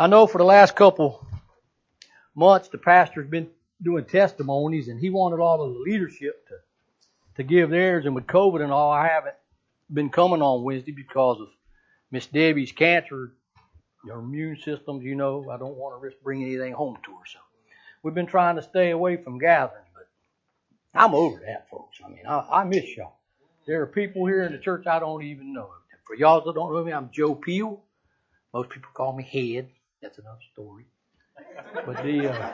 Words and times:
I 0.00 0.06
know 0.06 0.28
for 0.28 0.38
the 0.38 0.44
last 0.44 0.76
couple 0.76 1.26
months 2.32 2.68
the 2.68 2.78
pastor's 2.78 3.28
been 3.28 3.50
doing 3.82 4.04
testimonies 4.04 4.86
and 4.86 5.00
he 5.00 5.10
wanted 5.10 5.40
all 5.40 5.60
of 5.60 5.74
the 5.74 5.80
leadership 5.80 6.46
to, 6.46 6.54
to 7.34 7.42
give 7.42 7.70
theirs 7.70 8.06
and 8.06 8.14
with 8.14 8.28
COVID 8.28 8.62
and 8.62 8.70
all, 8.70 8.92
I 8.92 9.08
haven't 9.08 9.34
been 9.92 10.08
coming 10.08 10.40
on 10.40 10.62
Wednesday 10.62 10.92
because 10.92 11.40
of 11.40 11.48
Miss 12.12 12.26
Debbie's 12.26 12.70
cancer, 12.70 13.32
her 14.08 14.18
immune 14.20 14.56
systems, 14.64 15.02
you 15.02 15.16
know, 15.16 15.50
I 15.50 15.56
don't 15.56 15.74
want 15.74 15.96
to 15.96 16.04
risk 16.04 16.18
bringing 16.22 16.46
anything 16.46 16.74
home 16.74 16.96
to 17.04 17.10
her. 17.10 17.24
So 17.26 17.40
we've 18.04 18.14
been 18.14 18.26
trying 18.26 18.54
to 18.54 18.62
stay 18.62 18.90
away 18.90 19.16
from 19.16 19.40
gatherings, 19.40 19.88
but 19.92 20.06
I'm 20.94 21.12
over 21.12 21.42
that, 21.44 21.68
folks. 21.70 21.98
I 22.04 22.08
mean, 22.08 22.24
I, 22.24 22.46
I 22.52 22.64
miss 22.64 22.96
y'all. 22.96 23.16
There 23.66 23.82
are 23.82 23.86
people 23.86 24.26
here 24.26 24.44
in 24.44 24.52
the 24.52 24.58
church 24.58 24.86
I 24.86 25.00
don't 25.00 25.24
even 25.24 25.52
know. 25.52 25.70
For 26.06 26.14
y'all 26.14 26.40
that 26.44 26.54
don't 26.54 26.72
know 26.72 26.84
me, 26.84 26.92
I'm 26.92 27.10
Joe 27.10 27.34
Peel. 27.34 27.82
Most 28.54 28.70
people 28.70 28.90
call 28.94 29.12
me 29.12 29.24
Head. 29.24 29.68
That's 30.02 30.18
another 30.18 30.38
story. 30.52 30.86
But 31.74 32.02
the 32.04 32.32
uh, 32.32 32.52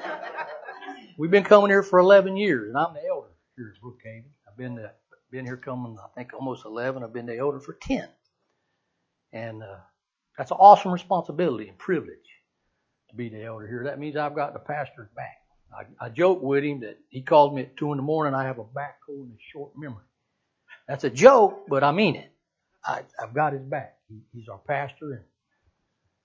we've 1.18 1.30
been 1.30 1.44
coming 1.44 1.70
here 1.70 1.82
for 1.82 1.98
11 1.98 2.36
years, 2.36 2.68
and 2.68 2.76
I'm 2.78 2.94
the 2.94 3.06
elder 3.08 3.28
here 3.56 3.74
at 3.74 3.82
Brookhaven. 3.82 4.30
I've 4.48 4.56
been 4.56 4.78
uh, 4.78 4.88
been 5.30 5.44
here 5.44 5.56
coming, 5.56 5.96
I 5.98 6.08
think, 6.14 6.32
almost 6.34 6.64
11. 6.64 7.02
I've 7.02 7.12
been 7.12 7.26
the 7.26 7.36
elder 7.36 7.60
for 7.60 7.74
10, 7.74 8.08
and 9.32 9.62
uh, 9.62 9.76
that's 10.38 10.50
an 10.50 10.58
awesome 10.60 10.92
responsibility 10.92 11.68
and 11.68 11.78
privilege 11.78 12.18
to 13.10 13.16
be 13.16 13.28
the 13.28 13.44
elder 13.44 13.66
here. 13.66 13.84
That 13.84 13.98
means 13.98 14.16
I've 14.16 14.34
got 14.34 14.52
the 14.52 14.60
pastor's 14.60 15.08
back. 15.16 15.38
I, 15.76 16.06
I 16.06 16.08
joke 16.08 16.40
with 16.42 16.62
him 16.64 16.80
that 16.80 16.98
he 17.08 17.22
called 17.22 17.54
me 17.54 17.62
at 17.62 17.76
two 17.76 17.90
in 17.92 17.96
the 17.96 18.02
morning. 18.02 18.34
I 18.34 18.44
have 18.44 18.58
a 18.58 18.64
backhoe 18.64 19.22
and 19.22 19.32
a 19.32 19.42
short 19.52 19.72
memory. 19.76 20.04
That's 20.86 21.04
a 21.04 21.10
joke, 21.10 21.64
but 21.68 21.82
I 21.82 21.92
mean 21.92 22.16
it. 22.16 22.30
I, 22.84 23.02
I've 23.20 23.34
got 23.34 23.54
his 23.54 23.62
back. 23.62 23.96
He, 24.08 24.20
he's 24.32 24.48
our 24.48 24.58
pastor, 24.58 25.12
and 25.12 25.24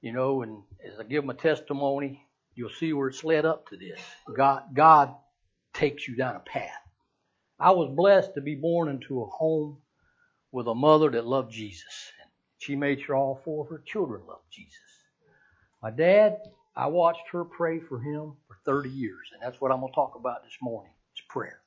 you 0.01 0.13
know, 0.13 0.41
and 0.43 0.63
as 0.85 0.99
I 0.99 1.03
give 1.03 1.27
a 1.27 1.33
testimony, 1.33 2.25
you'll 2.55 2.69
see 2.69 2.93
where 2.93 3.09
it's 3.09 3.23
led 3.23 3.45
up 3.45 3.69
to 3.69 3.77
this. 3.77 3.99
God, 4.35 4.63
God 4.73 5.15
takes 5.73 6.07
you 6.07 6.15
down 6.15 6.35
a 6.35 6.39
path. 6.39 6.71
I 7.59 7.71
was 7.71 7.93
blessed 7.93 8.35
to 8.35 8.41
be 8.41 8.55
born 8.55 8.89
into 8.89 9.21
a 9.21 9.25
home 9.25 9.77
with 10.51 10.67
a 10.67 10.75
mother 10.75 11.09
that 11.11 11.25
loved 11.25 11.51
Jesus. 11.51 12.11
She 12.57 12.75
made 12.75 13.01
sure 13.01 13.15
all 13.15 13.41
four 13.43 13.65
of 13.65 13.69
her 13.69 13.83
children 13.85 14.21
loved 14.27 14.45
Jesus. 14.51 14.73
My 15.81 15.91
dad, 15.91 16.37
I 16.75 16.87
watched 16.87 17.27
her 17.31 17.43
pray 17.43 17.79
for 17.79 17.99
him 17.99 18.33
for 18.47 18.57
30 18.65 18.89
years, 18.89 19.29
and 19.33 19.41
that's 19.41 19.59
what 19.59 19.71
I'm 19.71 19.81
going 19.81 19.91
to 19.91 19.95
talk 19.95 20.15
about 20.17 20.43
this 20.43 20.57
morning. 20.61 20.91
It's 21.13 21.21
prayer. 21.29 21.59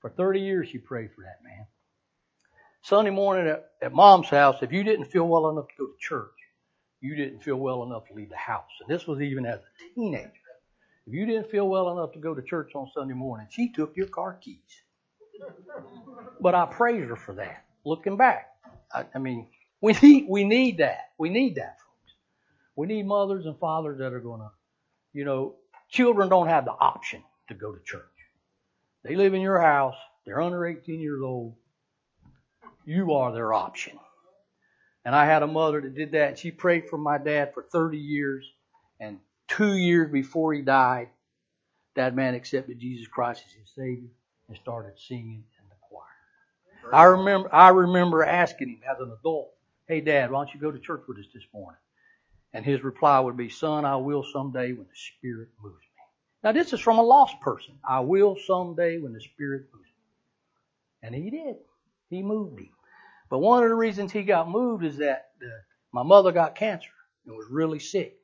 For 0.00 0.10
30 0.10 0.40
years, 0.40 0.68
she 0.68 0.78
prayed 0.78 1.10
for 1.14 1.22
that 1.22 1.44
man. 1.44 1.66
Sunday 2.82 3.10
morning 3.10 3.48
at, 3.48 3.64
at 3.82 3.92
mom's 3.92 4.28
house, 4.28 4.62
if 4.62 4.72
you 4.72 4.82
didn't 4.82 5.06
feel 5.06 5.28
well 5.28 5.50
enough 5.50 5.68
to 5.68 5.74
go 5.78 5.86
to 5.86 5.92
church, 5.98 6.39
you 7.00 7.14
didn't 7.14 7.42
feel 7.42 7.56
well 7.56 7.82
enough 7.82 8.06
to 8.08 8.14
leave 8.14 8.30
the 8.30 8.36
house. 8.36 8.70
And 8.80 8.88
this 8.88 9.06
was 9.06 9.20
even 9.20 9.46
as 9.46 9.60
a 9.60 9.94
teenager. 9.94 10.32
If 11.06 11.14
you 11.14 11.26
didn't 11.26 11.50
feel 11.50 11.68
well 11.68 11.90
enough 11.90 12.12
to 12.12 12.18
go 12.18 12.34
to 12.34 12.42
church 12.42 12.72
on 12.74 12.90
Sunday 12.94 13.14
morning, 13.14 13.46
she 13.50 13.72
took 13.72 13.96
your 13.96 14.06
car 14.06 14.38
keys. 14.40 14.58
But 16.40 16.54
I 16.54 16.66
praise 16.66 17.08
her 17.08 17.16
for 17.16 17.34
that. 17.34 17.64
Looking 17.84 18.16
back, 18.16 18.48
I, 18.92 19.06
I 19.14 19.18
mean, 19.18 19.48
we 19.80 19.94
need 20.02 20.26
we 20.28 20.44
need 20.44 20.78
that. 20.78 21.10
We 21.18 21.30
need 21.30 21.56
that, 21.56 21.78
folks. 21.78 22.12
We 22.76 22.86
need 22.86 23.06
mothers 23.06 23.46
and 23.46 23.58
fathers 23.58 23.98
that 23.98 24.12
are 24.12 24.20
going 24.20 24.40
to, 24.40 24.50
you 25.12 25.24
know, 25.24 25.56
children 25.88 26.28
don't 26.28 26.48
have 26.48 26.66
the 26.66 26.72
option 26.72 27.22
to 27.48 27.54
go 27.54 27.72
to 27.72 27.82
church. 27.82 28.04
They 29.02 29.16
live 29.16 29.32
in 29.32 29.40
your 29.40 29.60
house. 29.60 29.96
They're 30.26 30.40
under 30.40 30.66
18 30.66 31.00
years 31.00 31.22
old. 31.24 31.54
You 32.84 33.14
are 33.14 33.32
their 33.32 33.52
option. 33.52 33.98
And 35.04 35.14
I 35.14 35.24
had 35.24 35.42
a 35.42 35.46
mother 35.46 35.80
that 35.80 35.94
did 35.94 36.12
that, 36.12 36.28
and 36.28 36.38
she 36.38 36.50
prayed 36.50 36.88
for 36.88 36.98
my 36.98 37.18
dad 37.18 37.54
for 37.54 37.62
30 37.62 37.96
years. 37.96 38.44
And 38.98 39.18
two 39.48 39.74
years 39.74 40.12
before 40.12 40.52
he 40.52 40.62
died, 40.62 41.08
that 41.94 42.14
man 42.14 42.34
accepted 42.34 42.78
Jesus 42.78 43.08
Christ 43.08 43.42
as 43.46 43.52
his 43.52 43.70
Savior 43.70 44.10
and 44.48 44.56
started 44.56 44.98
singing 44.98 45.44
in 45.58 45.68
the 45.68 45.76
choir. 45.88 46.92
I 46.92 47.04
remember, 47.04 47.54
I 47.54 47.70
remember 47.70 48.22
asking 48.22 48.68
him 48.68 48.82
as 48.88 49.00
an 49.00 49.10
adult, 49.10 49.54
"Hey, 49.86 50.00
Dad, 50.00 50.30
why 50.30 50.44
don't 50.44 50.54
you 50.54 50.60
go 50.60 50.70
to 50.70 50.78
church 50.78 51.02
with 51.08 51.18
us 51.18 51.26
this 51.32 51.46
morning?" 51.52 51.80
And 52.52 52.64
his 52.64 52.82
reply 52.82 53.20
would 53.20 53.36
be, 53.36 53.48
"Son, 53.48 53.84
I 53.84 53.96
will 53.96 54.22
someday 54.22 54.72
when 54.72 54.86
the 54.86 54.96
Spirit 54.96 55.48
moves 55.62 55.82
me." 55.82 56.02
Now, 56.42 56.52
this 56.52 56.72
is 56.72 56.80
from 56.80 56.98
a 56.98 57.02
lost 57.02 57.40
person. 57.40 57.78
I 57.88 58.00
will 58.00 58.36
someday 58.36 58.98
when 58.98 59.12
the 59.12 59.20
Spirit 59.20 59.72
moves 59.72 59.88
me. 59.88 60.04
And 61.02 61.14
he 61.14 61.30
did. 61.30 61.56
He 62.08 62.22
moved 62.22 62.58
him. 62.58 62.74
But 63.30 63.38
one 63.38 63.62
of 63.62 63.68
the 63.68 63.74
reasons 63.76 64.12
he 64.12 64.22
got 64.22 64.50
moved 64.50 64.84
is 64.84 64.98
that 64.98 65.30
my 65.92 66.02
mother 66.02 66.32
got 66.32 66.56
cancer 66.56 66.90
and 67.24 67.36
was 67.36 67.46
really 67.50 67.78
sick. 67.78 68.16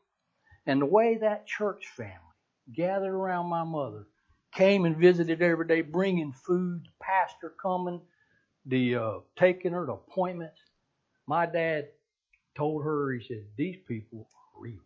And 0.66 0.82
the 0.82 0.86
way 0.86 1.16
that 1.18 1.46
church 1.46 1.86
family 1.96 2.12
gathered 2.74 3.14
around 3.14 3.46
my 3.46 3.62
mother, 3.62 4.06
came 4.52 4.84
and 4.84 4.96
visited 4.96 5.42
every 5.42 5.66
day, 5.66 5.82
bringing 5.82 6.32
food, 6.32 6.82
the 6.84 7.04
pastor 7.04 7.54
coming, 7.62 8.00
the 8.64 8.96
uh, 8.96 9.12
taking 9.38 9.72
her 9.72 9.86
to 9.86 9.92
appointments. 9.92 10.58
My 11.26 11.46
dad 11.46 11.88
told 12.56 12.82
her, 12.84 13.12
he 13.12 13.24
said, 13.24 13.44
these 13.56 13.76
people 13.86 14.28
are 14.32 14.60
real. 14.60 14.80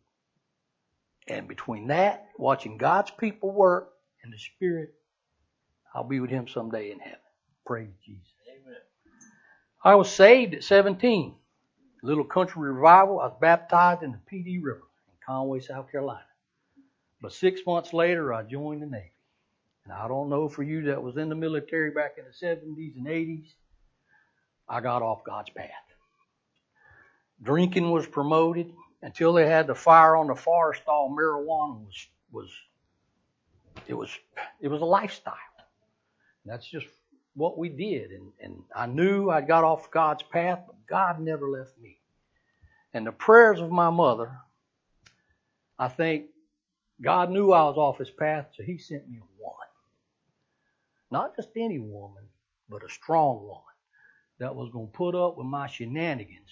And 1.29 1.49
between 1.49 1.87
that, 1.89 2.27
watching 2.37 2.77
God's 2.77 3.13
people 3.13 3.53
work 3.53 3.91
and 4.23 4.33
the 4.33 4.39
Spirit, 4.39 4.93
I'll 5.95 6.05
be 6.05 6.21
with 6.21 6.31
him 6.31 6.49
someday 6.49 6.91
in 6.91 6.99
heaven. 6.99 7.19
Praise 7.65 7.95
Jesus. 8.05 8.40
I 9.83 9.95
was 9.95 10.11
saved 10.11 10.55
at 10.55 10.65
17. 10.65 11.35
Little 12.03 12.25
country 12.25 12.71
revival. 12.71 13.21
I 13.21 13.27
was 13.27 13.37
baptized 13.41 14.03
in 14.03 14.13
the 14.13 14.43
Dee 14.43 14.59
River 14.59 14.83
in 15.09 15.15
Conway, 15.25 15.61
South 15.61 15.91
Carolina. 15.91 16.25
But 17.21 17.33
six 17.33 17.61
months 17.67 17.93
later, 17.93 18.33
I 18.33 18.43
joined 18.43 18.83
the 18.83 18.87
Navy. 18.87 19.13
And 19.85 19.93
I 19.93 20.09
don't 20.09 20.29
know 20.29 20.49
for 20.49 20.63
you 20.63 20.85
that 20.85 21.03
was 21.03 21.17
in 21.17 21.29
the 21.29 21.35
military 21.35 21.91
back 21.91 22.17
in 22.19 22.25
the 22.25 22.47
70s 22.47 22.97
and 22.97 23.07
80s, 23.07 23.47
I 24.69 24.81
got 24.81 25.03
off 25.03 25.25
God's 25.25 25.51
path. 25.51 25.69
Drinking 27.43 27.91
was 27.91 28.07
promoted 28.07 28.73
until 29.03 29.33
they 29.33 29.47
had 29.47 29.67
the 29.67 29.75
fire 29.75 30.15
on 30.15 30.27
the 30.27 30.35
forest. 30.35 30.83
All 30.87 31.11
marijuana 31.11 31.85
was 31.87 32.07
was 32.33 32.51
it 33.89 33.95
was 33.95 34.11
it 34.61 34.69
was 34.69 34.83
a 34.83 34.85
lifestyle. 34.85 35.35
That's 36.45 36.67
just 36.67 36.87
what 37.35 37.59
we 37.59 37.69
did. 37.69 38.11
And, 38.11 38.33
and 38.41 38.63
I 38.75 38.87
knew 38.87 39.31
I'd 39.31 39.49
got 39.49 39.65
off 39.65 39.91
God's 39.91 40.23
path, 40.23 40.61
but 40.67 40.77
God 40.87 41.21
never 41.21 41.49
left 41.49 41.79
me. 41.79 41.99
And 42.93 43.07
the 43.07 43.13
prayers 43.13 43.61
of 43.61 43.71
my 43.71 43.91
mother, 43.91 44.37
I 45.79 45.89
think 45.89 46.27
God 47.01 47.31
knew 47.31 47.53
I 47.53 47.65
was 47.65 47.77
off 47.77 47.99
his 47.99 48.11
path, 48.11 48.49
so 48.57 48.63
he 48.63 48.79
sent 48.79 49.09
me 49.09 49.19
a 49.19 49.43
woman. 49.43 49.69
Not 51.11 51.37
just 51.37 51.51
any 51.57 51.79
woman, 51.79 52.25
but 52.69 52.85
a 52.85 52.89
strong 52.89 53.43
woman 53.43 53.63
that 54.39 54.55
was 54.55 54.71
going 54.71 54.89
to 54.89 54.93
put 54.93 55.15
up 55.15 55.37
with 55.37 55.47
my 55.47 55.67
shenanigans 55.67 56.51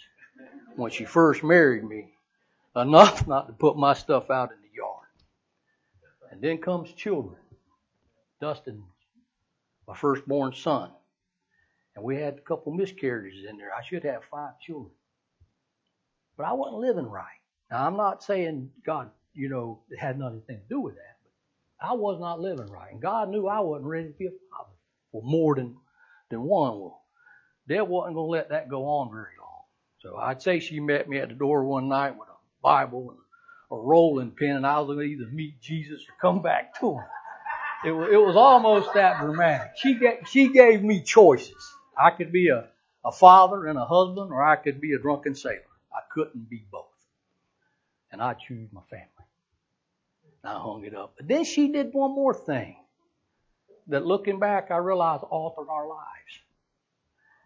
when 0.76 0.90
she 0.90 1.04
first 1.04 1.42
married 1.42 1.84
me, 1.84 2.12
enough 2.76 3.26
not 3.26 3.48
to 3.48 3.52
put 3.52 3.76
my 3.76 3.94
stuff 3.94 4.30
out 4.30 4.52
in 4.52 4.58
the 4.62 4.76
yard. 4.76 5.06
And 6.30 6.40
then 6.40 6.58
comes 6.58 6.92
children. 6.92 7.36
Dustin 8.40 8.84
my 9.88 9.96
firstborn 9.96 10.52
son. 10.52 10.90
And 11.96 12.04
we 12.04 12.16
had 12.16 12.34
a 12.34 12.42
couple 12.42 12.72
miscarriages 12.72 13.46
in 13.48 13.56
there. 13.56 13.70
I 13.74 13.82
should 13.82 14.04
have 14.04 14.22
five 14.30 14.60
children. 14.60 14.92
But 16.36 16.46
I 16.46 16.52
wasn't 16.52 16.80
living 16.80 17.10
right. 17.10 17.24
Now, 17.70 17.86
I'm 17.86 17.96
not 17.96 18.22
saying 18.22 18.70
God, 18.86 19.10
you 19.34 19.48
know, 19.48 19.80
had 19.98 20.18
nothing 20.18 20.42
to 20.46 20.56
do 20.68 20.80
with 20.80 20.94
that. 20.94 21.16
But 21.24 21.88
I 21.88 21.94
was 21.94 22.20
not 22.20 22.38
living 22.38 22.70
right. 22.70 22.92
And 22.92 23.02
God 23.02 23.30
knew 23.30 23.48
I 23.48 23.60
wasn't 23.60 23.88
ready 23.88 24.08
to 24.08 24.14
be 24.14 24.26
a 24.26 24.30
father 24.30 24.70
for 25.10 25.22
more 25.24 25.56
than, 25.56 25.74
than 26.30 26.42
one. 26.42 26.78
Well, 26.78 27.02
Dad 27.68 27.82
wasn't 27.82 28.14
going 28.14 28.26
to 28.26 28.30
let 28.30 28.50
that 28.50 28.68
go 28.68 28.84
on 28.84 29.10
very 29.10 29.34
long. 29.40 29.62
So 30.00 30.16
I'd 30.16 30.42
say 30.42 30.60
she 30.60 30.80
met 30.80 31.08
me 31.08 31.18
at 31.18 31.30
the 31.30 31.34
door 31.34 31.64
one 31.64 31.88
night 31.88 32.16
with 32.16 32.28
a 32.28 32.36
Bible 32.62 33.10
and 33.10 33.18
a 33.70 33.82
rolling 33.82 34.30
pin, 34.30 34.56
and 34.56 34.66
I 34.66 34.78
was 34.78 34.86
going 34.86 34.98
to 34.98 35.04
either 35.04 35.30
meet 35.32 35.60
Jesus 35.60 36.02
or 36.02 36.14
come 36.20 36.40
back 36.40 36.78
to 36.80 36.92
him. 36.92 37.04
It 37.84 37.92
was, 37.92 38.08
it 38.12 38.16
was 38.16 38.36
almost 38.36 38.94
that 38.94 39.20
dramatic. 39.20 39.72
She 39.76 39.94
gave, 39.94 40.18
she 40.28 40.48
gave 40.48 40.82
me 40.82 41.02
choices. 41.02 41.74
I 41.96 42.10
could 42.10 42.32
be 42.32 42.48
a, 42.48 42.68
a 43.04 43.12
father 43.12 43.66
and 43.66 43.78
a 43.78 43.84
husband, 43.84 44.32
or 44.32 44.42
I 44.42 44.56
could 44.56 44.80
be 44.80 44.94
a 44.94 44.98
drunken 44.98 45.34
sailor. 45.34 45.62
I 45.92 46.00
couldn't 46.12 46.50
be 46.50 46.64
both. 46.70 46.86
And 48.10 48.20
I 48.20 48.34
choose 48.34 48.68
my 48.72 48.80
family. 48.90 49.06
And 50.42 50.52
I 50.52 50.58
hung 50.58 50.84
it 50.84 50.94
up. 50.94 51.14
But 51.16 51.28
then 51.28 51.44
she 51.44 51.68
did 51.68 51.92
one 51.92 52.12
more 52.12 52.34
thing 52.34 52.76
that 53.88 54.04
looking 54.04 54.38
back, 54.38 54.70
I 54.70 54.76
realized 54.78 55.22
altered 55.24 55.68
our 55.70 55.88
lives. 55.88 56.40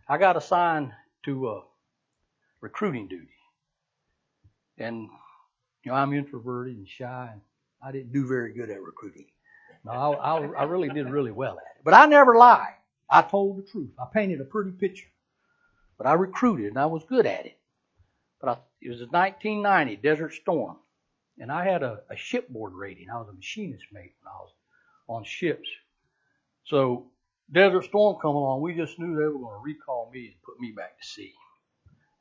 I 0.08 0.18
got 0.18 0.36
assigned 0.36 0.92
to 1.24 1.48
uh, 1.48 1.60
recruiting 2.60 3.08
duty. 3.08 3.28
And, 4.78 5.08
you 5.84 5.92
know, 5.92 5.94
I'm 5.94 6.12
introverted 6.12 6.76
and 6.76 6.88
shy, 6.88 7.28
and 7.32 7.40
I 7.82 7.92
didn't 7.92 8.12
do 8.12 8.26
very 8.26 8.52
good 8.52 8.70
at 8.70 8.82
recruiting. 8.82 9.26
No, 9.84 9.92
I, 9.92 10.10
I, 10.12 10.46
I 10.60 10.62
really 10.64 10.88
did 10.88 11.10
really 11.10 11.32
well 11.32 11.54
at 11.54 11.76
it. 11.76 11.82
But 11.84 11.94
I 11.94 12.06
never 12.06 12.36
lied. 12.36 12.74
I 13.10 13.22
told 13.22 13.58
the 13.58 13.62
truth. 13.62 13.90
I 13.98 14.06
painted 14.12 14.40
a 14.40 14.44
pretty 14.44 14.70
picture. 14.70 15.08
But 15.98 16.06
I 16.06 16.14
recruited 16.14 16.66
and 16.68 16.78
I 16.78 16.86
was 16.86 17.04
good 17.04 17.26
at 17.26 17.46
it. 17.46 17.58
But 18.40 18.48
I, 18.48 18.56
it 18.80 18.90
was 18.90 19.00
1990, 19.00 19.96
Desert 19.96 20.32
Storm. 20.32 20.76
And 21.38 21.50
I 21.50 21.64
had 21.64 21.82
a, 21.82 22.02
a 22.10 22.16
shipboard 22.16 22.74
rating. 22.74 23.10
I 23.10 23.18
was 23.18 23.28
a 23.28 23.32
machinist 23.32 23.86
mate 23.92 24.14
when 24.20 24.32
I 24.32 24.38
was 24.38 24.50
on 25.08 25.24
ships. 25.24 25.68
So 26.64 27.06
Desert 27.50 27.84
Storm 27.84 28.16
come 28.20 28.34
along, 28.34 28.62
we 28.62 28.74
just 28.74 28.98
knew 28.98 29.16
they 29.16 29.24
were 29.24 29.38
going 29.38 29.58
to 29.58 29.64
recall 29.64 30.10
me 30.12 30.26
and 30.26 30.42
put 30.42 30.60
me 30.60 30.72
back 30.72 30.98
to 30.98 31.06
sea. 31.06 31.34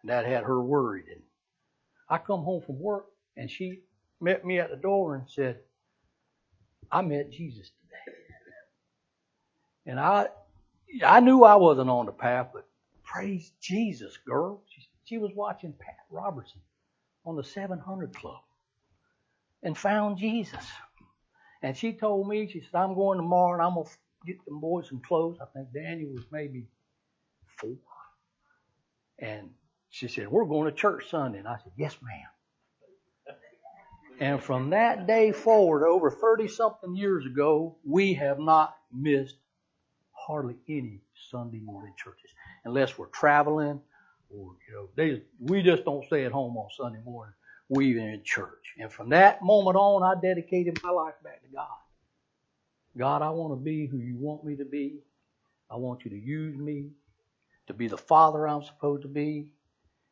And 0.02 0.10
that 0.10 0.26
had 0.26 0.44
her 0.44 0.62
worried. 0.62 1.06
And 1.12 1.22
I 2.10 2.18
come 2.18 2.44
home 2.44 2.62
from 2.62 2.80
work 2.80 3.06
and 3.38 3.50
she 3.50 3.82
met 4.20 4.46
me 4.46 4.60
at 4.60 4.70
the 4.70 4.76
door 4.76 5.16
and 5.16 5.30
said, 5.30 5.60
I 6.92 7.02
met 7.02 7.32
Jesus 7.32 7.72
today. 7.82 8.18
And 9.86 10.00
I 10.00 10.28
I 11.06 11.20
knew 11.22 11.44
I 11.44 11.56
wasn't 11.56 11.90
on 11.90 12.06
the 12.06 12.12
path, 12.12 12.50
but 12.54 12.68
praise 13.04 13.52
Jesus, 13.62 14.18
girl. 14.18 14.62
She, 14.70 14.84
she 15.06 15.18
was 15.18 15.32
watching 15.36 15.74
Pat 15.74 15.96
Robertson 16.10 16.62
on 17.26 17.36
the 17.36 17.44
700 17.44 18.16
Club 18.16 18.42
and 19.64 19.78
found 19.78 20.18
Jesus. 20.18 20.66
And 21.62 21.78
she 21.78 21.94
told 21.94 22.28
me, 22.28 22.48
she 22.48 22.62
said, 22.62 22.76
I'm 22.76 22.96
going 22.96 23.18
tomorrow 23.18 23.54
and 23.54 23.62
I'm 23.62 23.76
going 23.76 23.86
to 23.88 23.92
get 24.26 24.44
them 24.46 24.60
boys 24.60 24.90
some 24.90 25.02
clothes. 25.02 25.38
I 25.42 25.46
think 25.54 25.74
Daniel 25.74 26.12
was 26.14 26.26
maybe 26.32 26.68
four. 27.58 27.78
And 29.20 29.52
she 29.90 30.08
said, 30.08 30.30
We're 30.30 30.46
going 30.46 30.66
to 30.70 30.76
church 30.76 31.10
Sunday. 31.10 31.40
And 31.40 31.48
I 31.48 31.58
said, 31.64 31.74
Yes, 31.78 31.96
ma'am. 32.02 32.41
And 34.22 34.42
from 34.42 34.70
that 34.70 35.08
day 35.08 35.32
forward, 35.32 35.84
over 35.84 36.12
30 36.12 36.48
something 36.48 36.96
years 36.96 37.26
ago, 37.26 37.78
we 37.84 38.14
have 38.14 38.38
not 38.38 38.76
missed 38.94 39.36
hardly 40.12 40.58
any 40.70 41.02
Sunday 41.32 41.60
morning 41.60 41.96
churches 41.98 42.30
unless 42.64 43.00
we're 43.00 43.08
traveling 43.08 43.82
or, 44.30 44.52
you 44.68 44.76
know, 44.76 44.90
they, 44.96 45.24
we 45.40 45.64
just 45.64 45.86
don't 45.86 46.06
stay 46.06 46.24
at 46.24 46.32
home 46.32 46.56
on 46.56 46.70
Sunday 46.78 47.00
morning. 47.04 47.34
We're 47.68 48.00
in 48.00 48.22
church. 48.24 48.76
And 48.78 48.94
from 48.94 49.10
that 49.10 49.42
moment 49.42 49.76
on, 49.76 50.04
I 50.04 50.22
dedicated 50.22 50.80
my 50.84 50.92
life 50.92 51.16
back 51.24 51.42
to 51.42 51.48
God. 51.52 51.68
God, 52.96 53.24
I 53.24 53.32
want 53.32 53.60
to 53.60 53.64
be 53.64 53.88
who 53.88 53.98
you 53.98 54.18
want 54.20 54.44
me 54.44 54.56
to 54.58 54.66
be. 54.66 55.00
I 55.68 55.78
want 55.78 56.06
you 56.06 56.12
to 56.12 56.20
use 56.20 56.56
me 56.56 56.92
to 57.66 57.74
be 57.74 57.88
the 57.88 57.98
father 57.98 58.48
I'm 58.48 58.62
supposed 58.64 59.02
to 59.02 59.08
be 59.08 59.48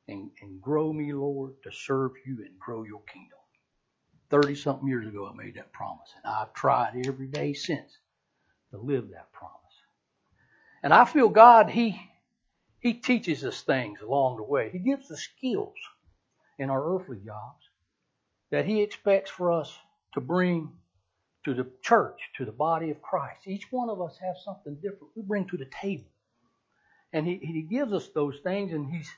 and, 0.07 0.31
and 0.41 0.59
grow 0.59 0.91
me, 0.91 1.13
Lord, 1.13 1.53
to 1.63 1.71
serve 1.71 2.13
you 2.25 2.37
and 2.43 2.57
grow 2.57 2.83
your 2.85 3.03
kingdom. 3.03 3.38
30 4.29 4.55
something 4.55 4.87
years 4.87 5.07
ago, 5.07 5.29
I 5.31 5.35
made 5.35 5.55
that 5.55 5.71
promise, 5.71 6.09
and 6.23 6.33
I've 6.33 6.53
tried 6.53 7.05
every 7.05 7.27
day 7.27 7.53
since 7.53 7.97
to 8.71 8.77
live 8.77 9.09
that 9.11 9.31
promise. 9.31 9.55
And 10.83 10.93
I 10.93 11.05
feel 11.05 11.29
God, 11.29 11.69
He, 11.69 11.99
He 12.79 12.93
teaches 12.93 13.43
us 13.43 13.61
things 13.61 13.99
along 14.01 14.37
the 14.37 14.43
way. 14.43 14.69
He 14.69 14.79
gives 14.79 15.11
us 15.11 15.19
skills 15.19 15.75
in 16.57 16.69
our 16.69 16.95
earthly 16.95 17.17
jobs 17.25 17.69
that 18.51 18.65
He 18.65 18.81
expects 18.81 19.31
for 19.31 19.51
us 19.51 19.75
to 20.13 20.21
bring 20.21 20.71
to 21.45 21.53
the 21.53 21.67
church, 21.81 22.19
to 22.37 22.45
the 22.45 22.51
body 22.51 22.91
of 22.91 23.01
Christ. 23.01 23.47
Each 23.47 23.65
one 23.71 23.89
of 23.89 24.01
us 24.01 24.17
has 24.21 24.43
something 24.43 24.75
different 24.75 25.15
we 25.15 25.23
bring 25.23 25.47
to 25.47 25.57
the 25.57 25.69
table. 25.81 26.09
And 27.13 27.25
He, 27.25 27.37
he 27.37 27.61
gives 27.63 27.91
us 27.93 28.07
those 28.09 28.39
things, 28.43 28.71
and 28.73 28.91
He's 28.91 29.09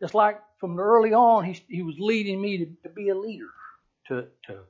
just 0.00 0.14
like 0.14 0.40
from 0.58 0.78
early 0.78 1.12
on, 1.12 1.44
He, 1.44 1.60
he 1.68 1.82
was 1.82 1.96
leading 1.98 2.40
me 2.40 2.58
to, 2.58 2.66
to 2.82 2.88
be 2.88 3.10
a 3.10 3.14
leader, 3.14 3.50
to, 4.10 4.26
to 4.46 4.60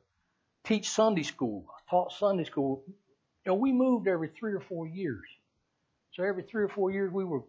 teach 0.64 0.88
Sunday 0.88 1.25
school. 1.25 1.66
I 1.69 1.90
taught 1.90 2.12
Sunday 2.12 2.44
school. 2.44 2.84
You 3.44 3.52
know, 3.52 3.54
we 3.54 3.72
moved 3.72 4.06
every 4.06 4.28
three 4.28 4.52
or 4.52 4.60
four 4.60 4.87
years. 4.87 5.26
So 6.12 6.22
every 6.22 6.44
three 6.44 6.62
or 6.62 6.69
four 6.69 6.90
years, 6.90 7.12
we 7.12 7.25
were 7.25 7.42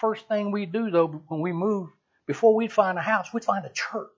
first 0.00 0.26
thing 0.26 0.50
we 0.50 0.66
do 0.66 0.90
though 0.90 1.06
when 1.28 1.40
we 1.40 1.52
moved 1.52 1.92
before 2.26 2.54
we'd 2.54 2.72
find 2.72 2.98
a 2.98 3.02
house, 3.02 3.32
we'd 3.32 3.44
find 3.44 3.64
a 3.64 3.72
church 3.72 4.10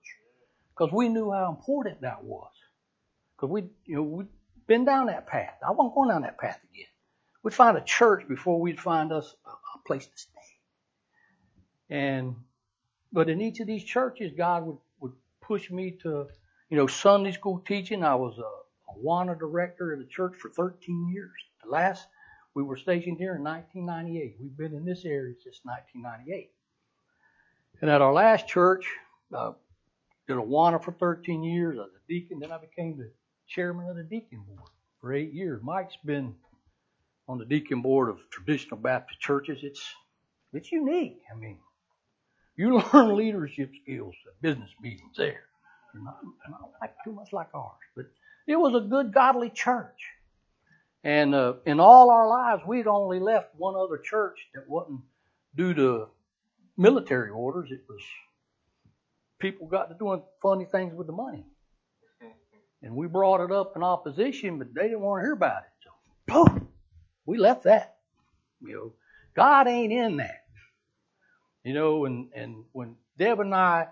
because 0.75 0.91
we 0.91 1.09
knew 1.09 1.31
how 1.31 1.49
important 1.49 2.01
that 2.01 2.23
was. 2.23 2.51
Because 3.35 3.51
we, 3.51 3.61
you 3.85 3.95
know, 3.95 4.03
we'd 4.03 4.27
been 4.67 4.85
down 4.85 5.07
that 5.07 5.27
path. 5.27 5.57
I 5.65 5.71
wasn't 5.71 5.93
going 5.95 6.09
down 6.09 6.23
that 6.23 6.39
path 6.39 6.59
again. 6.73 6.87
We'd 7.43 7.53
find 7.53 7.77
a 7.77 7.83
church 7.83 8.27
before 8.27 8.59
we'd 8.59 8.79
find 8.79 9.11
us 9.11 9.35
a, 9.45 9.49
a 9.49 9.83
place 9.85 10.07
to 10.07 10.17
stay. 10.17 10.31
And 11.89 12.35
but 13.11 13.29
in 13.29 13.41
each 13.41 13.59
of 13.59 13.67
these 13.67 13.83
churches, 13.83 14.31
God 14.37 14.65
would, 14.65 14.77
would 14.99 15.13
push 15.41 15.71
me 15.71 15.97
to, 16.03 16.27
you 16.69 16.77
know, 16.77 16.87
Sunday 16.87 17.31
school 17.31 17.59
teaching. 17.65 18.03
I 18.03 18.15
was 18.15 18.37
a, 18.37 18.59
AWANA 18.97 19.37
director 19.37 19.93
at 19.93 19.99
the 19.99 20.05
church 20.05 20.35
for 20.35 20.49
13 20.49 21.11
years. 21.13 21.31
The 21.63 21.69
last 21.69 22.07
we 22.55 22.63
were 22.63 22.75
stationed 22.75 23.17
here 23.17 23.35
in 23.35 23.43
1998. 23.43 24.37
We've 24.41 24.57
been 24.57 24.75
in 24.75 24.83
this 24.83 25.05
area 25.05 25.35
since 25.43 25.59
1998. 25.63 26.49
And 27.81 27.89
at 27.89 28.01
our 28.01 28.11
last 28.11 28.47
church, 28.47 28.85
uh, 29.33 29.53
did 30.27 30.37
AWANA 30.37 30.83
for 30.83 30.91
13 30.91 31.43
years. 31.43 31.77
I 31.77 31.83
was 31.83 31.91
a 31.93 32.07
deacon. 32.11 32.39
Then 32.39 32.51
I 32.51 32.57
became 32.57 32.97
the 32.97 33.11
chairman 33.47 33.87
of 33.87 33.95
the 33.95 34.03
deacon 34.03 34.43
board 34.47 34.69
for 34.99 35.13
eight 35.13 35.33
years. 35.33 35.61
Mike's 35.63 35.97
been 36.03 36.35
on 37.27 37.37
the 37.37 37.45
deacon 37.45 37.81
board 37.81 38.09
of 38.09 38.17
traditional 38.31 38.79
Baptist 38.79 39.19
churches. 39.19 39.59
It's 39.63 39.83
it's 40.51 40.71
unique. 40.71 41.21
I 41.31 41.37
mean, 41.37 41.59
you 42.55 42.81
learn 42.93 43.15
leadership 43.15 43.71
skills 43.83 44.15
at 44.27 44.41
business 44.41 44.71
meetings 44.81 45.15
there. 45.17 45.48
And 45.93 46.01
I'm 46.01 46.05
not, 46.05 46.19
I'm 46.45 46.51
not 46.51 46.71
like 46.81 46.95
too 47.03 47.11
much 47.11 47.33
like 47.33 47.49
ours, 47.53 47.77
but 47.95 48.05
it 48.47 48.55
was 48.55 48.73
a 48.75 48.85
good 48.87 49.13
godly 49.13 49.49
church. 49.49 50.09
And 51.03 51.33
uh, 51.33 51.53
in 51.65 51.79
all 51.79 52.09
our 52.09 52.27
lives, 52.27 52.63
we'd 52.67 52.87
only 52.87 53.19
left 53.19 53.55
one 53.55 53.75
other 53.75 53.97
church 53.97 54.47
that 54.53 54.69
wasn't 54.69 55.01
due 55.55 55.73
to 55.73 56.07
military 56.77 57.29
orders. 57.29 57.69
It 57.71 57.83
was 57.87 58.01
people 59.39 59.67
got 59.67 59.89
to 59.89 59.95
doing 59.97 60.21
funny 60.41 60.65
things 60.65 60.93
with 60.93 61.07
the 61.07 61.13
money. 61.13 61.45
And 62.81 62.95
we 62.95 63.07
brought 63.07 63.41
it 63.41 63.51
up 63.51 63.73
in 63.75 63.83
opposition, 63.83 64.57
but 64.57 64.73
they 64.73 64.83
didn't 64.83 65.01
want 65.01 65.19
to 65.19 65.25
hear 65.25 65.33
about 65.33 65.63
it. 65.63 65.69
So, 65.83 66.45
boom, 66.45 66.69
we 67.25 67.37
left 67.37 67.65
that. 67.65 67.97
You 68.61 68.73
know, 68.73 68.93
God 69.35 69.67
ain't 69.67 69.91
in 69.91 70.15
that. 70.17 70.45
You 71.65 71.73
know, 71.73 72.05
and, 72.05 72.29
and 72.33 72.63
when 72.71 72.95
Deb 73.17 73.41
and 73.41 73.53
I 73.53 73.87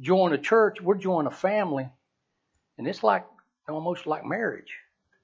join 0.00 0.32
a 0.32 0.38
church, 0.38 0.80
we're 0.80 0.96
joining 0.96 1.26
a 1.26 1.34
family, 1.34 1.88
and 2.78 2.86
it's 2.86 3.02
like 3.02 3.26
almost 3.68 4.06
like 4.06 4.24
marriage. 4.24 4.74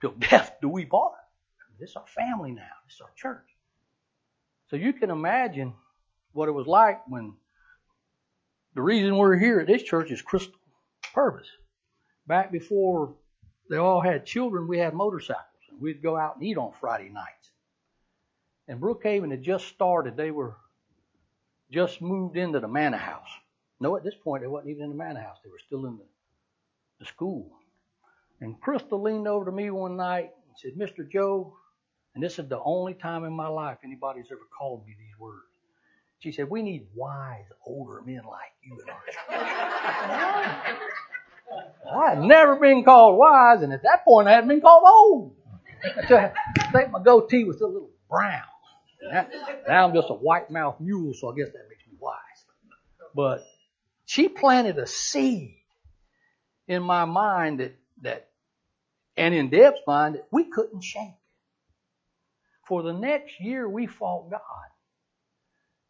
Till 0.01 0.11
death 0.31 0.57
do 0.61 0.69
we 0.69 0.87
part. 0.87 1.13
This 1.79 1.91
is 1.91 1.97
our 1.97 2.07
family 2.07 2.53
now. 2.53 2.69
This 2.87 2.97
is 2.97 3.01
our 3.01 3.13
church. 3.17 3.47
So 4.69 4.77
you 4.77 4.93
can 4.93 5.11
imagine 5.11 5.73
what 6.33 6.49
it 6.49 6.53
was 6.53 6.67
like 6.67 7.01
when 7.09 7.35
the 8.75 8.83
reason 8.83 9.17
we're 9.17 9.39
here 9.39 9.61
at 9.61 9.67
this 9.67 9.83
church 9.83 10.11
is 10.11 10.23
Crystal 10.23 10.55
purpose. 11.13 11.49
Back 12.27 12.53
before 12.53 13.15
they 13.69 13.79
all 13.79 14.01
had 14.01 14.27
children, 14.27 14.69
we 14.69 14.79
had 14.79 14.95
motorcycles. 14.95 15.45
And 15.71 15.81
we'd 15.81 16.03
go 16.03 16.17
out 16.17 16.37
and 16.37 16.45
eat 16.45 16.59
on 16.59 16.73
Friday 16.73 17.09
nights. 17.09 17.51
And 18.69 18.81
Brookhaven 18.81 19.31
had 19.31 19.43
just 19.43 19.67
started. 19.67 20.17
They 20.17 20.31
were 20.31 20.57
just 21.73 22.01
moved 22.01 22.37
into 22.37 22.61
the 22.61 22.69
manor 22.69 22.99
house. 22.99 23.31
No, 23.81 23.97
at 23.97 24.05
this 24.05 24.15
point, 24.23 24.43
they 24.43 24.47
wasn't 24.47 24.71
even 24.71 24.85
in 24.85 24.91
the 24.91 24.97
manor 24.97 25.21
house. 25.21 25.39
They 25.43 25.51
were 25.51 25.59
still 25.59 25.87
in 25.87 25.97
the, 25.97 26.05
the 27.01 27.07
school. 27.07 27.51
And 28.41 28.61
Crystal 28.61 29.03
leaned 29.03 29.27
over 29.27 29.47
to 29.47 29.53
me 29.53 29.71
one 29.71 29.97
night 29.97 30.31
and 30.49 30.57
said, 30.57 30.73
Mr. 30.79 31.11
Joe, 31.11 31.57
and 32.15 32.23
this 32.23 32.39
is 32.39 32.49
the 32.49 32.61
only 32.63 32.95
time 32.95 33.25
in 33.25 33.33
my 33.33 33.49
life 33.49 33.79
anybody's 33.85 34.27
ever 34.31 34.41
called 34.57 34.87
me 34.87 34.95
these 34.99 35.19
words. 35.19 35.45
She 36.19 36.33
said, 36.33 36.51
We 36.51 36.63
need 36.63 36.87
wise, 36.95 37.45
older 37.65 38.03
men 38.03 38.23
like 38.29 38.53
you 38.63 38.79
in 38.81 38.89
our 38.91 39.01
church. 39.07 40.91
I 41.93 42.11
had 42.11 42.21
never 42.21 42.57
been 42.57 42.85
called 42.85 43.17
wise, 43.17 43.63
and 43.63 43.73
at 43.73 43.83
that 43.83 44.05
point 44.05 44.29
I 44.29 44.33
hadn't 44.33 44.49
been 44.49 44.61
called 44.61 44.85
old. 44.87 45.35
I 45.83 46.33
think 46.73 46.91
my 46.91 47.03
goatee 47.03 47.45
was 47.45 47.61
a 47.63 47.67
little 47.67 47.91
brown. 48.09 48.43
Now 49.67 49.87
I'm 49.87 49.95
just 49.95 50.11
a 50.11 50.15
white 50.15 50.51
mouth 50.51 50.79
mule, 50.79 51.15
so 51.15 51.33
I 51.33 51.37
guess 51.37 51.49
that 51.53 51.69
makes 51.71 51.87
me 51.91 51.97
wise. 51.99 52.45
But 53.15 53.43
she 54.11 54.29
planted 54.29 54.77
a 54.77 54.89
seed 54.89 55.55
in 56.67 56.83
my 56.83 57.05
mind 57.05 57.61
that, 57.61 57.77
that 58.03 58.29
and 59.17 59.33
in 59.33 59.51
Deb's 59.51 59.79
mind 59.87 60.17
that 60.17 60.27
we 60.33 60.47
couldn't 60.47 60.83
shake. 60.83 61.15
For 62.67 62.83
the 62.83 62.93
next 62.93 63.41
year, 63.41 63.69
we 63.69 63.87
fought 63.87 64.29
God. 64.29 64.41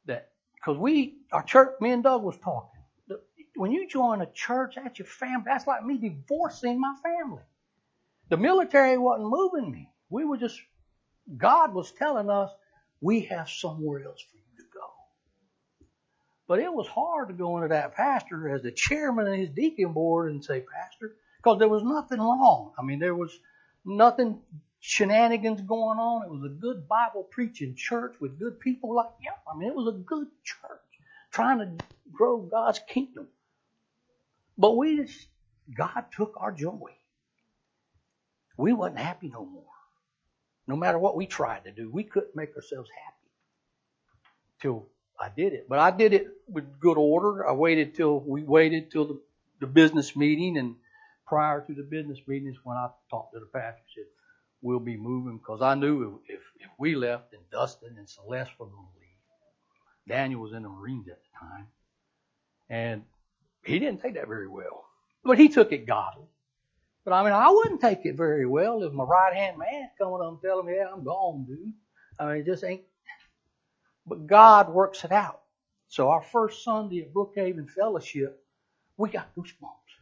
That 0.04 0.32
because 0.54 0.76
we, 0.76 1.14
our 1.32 1.42
church, 1.42 1.70
me 1.80 1.92
and 1.92 2.02
Doug 2.02 2.22
was 2.22 2.36
talking. 2.36 2.82
When 3.56 3.72
you 3.72 3.88
join 3.88 4.20
a 4.20 4.26
church, 4.26 4.74
that's 4.76 4.98
your 4.98 5.06
family. 5.06 5.44
That's 5.46 5.66
like 5.66 5.82
me 5.82 5.96
divorcing 5.96 6.78
my 6.78 6.94
family. 7.02 7.42
The 8.28 8.36
military 8.36 8.98
wasn't 8.98 9.30
moving 9.30 9.72
me. 9.72 9.88
We 10.10 10.26
were 10.26 10.36
just, 10.36 10.60
God 11.38 11.72
was 11.72 11.90
telling 11.92 12.28
us, 12.28 12.50
we 13.00 13.22
have 13.22 13.48
somewhere 13.48 14.04
else 14.04 14.20
for. 14.30 14.39
But 16.50 16.58
it 16.58 16.74
was 16.74 16.88
hard 16.88 17.28
to 17.28 17.34
go 17.34 17.58
into 17.58 17.68
that 17.68 17.94
pastor 17.94 18.48
as 18.48 18.62
the 18.62 18.72
chairman 18.72 19.28
of 19.28 19.38
his 19.38 19.50
deacon 19.50 19.92
board 19.92 20.32
and 20.32 20.44
say, 20.44 20.62
Pastor, 20.62 21.14
because 21.36 21.60
there 21.60 21.68
was 21.68 21.84
nothing 21.84 22.18
wrong. 22.18 22.72
I 22.76 22.82
mean, 22.82 22.98
there 22.98 23.14
was 23.14 23.38
nothing 23.84 24.40
shenanigans 24.80 25.60
going 25.60 26.00
on. 26.00 26.24
It 26.24 26.28
was 26.28 26.42
a 26.42 26.48
good 26.48 26.88
Bible 26.88 27.22
preaching 27.22 27.76
church 27.76 28.16
with 28.18 28.40
good 28.40 28.58
people 28.58 28.92
like 28.96 29.10
yeah. 29.22 29.30
I 29.48 29.56
mean, 29.56 29.68
it 29.68 29.76
was 29.76 29.94
a 29.94 29.98
good 29.98 30.26
church 30.42 30.80
trying 31.30 31.58
to 31.60 31.84
grow 32.10 32.38
God's 32.38 32.80
kingdom. 32.80 33.28
But 34.58 34.76
we 34.76 34.96
just 34.96 35.28
God 35.72 36.06
took 36.10 36.34
our 36.36 36.50
joy. 36.50 36.90
We 38.56 38.72
wasn't 38.72 38.98
happy 38.98 39.28
no 39.28 39.44
more. 39.44 39.62
No 40.66 40.74
matter 40.74 40.98
what 40.98 41.14
we 41.14 41.26
tried 41.26 41.62
to 41.66 41.70
do, 41.70 41.88
we 41.88 42.02
couldn't 42.02 42.34
make 42.34 42.56
ourselves 42.56 42.90
happy. 42.90 43.30
Till 44.60 44.88
I 45.20 45.28
did 45.28 45.52
it. 45.52 45.68
But 45.68 45.78
I 45.78 45.90
did 45.90 46.12
it 46.12 46.28
with 46.48 46.80
good 46.80 46.96
order. 46.96 47.46
I 47.46 47.52
waited 47.52 47.94
till 47.94 48.20
we 48.20 48.42
waited 48.42 48.90
till 48.90 49.06
the, 49.06 49.20
the 49.60 49.66
business 49.66 50.16
meeting 50.16 50.56
and 50.56 50.76
prior 51.26 51.60
to 51.66 51.74
the 51.74 51.82
business 51.82 52.18
meeting 52.26 52.48
is 52.48 52.56
when 52.64 52.76
I 52.76 52.88
talked 53.10 53.34
to 53.34 53.40
the 53.40 53.46
pastor 53.46 53.82
said, 53.94 54.04
we'll 54.62 54.80
be 54.80 54.96
moving 54.96 55.38
because 55.38 55.62
I 55.62 55.74
knew 55.74 56.20
if, 56.28 56.40
if 56.58 56.70
we 56.78 56.94
left 56.94 57.32
and 57.32 57.42
Dustin 57.50 57.94
and 57.96 58.08
Celeste 58.08 58.50
were 58.58 58.66
going 58.66 58.86
to 58.94 59.00
leave. 59.00 59.08
Daniel 60.08 60.40
was 60.40 60.52
in 60.52 60.62
the 60.62 60.68
Marines 60.68 61.08
at 61.08 61.18
the 61.18 61.38
time. 61.38 61.66
And 62.68 63.02
he 63.64 63.78
didn't 63.78 64.00
take 64.00 64.14
that 64.14 64.28
very 64.28 64.48
well. 64.48 64.84
But 65.24 65.38
he 65.38 65.48
took 65.48 65.72
it 65.72 65.86
godly. 65.86 66.26
But 67.04 67.14
I 67.14 67.24
mean, 67.24 67.32
I 67.32 67.50
wouldn't 67.50 67.80
take 67.80 68.04
it 68.04 68.16
very 68.16 68.46
well 68.46 68.82
if 68.82 68.92
my 68.92 69.04
right 69.04 69.34
hand 69.34 69.58
man 69.58 69.90
coming 69.98 70.20
up 70.22 70.28
and 70.28 70.40
telling 70.42 70.66
me, 70.66 70.74
yeah, 70.76 70.86
I'm 70.92 71.04
gone, 71.04 71.44
dude. 71.46 71.72
I 72.18 72.26
mean, 72.26 72.36
it 72.38 72.46
just 72.46 72.64
ain't. 72.64 72.82
But 74.10 74.26
God 74.26 74.74
works 74.74 75.04
it 75.04 75.12
out. 75.12 75.40
So 75.86 76.08
our 76.08 76.20
first 76.20 76.64
Sunday 76.64 77.02
at 77.02 77.14
Brookhaven 77.14 77.70
Fellowship, 77.70 78.44
we 78.96 79.08
got 79.08 79.32
goosebumps. 79.36 79.92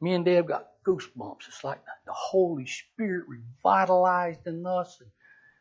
Me 0.00 0.14
and 0.14 0.24
Deb 0.24 0.48
got 0.48 0.68
goosebumps. 0.82 1.46
It's 1.46 1.62
like 1.62 1.84
the 2.06 2.12
Holy 2.14 2.64
Spirit 2.64 3.26
revitalized 3.28 4.46
in 4.46 4.64
us. 4.64 4.96
And 5.02 5.10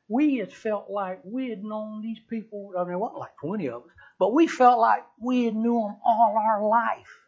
we 0.08 0.38
had 0.38 0.54
felt 0.54 0.90
like 0.90 1.20
we 1.26 1.50
had 1.50 1.62
known 1.62 2.02
these 2.02 2.20
people. 2.30 2.72
I 2.80 2.86
mean, 2.86 2.94
it 2.94 3.00
wasn't 3.00 3.20
like 3.20 3.36
20 3.42 3.68
of 3.68 3.84
us, 3.84 3.90
but 4.18 4.34
we 4.34 4.48
felt 4.48 4.80
like 4.80 5.04
we 5.20 5.44
had 5.44 5.58
knew 5.58 5.82
them 5.82 5.98
all 6.06 6.42
our 6.42 6.66
life. 6.66 7.20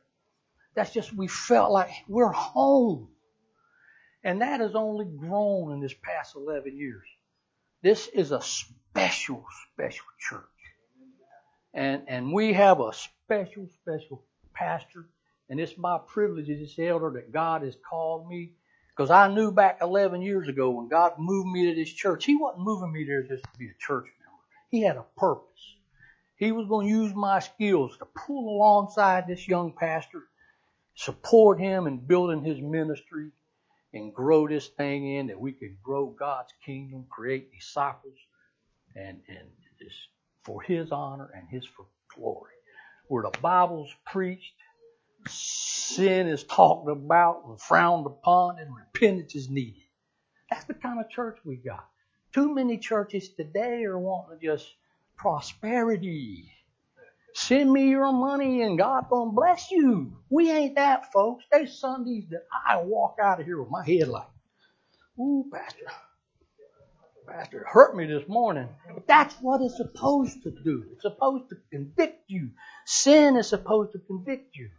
That's 0.73 0.93
just, 0.93 1.13
we 1.13 1.27
felt 1.27 1.73
like 1.73 1.91
we're 2.07 2.31
home. 2.31 3.09
And 4.23 4.41
that 4.41 4.61
has 4.61 4.73
only 4.73 5.03
grown 5.03 5.73
in 5.73 5.81
this 5.81 5.95
past 6.01 6.37
11 6.37 6.77
years. 6.77 7.07
This 7.81 8.07
is 8.07 8.31
a 8.31 8.41
special, 8.41 9.45
special 9.73 10.05
church. 10.19 10.41
And, 11.73 12.03
and 12.07 12.33
we 12.33 12.53
have 12.53 12.79
a 12.79 12.91
special, 12.93 13.67
special 13.81 14.23
pastor. 14.53 15.05
And 15.49 15.59
it's 15.59 15.77
my 15.77 15.99
privilege 16.05 16.49
as 16.49 16.59
this 16.59 16.79
elder 16.79 17.11
that 17.15 17.31
God 17.31 17.61
has 17.63 17.77
called 17.87 18.27
me. 18.27 18.53
Because 18.95 19.11
I 19.11 19.31
knew 19.33 19.51
back 19.51 19.77
11 19.81 20.21
years 20.23 20.47
ago 20.47 20.71
when 20.71 20.87
God 20.87 21.13
moved 21.19 21.49
me 21.49 21.67
to 21.67 21.75
this 21.75 21.93
church, 21.93 22.25
He 22.25 22.35
wasn't 22.35 22.63
moving 22.63 22.91
me 22.91 23.05
there 23.05 23.21
just 23.21 23.43
to 23.43 23.59
be 23.59 23.67
a 23.67 23.77
church 23.79 24.05
member. 24.05 24.41
He 24.69 24.81
had 24.81 24.97
a 24.97 25.05
purpose. 25.15 25.43
He 26.35 26.51
was 26.51 26.67
going 26.67 26.87
to 26.87 26.93
use 26.93 27.13
my 27.13 27.39
skills 27.39 27.97
to 27.99 28.05
pull 28.05 28.57
alongside 28.57 29.27
this 29.27 29.47
young 29.47 29.71
pastor 29.71 30.23
support 30.97 31.59
him 31.59 31.85
in 31.85 31.97
building 31.97 32.43
his 32.43 32.59
ministry 32.59 33.29
and 33.93 34.13
grow 34.13 34.47
this 34.47 34.67
thing 34.67 35.15
in 35.15 35.27
that 35.27 35.39
we 35.39 35.51
could 35.53 35.81
grow 35.81 36.07
God's 36.07 36.53
kingdom, 36.65 37.05
create 37.09 37.51
disciples, 37.51 38.17
and, 38.95 39.21
and 39.27 39.47
just 39.79 39.95
for 40.43 40.61
his 40.61 40.91
honor 40.91 41.29
and 41.33 41.47
his 41.49 41.67
glory. 42.15 42.53
Where 43.07 43.23
the 43.23 43.37
Bible's 43.39 43.93
preached, 44.05 44.53
sin 45.27 46.27
is 46.27 46.43
talked 46.43 46.89
about 46.89 47.43
and 47.47 47.59
frowned 47.59 48.05
upon, 48.05 48.59
and 48.59 48.75
repentance 48.75 49.35
is 49.35 49.49
needed. 49.49 49.81
That's 50.49 50.65
the 50.65 50.73
kind 50.73 50.99
of 50.99 51.09
church 51.09 51.37
we 51.45 51.57
got. 51.57 51.85
Too 52.33 52.53
many 52.53 52.77
churches 52.77 53.29
today 53.29 53.83
are 53.85 53.97
wanting 53.97 54.39
just 54.41 54.67
prosperity 55.15 56.51
Send 57.37 57.71
me 57.71 57.89
your 57.89 58.11
money 58.11 58.63
and 58.63 58.79
God 58.79 59.05
gonna 59.11 59.31
bless 59.31 59.69
you. 59.69 60.11
We 60.27 60.49
ain't 60.49 60.73
that, 60.75 61.13
folks. 61.13 61.45
There's 61.51 61.79
Sundays 61.79 62.25
that 62.31 62.41
I 62.67 62.81
walk 62.81 63.17
out 63.21 63.39
of 63.39 63.45
here 63.45 63.61
with 63.61 63.69
my 63.69 63.85
head 63.85 64.07
like, 64.07 64.25
ooh, 65.19 65.45
Pastor. 65.53 65.85
Pastor, 67.27 67.61
it 67.61 67.67
hurt 67.67 67.95
me 67.95 68.07
this 68.07 68.27
morning. 68.27 68.67
But 68.91 69.05
that's 69.05 69.35
what 69.35 69.61
it's 69.61 69.77
supposed 69.77 70.41
to 70.43 70.51
do. 70.51 70.85
It's 70.91 71.03
supposed 71.03 71.49
to 71.49 71.57
convict 71.71 72.23
you. 72.27 72.49
Sin 72.85 73.37
is 73.37 73.47
supposed 73.47 73.91
to 73.91 73.99
convict 73.99 74.55
you. 74.55 74.71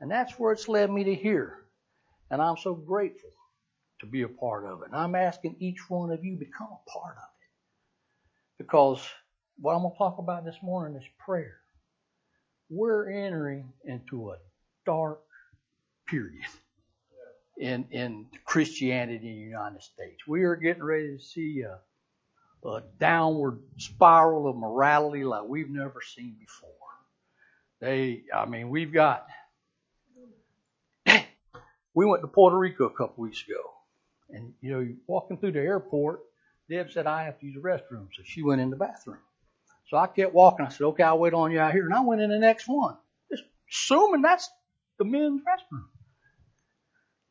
And 0.00 0.10
that's 0.10 0.38
where 0.38 0.52
it's 0.52 0.68
led 0.68 0.90
me 0.90 1.04
to 1.04 1.14
here. 1.14 1.58
And 2.30 2.40
I'm 2.40 2.56
so 2.56 2.74
grateful 2.74 3.30
to 4.00 4.06
be 4.06 4.22
a 4.22 4.28
part 4.28 4.64
of 4.64 4.82
it. 4.82 4.86
And 4.86 4.96
I'm 4.96 5.14
asking 5.14 5.56
each 5.60 5.90
one 5.90 6.12
of 6.12 6.24
you 6.24 6.38
become 6.38 6.68
a 6.68 6.90
part 6.90 7.16
of 7.18 7.24
it. 7.24 8.64
Because 8.64 9.06
what 9.60 9.74
I'm 9.74 9.82
going 9.82 9.92
to 9.92 9.98
talk 9.98 10.18
about 10.18 10.46
this 10.46 10.58
morning 10.62 10.96
is 10.96 11.08
prayer. 11.18 11.57
We're 12.70 13.10
entering 13.10 13.72
into 13.84 14.30
a 14.30 14.36
dark 14.84 15.20
period 16.06 16.44
in, 17.56 17.86
in 17.90 18.26
Christianity 18.44 19.28
in 19.28 19.36
the 19.36 19.40
United 19.40 19.82
States. 19.82 20.26
We 20.26 20.44
are 20.44 20.56
getting 20.56 20.82
ready 20.82 21.16
to 21.16 21.22
see 21.22 21.62
a, 21.62 21.78
a 22.68 22.82
downward 23.00 23.60
spiral 23.78 24.48
of 24.48 24.56
morality 24.56 25.24
like 25.24 25.44
we've 25.44 25.70
never 25.70 26.00
seen 26.02 26.36
before. 26.38 26.70
They, 27.80 28.24
I 28.34 28.46
mean, 28.46 28.70
we've 28.70 28.92
got, 28.92 29.26
we 31.94 32.06
went 32.06 32.22
to 32.22 32.28
Puerto 32.28 32.58
Rico 32.58 32.86
a 32.86 32.90
couple 32.90 33.24
weeks 33.24 33.44
ago. 33.48 33.62
And, 34.30 34.52
you 34.60 34.72
know, 34.72 34.86
walking 35.06 35.38
through 35.38 35.52
the 35.52 35.60
airport, 35.60 36.20
Deb 36.68 36.90
said, 36.90 37.06
I 37.06 37.24
have 37.24 37.40
to 37.40 37.46
use 37.46 37.54
the 37.54 37.60
restroom. 37.60 38.08
So 38.14 38.22
she 38.24 38.42
went 38.42 38.60
in 38.60 38.68
the 38.70 38.76
bathroom. 38.76 39.18
So 39.88 39.96
I 39.96 40.06
kept 40.06 40.34
walking. 40.34 40.66
I 40.66 40.68
said, 40.68 40.84
okay, 40.84 41.02
I'll 41.02 41.18
wait 41.18 41.32
on 41.32 41.50
you 41.50 41.60
out 41.60 41.72
here. 41.72 41.84
And 41.84 41.94
I 41.94 42.00
went 42.00 42.20
in 42.20 42.30
the 42.30 42.38
next 42.38 42.68
one, 42.68 42.96
just 43.30 43.42
assuming 43.70 44.22
that's 44.22 44.48
the 44.98 45.04
men's 45.04 45.40
restroom. 45.40 45.84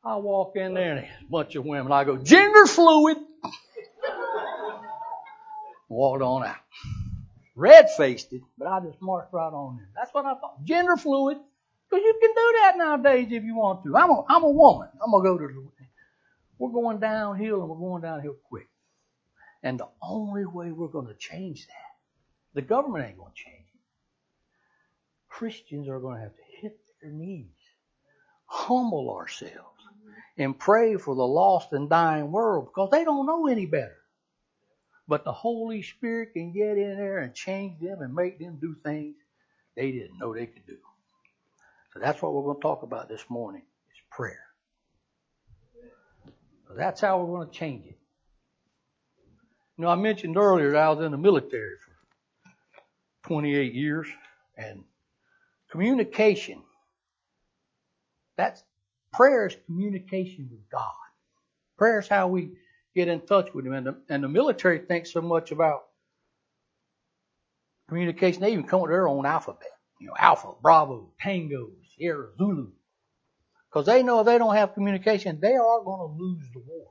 I 0.03 0.15
walk 0.15 0.55
in 0.55 0.73
there 0.73 0.97
and 0.97 1.05
a 1.05 1.09
bunch 1.29 1.55
of 1.55 1.65
women. 1.65 1.91
I 1.91 2.03
go, 2.03 2.17
gender 2.17 2.65
fluid. 2.65 3.17
Walked 5.89 6.21
on 6.21 6.45
out. 6.45 6.55
Red 7.55 7.89
faced 7.95 8.33
it, 8.33 8.41
but 8.57 8.67
I 8.67 8.79
just 8.79 9.01
marched 9.01 9.33
right 9.33 9.47
on 9.47 9.79
in. 9.79 9.87
That's 9.95 10.13
what 10.13 10.25
I 10.25 10.33
thought. 10.35 10.63
Gender 10.63 10.97
fluid. 10.97 11.37
Because 11.89 12.03
you 12.03 12.19
can 12.21 12.29
do 12.29 12.59
that 12.61 12.77
nowadays 12.77 13.27
if 13.31 13.43
you 13.43 13.55
want 13.55 13.83
to. 13.83 13.95
I'm 13.95 14.09
a, 14.09 14.25
I'm 14.27 14.43
a 14.43 14.49
woman. 14.49 14.89
I'm 15.01 15.11
going 15.11 15.23
to 15.23 15.29
go 15.29 15.37
to 15.37 15.53
the, 15.53 15.67
we're 16.59 16.71
going 16.71 16.99
downhill 16.99 17.61
and 17.61 17.69
we're 17.69 17.77
going 17.77 18.01
downhill 18.01 18.35
quick. 18.49 18.67
And 19.63 19.79
the 19.79 19.87
only 20.01 20.45
way 20.45 20.71
we're 20.71 20.87
going 20.87 21.07
to 21.07 21.13
change 21.13 21.67
that 21.67 21.86
the 22.57 22.63
government 22.63 23.05
ain't 23.05 23.19
going 23.19 23.31
to 23.31 23.43
change 23.43 23.67
it. 23.71 23.79
Christians 25.29 25.87
are 25.87 25.99
going 25.99 26.15
to 26.15 26.23
have 26.23 26.35
to 26.35 26.41
hit 26.59 26.75
their 27.03 27.11
knees, 27.11 27.53
humble 28.47 29.15
ourselves, 29.15 29.53
and 30.39 30.57
pray 30.57 30.97
for 30.97 31.13
the 31.13 31.21
lost 31.21 31.71
and 31.73 31.87
dying 31.87 32.31
world 32.31 32.65
because 32.65 32.89
they 32.89 33.03
don't 33.03 33.27
know 33.27 33.45
any 33.45 33.67
better. 33.67 33.97
But 35.07 35.23
the 35.23 35.31
Holy 35.31 35.83
Spirit 35.83 36.33
can 36.33 36.51
get 36.51 36.79
in 36.79 36.97
there 36.97 37.19
and 37.19 37.31
change 37.35 37.79
them 37.79 38.01
and 38.01 38.15
make 38.15 38.39
them 38.39 38.57
do 38.59 38.75
things 38.83 39.15
they 39.75 39.91
didn't 39.91 40.17
know 40.17 40.33
they 40.33 40.47
could 40.47 40.65
do. 40.65 40.77
So 41.93 41.99
that's 41.99 42.19
what 42.23 42.33
we're 42.33 42.41
going 42.41 42.57
to 42.57 42.61
talk 42.61 42.81
about 42.81 43.07
this 43.07 43.23
morning 43.29 43.61
is 43.91 44.01
prayer. 44.09 44.45
So 46.67 46.73
that's 46.75 47.01
how 47.01 47.19
we're 47.19 47.37
going 47.37 47.49
to 47.49 47.53
change 47.53 47.85
it. 47.85 47.99
You 49.77 49.83
know, 49.83 49.89
I 49.89 49.95
mentioned 49.95 50.37
earlier 50.37 50.71
that 50.71 50.81
I 50.81 50.89
was 50.89 51.05
in 51.05 51.11
the 51.11 51.19
military 51.19 51.77
28 53.27 53.73
years. 53.73 54.07
And 54.57 54.83
communication, 55.69 56.63
that's 58.37 58.63
prayer 59.13 59.47
is 59.47 59.55
communication 59.65 60.47
with 60.51 60.67
God. 60.71 60.91
Prayer 61.77 61.99
is 61.99 62.07
how 62.07 62.27
we 62.27 62.51
get 62.95 63.07
in 63.07 63.21
touch 63.21 63.53
with 63.53 63.65
Him. 63.65 63.73
And 63.73 63.87
the, 63.87 63.97
and 64.09 64.23
the 64.23 64.27
military 64.27 64.79
thinks 64.79 65.11
so 65.11 65.21
much 65.21 65.51
about 65.51 65.83
communication, 67.89 68.41
they 68.41 68.51
even 68.53 68.65
come 68.65 68.81
with 68.81 68.91
their 68.91 69.07
own 69.07 69.25
alphabet. 69.25 69.69
You 69.99 70.07
know, 70.07 70.13
Alpha, 70.17 70.53
Bravo, 70.61 71.11
Tango, 71.19 71.69
Sierra, 71.95 72.29
Zulu. 72.37 72.71
Because 73.69 73.85
they 73.85 74.03
know 74.03 74.19
if 74.21 74.25
they 74.25 74.37
don't 74.37 74.55
have 74.55 74.73
communication, 74.73 75.39
they 75.41 75.55
are 75.55 75.83
going 75.83 75.99
to 75.99 76.23
lose 76.23 76.43
the 76.53 76.59
war. 76.59 76.87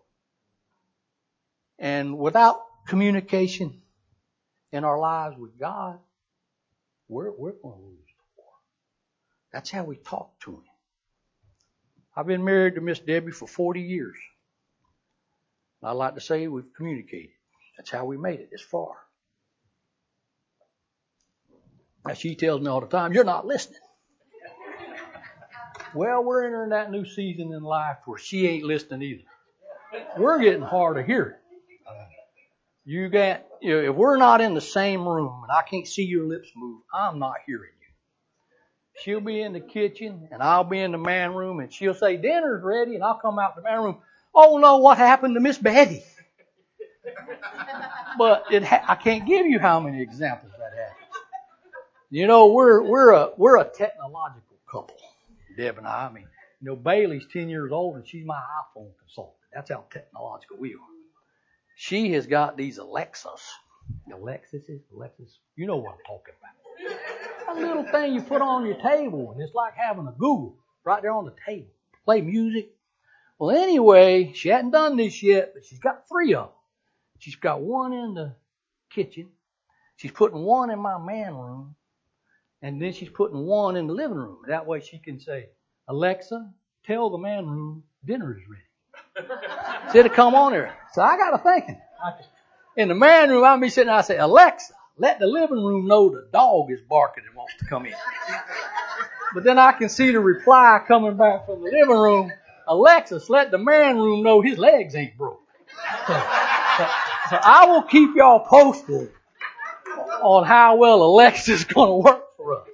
And 1.78 2.19
without 2.19 2.61
communication 2.87 3.81
in 4.73 4.85
our 4.85 4.99
lives 4.99 5.37
with 5.38 5.59
God, 5.59 5.99
we're, 7.08 7.30
we're 7.30 7.52
going 7.52 7.78
to 7.78 7.86
lose 7.86 8.06
the 8.06 8.25
war. 8.36 8.52
That's 9.52 9.70
how 9.70 9.84
we 9.84 9.96
talk 9.96 10.38
to 10.40 10.52
him. 10.52 10.62
I've 12.16 12.26
been 12.26 12.44
married 12.44 12.76
to 12.76 12.80
Miss 12.80 12.98
Debbie 12.98 13.32
for 13.32 13.46
40 13.46 13.82
years. 13.82 14.16
I 15.82 15.92
like 15.92 16.14
to 16.14 16.20
say 16.20 16.48
we've 16.48 16.72
communicated. 16.76 17.30
That's 17.76 17.90
how 17.90 18.06
we 18.06 18.16
made 18.16 18.40
it 18.40 18.50
this 18.50 18.62
far. 18.62 18.94
Now 22.06 22.14
she 22.14 22.34
tells 22.34 22.60
me 22.60 22.68
all 22.68 22.80
the 22.80 22.86
time, 22.86 23.12
you're 23.12 23.25
not 23.25 23.46
listening. 23.46 23.78
well, 25.94 26.25
we're 26.25 26.46
entering 26.46 26.70
that 26.70 26.90
new 26.90 27.04
season 27.04 27.52
in 27.52 27.62
life 27.62 27.98
where 28.06 28.18
she 28.18 28.46
ain't 28.46 28.64
listening 28.64 29.02
either. 29.02 29.22
We're 30.16 30.40
getting 30.40 30.62
hard 30.62 30.96
to 30.96 31.02
hear. 31.02 31.38
You 32.87 33.09
know, 33.11 33.40
if 33.62 33.97
we're 33.97 34.16
not 34.16 34.40
in 34.40 34.55
the 34.55 34.61
same 34.61 35.07
room 35.07 35.43
and 35.43 35.50
I 35.50 35.62
can't 35.62 35.88
see 35.88 36.05
your 36.05 36.25
lips 36.25 36.50
move, 36.55 36.83
I'm 36.95 37.19
not 37.19 37.35
hearing 37.45 37.73
you. 37.81 37.87
She'll 39.02 39.21
be 39.21 39.43
in 39.43 39.52
the 39.52 39.61
kitchen 39.61 40.28
and 40.31 40.40
I'll 40.40 40.64
be 40.64 40.81
in 40.81 40.93
the 40.93 40.99
man 40.99 41.35
room 41.35 41.59
and 41.59 41.73
she'll 41.73 41.95
say, 41.95 42.16
dinner's 42.16 42.62
ready 42.62 42.95
and 42.95 43.02
I'll 43.02 43.19
come 43.19 43.40
out 43.40 43.57
the 43.57 43.62
man 43.62 43.83
room. 43.83 43.99
Oh 44.33 44.59
no, 44.59 44.78
what 44.78 44.99
happened 44.99 45.35
to 45.35 45.40
Miss 45.40 45.59
Betty? 45.59 46.05
but 48.19 48.45
it 48.52 48.62
ha- 48.62 48.85
I 48.88 48.95
can't 48.95 49.26
give 49.26 49.47
you 49.47 49.59
how 49.59 49.81
many 49.81 50.00
examples 50.00 50.52
that 50.52 50.78
happens. 50.78 51.07
You 52.11 52.28
know, 52.28 52.49
we're, 52.52 52.83
we're 52.83 53.11
a, 53.11 53.31
we're 53.37 53.59
a 53.59 53.64
technological 53.64 54.57
couple, 54.71 54.97
Deb 55.57 55.78
and 55.78 55.88
I. 55.88 56.07
I 56.07 56.12
mean, 56.12 56.28
you 56.61 56.69
know, 56.69 56.76
Bailey's 56.76 57.26
10 57.33 57.49
years 57.49 57.73
old 57.73 57.97
and 57.97 58.07
she's 58.07 58.25
my 58.25 58.37
iPhone 58.38 58.90
consultant. 59.00 59.37
That's 59.52 59.71
how 59.71 59.85
technological 59.90 60.59
we 60.59 60.75
are. 60.75 60.96
She 61.78 62.12
has 62.12 62.26
got 62.26 62.56
these 62.56 62.78
Alexas. 62.78 63.52
Alexis, 64.11 64.68
Alexis, 64.95 65.38
you 65.56 65.66
know 65.66 65.76
what 65.76 65.92
I'm 65.92 66.04
talking 66.06 66.35
about. 66.40 67.56
A 67.56 67.61
little 67.61 67.85
thing 67.85 68.14
you 68.14 68.23
put 68.23 68.40
on 68.40 68.64
your 68.64 68.80
table 68.80 69.33
and 69.33 69.42
it's 69.42 69.54
like 69.54 69.75
having 69.75 70.06
a 70.06 70.12
Google 70.12 70.56
right 70.85 71.02
there 71.02 71.12
on 71.12 71.26
the 71.26 71.35
table. 71.47 71.68
Play 72.06 72.23
music. 72.23 72.71
Well, 73.38 73.54
anyway, 73.54 74.33
she 74.33 74.49
hadn't 74.49 74.71
done 74.71 74.97
this 74.97 75.23
yet, 75.23 75.52
but 75.52 75.66
she's 75.66 75.78
got 75.78 76.09
three 76.09 76.35
of 76.35 76.47
them. 76.47 76.54
She's 77.18 77.37
got 77.37 77.61
one 77.61 77.92
in 77.92 78.14
the 78.14 78.35
kitchen. 78.88 79.28
She's 79.97 80.12
putting 80.12 80.40
one 80.40 80.71
in 80.71 80.78
my 80.78 80.99
man 80.99 81.35
room. 81.35 81.75
And 82.62 82.80
then 82.80 82.95
she's 82.95 83.11
putting 83.11 83.45
one 83.45 83.76
in 83.76 83.87
the 83.87 83.92
living 83.92 84.16
room. 84.16 84.38
That 84.49 84.66
way 84.66 84.80
she 84.80 84.99
can 84.99 85.21
say, 85.21 85.50
Alexa, 85.88 86.50
tell 86.87 87.11
the 87.11 87.18
man 87.18 87.47
room 87.47 87.85
dinner 88.04 88.35
is 88.35 88.49
ready. 88.49 88.62
Said 89.92 90.12
come 90.12 90.35
on 90.35 90.52
here. 90.52 90.73
So 90.92 91.02
I 91.02 91.16
got 91.16 91.30
to 91.30 91.38
thinking. 91.38 91.80
In 92.76 92.88
the 92.88 92.94
man 92.94 93.30
room, 93.30 93.44
I'll 93.44 93.58
be 93.58 93.70
sitting 93.70 93.88
there, 93.88 93.96
I 93.96 94.02
say, 94.02 94.18
Alexa, 94.18 94.75
let 94.99 95.18
the 95.18 95.26
living 95.26 95.62
room 95.62 95.87
know 95.87 96.11
the 96.11 96.26
dog 96.32 96.70
is 96.70 96.80
barking 96.88 97.25
and 97.26 97.35
wants 97.35 97.54
to 97.58 97.64
come 97.66 97.87
in. 97.87 97.94
But 99.35 99.44
then 99.44 99.58
I 99.58 99.73
can 99.73 99.88
see 99.88 100.12
the 100.12 100.20
reply 100.20 100.80
coming 100.87 101.16
back 101.16 101.46
from 101.46 101.62
the 101.62 101.70
living 101.70 101.96
room. 101.96 102.32
Alexis, 102.68 103.30
let 103.30 103.50
the 103.50 103.58
man 103.58 103.96
room 103.96 104.23
know 104.23 104.40
his 104.40 104.58
legs 104.58 104.94
ain't 104.94 105.16
broke. 105.16 105.42
So, 106.06 106.12
so, 106.12 106.88
so 107.30 107.38
I 107.42 107.66
will 107.68 107.82
keep 107.82 108.14
y'all 108.16 108.40
posted 108.40 109.11
on 110.23 110.44
how 110.44 110.76
well 110.76 111.02
Alexis 111.02 111.61
is 111.61 111.64
going 111.64 111.88
to 111.88 112.11
work 112.11 112.37
for 112.37 112.61
us. 112.61 112.68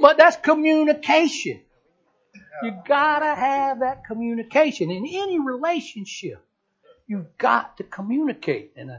But 0.00 0.18
that's 0.18 0.36
communication. 0.36 1.60
You 2.62 2.72
gotta 2.86 3.34
have 3.34 3.80
that 3.80 4.04
communication 4.04 4.90
in 4.90 5.06
any 5.06 5.38
relationship. 5.38 6.44
You've 7.06 7.36
got 7.38 7.76
to 7.76 7.84
communicate. 7.84 8.72
And 8.76 8.90
uh, 8.90 8.98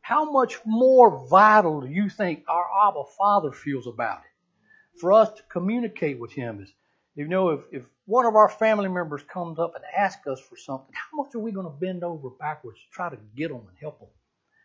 how 0.00 0.30
much 0.30 0.58
more 0.64 1.26
vital 1.26 1.80
do 1.80 1.88
you 1.88 2.08
think 2.08 2.44
our 2.48 2.66
Abba 2.88 3.04
Father 3.18 3.52
feels 3.52 3.86
about 3.86 4.18
it? 4.20 5.00
For 5.00 5.12
us 5.12 5.32
to 5.32 5.42
communicate 5.50 6.18
with 6.18 6.32
Him 6.32 6.62
is, 6.62 6.72
you 7.14 7.26
know, 7.26 7.50
if, 7.50 7.60
if 7.70 7.82
one 8.06 8.26
of 8.26 8.36
our 8.36 8.48
family 8.48 8.88
members 8.88 9.22
comes 9.22 9.58
up 9.58 9.74
and 9.74 9.84
asks 9.96 10.26
us 10.26 10.40
for 10.40 10.56
something, 10.56 10.92
how 10.92 11.22
much 11.22 11.34
are 11.34 11.40
we 11.40 11.52
going 11.52 11.66
to 11.66 11.72
bend 11.72 12.04
over 12.04 12.30
backwards 12.30 12.78
to 12.78 12.90
try 12.90 13.10
to 13.10 13.18
get 13.36 13.48
them 13.48 13.62
and 13.68 13.78
help 13.80 14.00
them? 14.00 14.08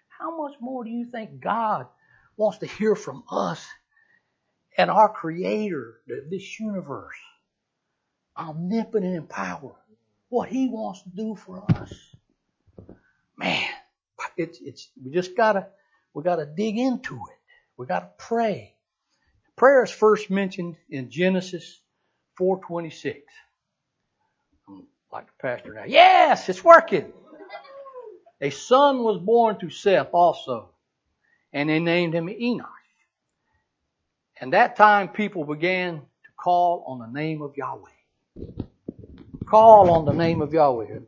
How 0.07 0.35
much 0.37 0.55
more 0.59 0.83
do 0.83 0.89
you 0.89 1.05
think 1.05 1.39
God 1.39 1.87
wants 2.35 2.59
to 2.59 2.67
hear 2.67 2.95
from 2.95 3.23
us 3.29 3.65
and 4.77 4.91
our 4.91 5.09
Creator, 5.09 6.01
this 6.29 6.59
universe, 6.59 7.17
omnipotent 8.37 9.15
in 9.15 9.27
power, 9.27 9.75
what 10.29 10.49
He 10.49 10.69
wants 10.69 11.03
to 11.03 11.09
do 11.09 11.35
for 11.35 11.63
us? 11.75 11.93
Man, 13.37 13.69
it's 14.37 14.59
it's 14.61 14.89
we 15.03 15.11
just 15.11 15.35
gotta 15.37 15.67
we 16.13 16.23
gotta 16.23 16.45
dig 16.45 16.77
into 16.77 17.15
it. 17.15 17.37
We 17.77 17.85
gotta 17.85 18.09
pray. 18.17 18.75
Prayer 19.55 19.83
is 19.83 19.91
first 19.91 20.29
mentioned 20.29 20.77
in 20.89 21.09
Genesis 21.09 21.81
4:26. 22.39 23.23
like 25.11 25.27
the 25.27 25.33
pastor 25.41 25.73
now. 25.73 25.83
Yes, 25.87 26.49
it's 26.49 26.63
working. 26.63 27.13
A 28.41 28.49
son 28.51 29.03
was 29.03 29.17
born 29.19 29.59
to 29.59 29.69
Seth 29.69 30.09
also, 30.13 30.69
and 31.53 31.69
they 31.69 31.79
named 31.79 32.13
him 32.13 32.29
Enoch. 32.29 32.69
And 34.39 34.53
that 34.53 34.75
time 34.75 35.09
people 35.09 35.45
began 35.45 35.95
to 35.97 36.31
call 36.37 36.83
on 36.87 36.99
the 36.99 37.07
name 37.19 37.41
of 37.41 37.57
Yahweh. 37.57 37.96
Call 39.45 39.89
on 39.91 40.05
the 40.05 40.13
name 40.13 40.41
of 40.41 40.53
Yahweh. 40.53 40.99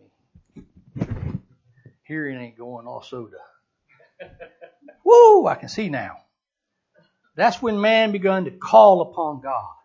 Hearing 2.03 2.39
ain't 2.39 2.57
going 2.57 2.87
also 2.87 3.27
to. 3.27 4.27
Woo! 5.05 5.45
I 5.45 5.55
can 5.55 5.69
see 5.69 5.89
now. 5.89 6.17
That's 7.35 7.61
when 7.61 7.79
man 7.79 8.11
begun 8.11 8.45
to 8.45 8.51
call 8.51 9.01
upon 9.01 9.41
God. 9.41 9.75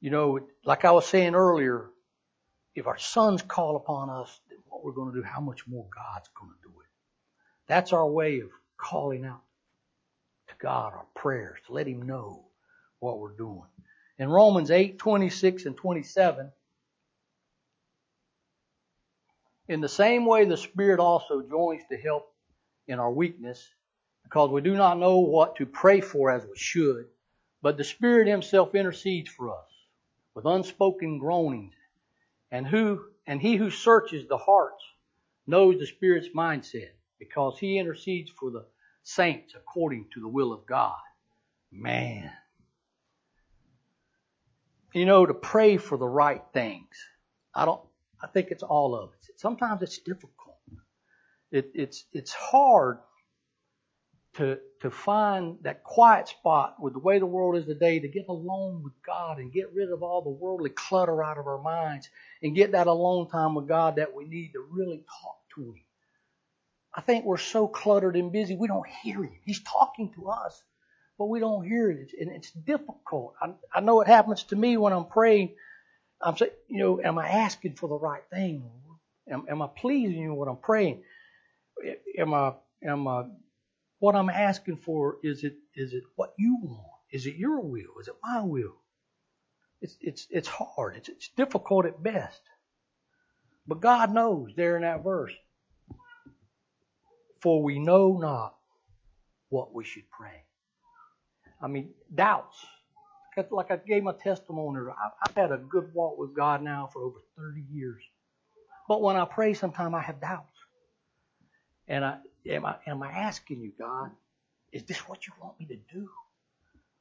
You 0.00 0.10
know, 0.10 0.40
like 0.64 0.84
I 0.84 0.92
was 0.92 1.06
saying 1.06 1.34
earlier, 1.34 1.90
if 2.74 2.86
our 2.86 2.98
sons 2.98 3.42
call 3.42 3.76
upon 3.76 4.10
us, 4.10 4.40
then 4.48 4.58
what 4.66 4.84
we're 4.84 4.92
going 4.92 5.12
to 5.12 5.20
do, 5.20 5.24
how 5.24 5.40
much 5.40 5.66
more 5.66 5.86
God's 5.94 6.28
going 6.38 6.50
to 6.50 6.68
do 6.68 6.80
it. 6.80 6.88
That's 7.68 7.92
our 7.92 8.08
way 8.08 8.40
of 8.40 8.48
calling 8.76 9.24
out 9.24 9.42
to 10.48 10.54
God 10.60 10.92
our 10.92 11.06
prayers, 11.14 11.58
to 11.66 11.72
let 11.72 11.86
Him 11.86 12.02
know 12.02 12.46
what 12.98 13.18
we're 13.18 13.36
doing. 13.36 13.62
In 14.22 14.28
Romans 14.28 14.70
8, 14.70 15.00
26 15.00 15.66
and 15.66 15.76
27, 15.76 16.52
in 19.66 19.80
the 19.80 19.88
same 19.88 20.26
way 20.26 20.44
the 20.44 20.56
Spirit 20.56 21.00
also 21.00 21.42
joins 21.42 21.82
to 21.90 21.96
help 21.96 22.32
in 22.86 23.00
our 23.00 23.10
weakness, 23.10 23.68
because 24.22 24.50
we 24.50 24.60
do 24.60 24.76
not 24.76 25.00
know 25.00 25.18
what 25.18 25.56
to 25.56 25.66
pray 25.66 26.00
for 26.00 26.30
as 26.30 26.44
we 26.44 26.56
should, 26.56 27.06
but 27.62 27.76
the 27.76 27.82
Spirit 27.82 28.28
Himself 28.28 28.76
intercedes 28.76 29.28
for 29.28 29.50
us 29.50 29.66
with 30.36 30.46
unspoken 30.46 31.18
groanings, 31.18 31.74
and 32.52 32.64
who 32.64 33.04
and 33.26 33.42
He 33.42 33.56
who 33.56 33.70
searches 33.70 34.28
the 34.28 34.38
hearts 34.38 34.84
knows 35.48 35.80
the 35.80 35.86
Spirit's 35.86 36.28
mindset, 36.32 36.90
because 37.18 37.58
He 37.58 37.76
intercedes 37.76 38.30
for 38.30 38.52
the 38.52 38.66
saints 39.02 39.54
according 39.56 40.06
to 40.14 40.20
the 40.20 40.28
will 40.28 40.52
of 40.52 40.64
God. 40.64 40.94
Man. 41.72 42.30
You 44.94 45.06
know, 45.06 45.24
to 45.24 45.34
pray 45.34 45.78
for 45.78 45.96
the 45.96 46.08
right 46.08 46.42
things. 46.52 46.88
I 47.54 47.64
don't, 47.64 47.80
I 48.22 48.26
think 48.26 48.48
it's 48.50 48.62
all 48.62 48.94
of 48.94 49.10
it. 49.10 49.38
Sometimes 49.38 49.82
it's 49.82 49.98
difficult. 49.98 50.58
It, 51.50 51.70
it's, 51.74 52.04
it's 52.12 52.32
hard 52.32 52.98
to, 54.34 54.58
to 54.80 54.90
find 54.90 55.58
that 55.62 55.84
quiet 55.84 56.28
spot 56.28 56.76
with 56.80 56.94
the 56.94 56.98
way 56.98 57.18
the 57.18 57.26
world 57.26 57.56
is 57.56 57.66
today 57.66 58.00
to 58.00 58.08
get 58.08 58.26
alone 58.28 58.82
with 58.82 58.94
God 59.06 59.38
and 59.38 59.52
get 59.52 59.72
rid 59.74 59.90
of 59.90 60.02
all 60.02 60.22
the 60.22 60.30
worldly 60.30 60.70
clutter 60.70 61.22
out 61.22 61.38
of 61.38 61.46
our 61.46 61.60
minds 61.60 62.08
and 62.42 62.54
get 62.54 62.72
that 62.72 62.86
alone 62.86 63.28
time 63.28 63.54
with 63.54 63.68
God 63.68 63.96
that 63.96 64.14
we 64.14 64.24
need 64.24 64.52
to 64.52 64.66
really 64.70 65.04
talk 65.22 65.36
to 65.56 65.72
Him. 65.72 65.82
I 66.94 67.02
think 67.02 67.24
we're 67.24 67.36
so 67.36 67.68
cluttered 67.68 68.16
and 68.16 68.32
busy, 68.32 68.56
we 68.56 68.68
don't 68.68 68.88
hear 69.02 69.22
Him. 69.22 69.38
He's 69.44 69.62
talking 69.62 70.12
to 70.14 70.28
us, 70.28 70.62
but 71.22 71.28
we 71.28 71.38
don't 71.38 71.64
hear 71.64 71.88
it. 71.88 72.10
And 72.20 72.32
it's 72.32 72.50
difficult. 72.50 73.34
I, 73.40 73.52
I 73.72 73.78
know 73.78 74.00
it 74.00 74.08
happens 74.08 74.42
to 74.44 74.56
me 74.56 74.76
when 74.76 74.92
I'm 74.92 75.04
praying. 75.04 75.54
I'm 76.20 76.36
saying, 76.36 76.50
you 76.66 76.78
know, 76.78 77.00
am 77.00 77.16
I 77.16 77.28
asking 77.28 77.76
for 77.76 77.88
the 77.88 77.94
right 77.94 78.24
thing? 78.28 78.68
Am, 79.30 79.44
am 79.48 79.62
I 79.62 79.68
pleasing 79.68 80.18
you 80.18 80.34
when 80.34 80.48
I'm 80.48 80.56
praying? 80.56 81.04
Am 82.18 82.34
I, 82.34 82.54
am 82.84 83.06
I, 83.06 83.26
what 84.00 84.16
I'm 84.16 84.30
asking 84.30 84.78
for, 84.78 85.18
is 85.22 85.44
it, 85.44 85.54
is 85.76 85.92
it 85.92 86.02
what 86.16 86.34
you 86.36 86.58
want? 86.60 86.98
Is 87.12 87.26
it 87.26 87.36
your 87.36 87.60
will? 87.60 88.00
Is 88.00 88.08
it 88.08 88.16
my 88.20 88.42
will? 88.42 88.74
It's, 89.80 89.96
it's, 90.00 90.26
it's 90.28 90.48
hard. 90.48 90.96
It's, 90.96 91.08
it's 91.08 91.28
difficult 91.36 91.86
at 91.86 92.02
best. 92.02 92.40
But 93.68 93.80
God 93.80 94.12
knows 94.12 94.50
there 94.56 94.74
in 94.74 94.82
that 94.82 95.04
verse 95.04 95.34
for 97.40 97.62
we 97.62 97.78
know 97.78 98.18
not 98.18 98.56
what 99.50 99.72
we 99.72 99.84
should 99.84 100.10
pray. 100.10 100.42
I 101.62 101.68
mean, 101.68 101.90
doubts. 102.14 102.58
Like 103.50 103.70
I 103.70 103.76
gave 103.76 104.02
my 104.02 104.12
testimony, 104.12 104.80
I've 105.26 105.34
had 105.34 105.52
a 105.52 105.58
good 105.58 105.94
walk 105.94 106.18
with 106.18 106.34
God 106.34 106.62
now 106.62 106.90
for 106.92 107.02
over 107.02 107.18
30 107.38 107.62
years. 107.72 108.02
But 108.88 109.00
when 109.00 109.16
I 109.16 109.24
pray, 109.24 109.54
sometimes 109.54 109.94
I 109.94 110.00
have 110.00 110.20
doubts. 110.20 110.58
And 111.88 112.04
I 112.04 112.18
am 112.48 112.66
I 112.66 112.76
am 112.86 113.02
I 113.02 113.10
asking 113.10 113.60
you, 113.62 113.72
God, 113.78 114.10
is 114.72 114.84
this 114.84 114.98
what 115.08 115.26
you 115.26 115.32
want 115.40 115.58
me 115.58 115.66
to 115.66 115.76
do? 115.92 116.08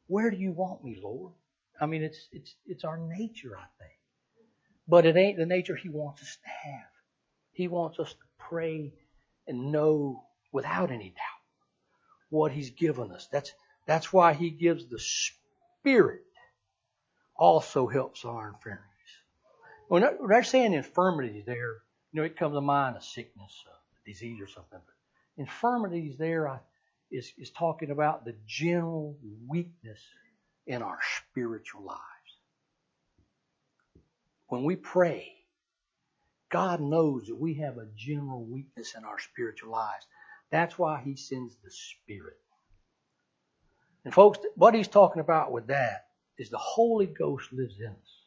Where 0.08 0.32
do 0.32 0.38
you 0.38 0.52
want 0.52 0.84
me, 0.84 1.00
Lord? 1.02 1.34
I 1.80 1.86
mean, 1.86 2.04
it's 2.04 2.30
it's 2.32 2.56
it's 2.66 2.84
our 2.86 2.98
nature, 2.98 3.58
I 3.58 3.66
think. 3.80 4.00
But 4.88 5.06
it 5.06 5.18
ain't 5.18 5.38
the 5.38 5.46
nature 5.46 5.76
He 5.76 5.90
wants 5.90 6.22
us 6.22 6.38
to 6.44 6.70
have. 6.70 6.90
He 7.54 7.68
wants 7.68 8.00
us 8.00 8.14
to 8.14 8.26
pray 8.40 8.94
and 9.48 9.72
know 9.72 10.24
without 10.54 10.92
any 10.92 11.10
doubt 11.10 11.42
what 12.30 12.52
he's 12.52 12.72
given 12.72 13.12
us. 13.12 13.28
That's, 13.32 13.54
that's 13.86 14.14
why 14.14 14.34
he 14.34 14.50
gives 14.50 14.88
the 14.88 15.00
Spirit 15.00 16.22
also 17.36 17.88
helps 17.88 18.24
our 18.26 18.50
infirmities. 18.50 18.88
When 19.88 20.04
they're 20.28 20.44
saying 20.44 20.74
infirmities 20.74 21.46
there, 21.46 21.82
you 22.12 22.22
know, 22.22 22.24
it 22.24 22.38
comes 22.38 22.56
to 22.56 22.62
mind 22.62 22.98
a 22.98 23.02
sickness, 23.02 23.64
a 23.68 24.10
disease 24.10 24.40
or 24.42 24.48
something. 24.48 24.80
But 24.86 25.42
infirmities 25.42 26.18
there 26.18 26.62
is, 27.12 27.34
is 27.38 27.50
talking 27.52 27.92
about 27.92 28.24
the 28.24 28.36
general 28.48 29.18
weakness 29.48 30.00
in 30.68 30.82
our 30.82 31.00
spiritual 31.18 31.84
lives. 31.84 32.00
When 34.48 34.64
we 34.64 34.76
pray, 34.76 35.34
God 36.50 36.82
knows 36.82 37.28
that 37.28 37.40
we 37.40 37.56
have 37.56 37.78
a 37.78 37.88
general 37.96 38.46
weakness 38.46 38.94
in 38.98 39.06
our 39.06 39.18
spiritual 39.20 39.72
lives. 39.72 40.06
That's 40.52 40.78
why 40.78 41.02
He 41.04 41.16
sends 41.16 41.56
the 41.64 41.72
Spirit. 41.72 42.38
And 44.04 44.14
folks, 44.14 44.40
what 44.56 44.74
He's 44.74 44.88
talking 44.88 45.22
about 45.22 45.52
with 45.52 45.68
that 45.68 46.08
is 46.38 46.50
the 46.50 46.58
Holy 46.58 47.06
Ghost 47.06 47.52
lives 47.54 47.80
in 47.80 47.88
us. 47.88 48.22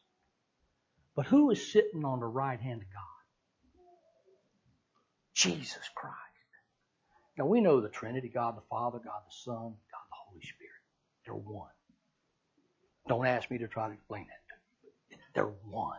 But 1.16 1.26
who 1.26 1.50
is 1.50 1.72
sitting 1.72 2.04
on 2.04 2.20
the 2.20 2.26
right 2.26 2.60
hand 2.60 2.82
of 2.82 2.88
God? 2.92 3.02
Jesus 5.34 5.82
Christ. 5.94 6.14
Now 7.36 7.46
we 7.46 7.60
know 7.60 7.80
the 7.80 7.88
Trinity 7.88 8.28
God 8.28 8.56
the 8.56 8.62
Father, 8.70 8.98
God 8.98 9.20
the 9.26 9.34
Son, 9.44 9.54
God 9.56 10.04
the 10.10 10.16
Holy 10.28 10.42
Spirit. 10.42 10.70
They're 11.24 11.34
one. 11.34 11.68
Don't 13.08 13.26
ask 13.26 13.50
me 13.50 13.58
to 13.58 13.68
try 13.68 13.88
to 13.88 13.94
explain 13.94 14.26
that 14.28 14.54
to 14.54 15.16
you. 15.16 15.22
They're 15.34 15.54
one. 15.70 15.98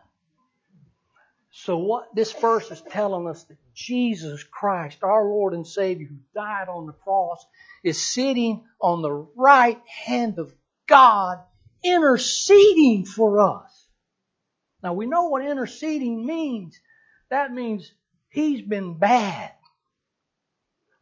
So 1.52 1.78
what 1.78 2.14
this 2.16 2.32
verse 2.34 2.72
is 2.72 2.82
telling 2.90 3.28
us 3.28 3.44
that 3.44 3.58
Jesus 3.76 4.44
Christ, 4.44 5.04
our 5.04 5.26
Lord 5.26 5.54
and 5.54 5.68
Savior, 5.68 6.08
who 6.08 6.18
died 6.34 6.70
on 6.70 6.88
the 6.88 6.94
cross, 6.94 7.46
is 7.84 8.02
sitting 8.02 8.64
on 8.82 9.02
the 9.02 9.12
right 9.12 9.82
hand 9.88 10.40
of 10.40 10.54
God, 10.88 11.40
interceding 11.84 13.06
for 13.06 13.40
us. 13.40 13.88
Now 14.82 14.94
we 14.94 15.06
know 15.06 15.26
what 15.26 15.46
interceding 15.46 16.26
means. 16.26 16.80
That 17.30 17.52
means 17.52 17.92
he's 18.30 18.62
been 18.62 18.98
bad. 18.98 19.52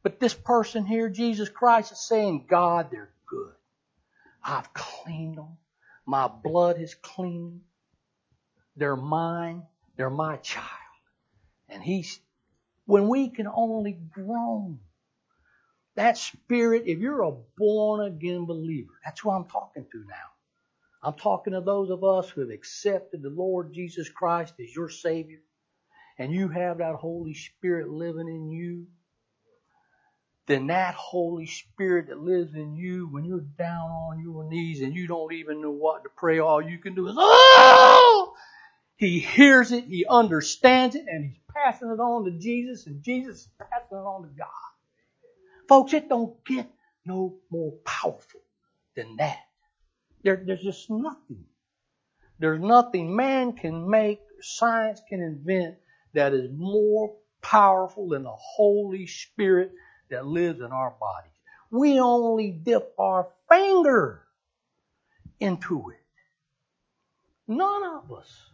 But 0.01 0.19
this 0.19 0.33
person 0.33 0.85
here, 0.85 1.09
Jesus 1.09 1.49
Christ, 1.49 1.91
is 1.93 1.99
saying, 1.99 2.45
God, 2.49 2.89
they're 2.91 3.13
good. 3.25 3.53
I've 4.43 4.73
cleaned 4.73 5.37
them. 5.37 5.57
My 6.05 6.27
blood 6.27 6.77
has 6.77 6.93
cleaned. 6.95 7.61
They're 8.75 8.97
mine. 8.97 9.63
They're 9.95 10.09
my 10.09 10.37
child. 10.37 10.67
And 11.69 11.81
he's, 11.81 12.19
when 12.85 13.07
we 13.07 13.29
can 13.29 13.47
only 13.47 13.97
groan, 14.11 14.79
that 15.95 16.17
spirit, 16.17 16.83
if 16.87 16.99
you're 16.99 17.21
a 17.23 17.31
born 17.57 18.05
again 18.05 18.45
believer, 18.45 18.93
that's 19.05 19.21
who 19.21 19.29
I'm 19.31 19.45
talking 19.45 19.85
to 19.91 19.99
now. 19.99 20.33
I'm 21.03 21.13
talking 21.13 21.53
to 21.53 21.61
those 21.61 21.89
of 21.89 22.03
us 22.03 22.29
who 22.29 22.41
have 22.41 22.49
accepted 22.49 23.21
the 23.21 23.29
Lord 23.29 23.73
Jesus 23.73 24.09
Christ 24.09 24.53
as 24.59 24.75
your 24.75 24.89
Savior, 24.89 25.41
and 26.17 26.31
you 26.33 26.47
have 26.47 26.77
that 26.79 26.95
Holy 26.95 27.33
Spirit 27.33 27.89
living 27.89 28.27
in 28.27 28.51
you. 28.51 28.87
Then 30.45 30.67
that 30.67 30.93
Holy 30.95 31.45
Spirit 31.45 32.07
that 32.07 32.19
lives 32.19 32.53
in 32.53 32.75
you, 32.75 33.07
when 33.07 33.23
you're 33.23 33.45
down 33.57 33.89
on 33.91 34.19
your 34.19 34.43
knees 34.43 34.81
and 34.81 34.93
you 34.93 35.07
don't 35.07 35.33
even 35.33 35.61
know 35.61 35.71
what 35.71 36.03
to 36.03 36.09
pray, 36.17 36.39
all 36.39 36.61
you 36.61 36.79
can 36.79 36.95
do 36.95 37.07
is, 37.07 37.15
oh! 37.17 38.33
He 38.97 39.19
hears 39.19 39.71
it, 39.71 39.85
he 39.85 40.05
understands 40.09 40.95
it, 40.95 41.05
and 41.07 41.25
he's 41.25 41.39
passing 41.53 41.89
it 41.89 41.99
on 41.99 42.25
to 42.25 42.31
Jesus, 42.31 42.87
and 42.87 43.03
Jesus 43.03 43.41
is 43.41 43.49
passing 43.59 43.97
it 43.97 44.01
on 44.01 44.23
to 44.23 44.29
God. 44.29 44.47
Folks, 45.67 45.93
it 45.93 46.09
don't 46.09 46.43
get 46.45 46.67
no 47.05 47.35
more 47.49 47.73
powerful 47.85 48.41
than 48.95 49.15
that. 49.17 49.39
There, 50.23 50.41
there's 50.45 50.61
just 50.61 50.89
nothing. 50.89 51.45
There's 52.39 52.61
nothing 52.61 53.15
man 53.15 53.53
can 53.53 53.89
make, 53.89 54.19
science 54.41 55.01
can 55.07 55.21
invent 55.21 55.75
that 56.13 56.33
is 56.33 56.49
more 56.55 57.15
powerful 57.41 58.09
than 58.09 58.23
the 58.23 58.35
Holy 58.35 59.07
Spirit 59.07 59.71
that 60.09 60.25
lives 60.25 60.59
in 60.59 60.71
our 60.71 60.95
bodies. 60.99 61.31
We 61.71 61.99
only 61.99 62.51
dip 62.51 62.93
our 62.97 63.29
finger 63.49 64.23
into 65.39 65.89
it. 65.89 66.05
None 67.47 67.83
of 67.83 68.11
us 68.11 68.52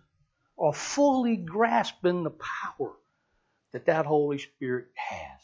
are 0.60 0.74
fully 0.74 1.38
grasping 1.38 2.24
the 2.24 2.32
power 2.32 2.92
that 3.72 3.86
that 3.86 4.06
Holy 4.06 4.40
Spirit 4.40 4.88
has. 4.96 5.40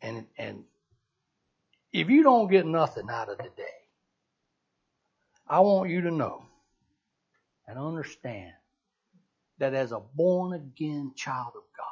And, 0.00 0.26
and 0.38 0.64
if 1.92 2.08
you 2.08 2.22
don't 2.22 2.50
get 2.50 2.66
nothing 2.66 3.10
out 3.10 3.28
of 3.28 3.38
the 3.38 3.50
day, 3.56 3.64
I 5.46 5.60
want 5.60 5.90
you 5.90 6.02
to 6.02 6.10
know 6.10 6.44
and 7.66 7.78
understand 7.78 8.52
that 9.58 9.74
as 9.74 9.92
a 9.92 10.00
born 10.00 10.54
again 10.54 11.12
child 11.16 11.52
of 11.56 11.62
God, 11.76 11.86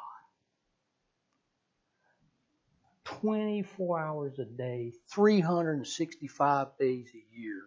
24 3.21 3.99
hours 3.99 4.39
a 4.39 4.45
day, 4.45 4.93
365 5.11 6.67
days 6.79 7.07
a 7.13 7.39
year, 7.39 7.61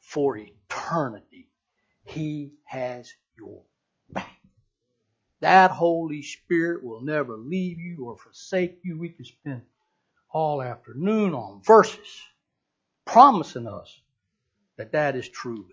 for 0.00 0.36
eternity, 0.36 1.26
He 2.08 2.54
has 2.64 3.12
your 3.38 3.62
back. 4.08 4.40
That 5.40 5.70
Holy 5.70 6.22
Spirit 6.22 6.82
will 6.82 7.02
never 7.02 7.36
leave 7.36 7.78
you 7.78 8.06
or 8.06 8.16
forsake 8.16 8.78
you. 8.82 8.98
We 8.98 9.10
can 9.10 9.26
spend 9.26 9.62
all 10.30 10.62
afternoon 10.62 11.34
on 11.34 11.60
verses 11.62 12.22
promising 13.04 13.66
us 13.66 14.00
that 14.78 14.92
that 14.92 15.16
is 15.16 15.28
true. 15.28 15.68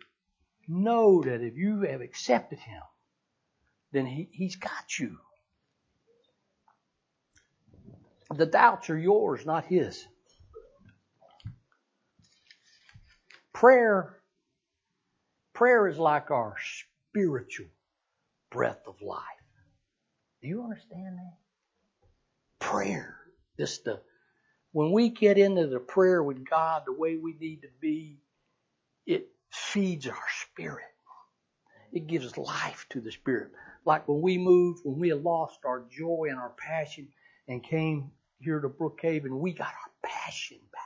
Know 0.67 1.21
that 1.23 1.41
if 1.41 1.55
you 1.55 1.81
have 1.81 2.01
accepted 2.01 2.59
Him, 2.59 2.81
then 3.93 4.05
he, 4.05 4.27
He's 4.31 4.57
got 4.57 4.99
you. 4.99 5.17
The 8.35 8.45
doubts 8.45 8.89
are 8.89 8.97
yours, 8.97 9.45
not 9.45 9.65
His. 9.65 10.05
Prayer, 13.53 14.17
prayer 15.55 15.87
is 15.87 15.97
like 15.97 16.29
our 16.29 16.55
spiritual 17.09 17.67
breath 18.51 18.81
of 18.85 19.01
life. 19.01 19.21
Do 20.41 20.49
you 20.49 20.61
understand 20.63 21.17
that? 21.17 21.37
Prayer. 22.59 23.17
This 23.57 23.79
the 23.79 24.01
when 24.73 24.91
we 24.91 25.09
get 25.09 25.37
into 25.37 25.67
the 25.67 25.79
prayer 25.79 26.21
with 26.21 26.47
God 26.47 26.83
the 26.85 26.91
way 26.91 27.15
we 27.15 27.33
need 27.39 27.61
to 27.61 27.69
be, 27.79 28.19
it 29.05 29.29
feeds 29.49 30.05
our 30.05 30.27
spirit. 30.41 30.83
It 31.93 32.07
gives 32.07 32.37
life 32.37 32.85
to 32.89 32.99
the 32.99 33.11
spirit. 33.11 33.51
Like 33.85 34.07
when 34.09 34.21
we 34.21 34.37
moved, 34.37 34.81
when 34.83 34.99
we 34.99 35.09
had 35.09 35.23
lost 35.23 35.59
our 35.63 35.85
joy 35.89 36.27
and 36.29 36.37
our 36.37 36.53
passion 36.57 37.07
and 37.47 37.63
came 37.63 38.11
here 38.39 38.59
to 38.59 38.67
Brookhaven, 38.67 39.39
we 39.39 39.53
got 39.53 39.67
our 39.67 39.91
passion 40.03 40.57
back. 40.73 40.81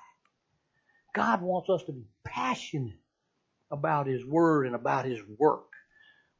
God 1.16 1.42
wants 1.42 1.70
us 1.70 1.84
to 1.86 1.92
be 1.92 2.06
passionate 2.24 3.00
about 3.72 4.08
His 4.08 4.26
Word 4.26 4.66
and 4.66 4.76
about 4.76 5.06
His 5.06 5.20
work. 5.38 5.68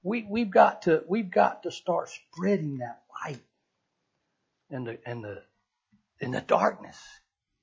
We, 0.04 0.26
we've 0.30 0.52
got 0.52 0.84
to, 0.84 1.04
we've 1.08 1.30
got 1.30 1.64
to 1.64 1.72
start 1.72 2.10
spreading 2.10 2.78
that 2.78 3.02
light 3.26 3.42
in 4.70 4.86
the, 4.86 5.00
in 5.10 5.22
the, 5.22 5.42
in 6.20 6.32
the 6.32 6.42
darkness 6.42 6.98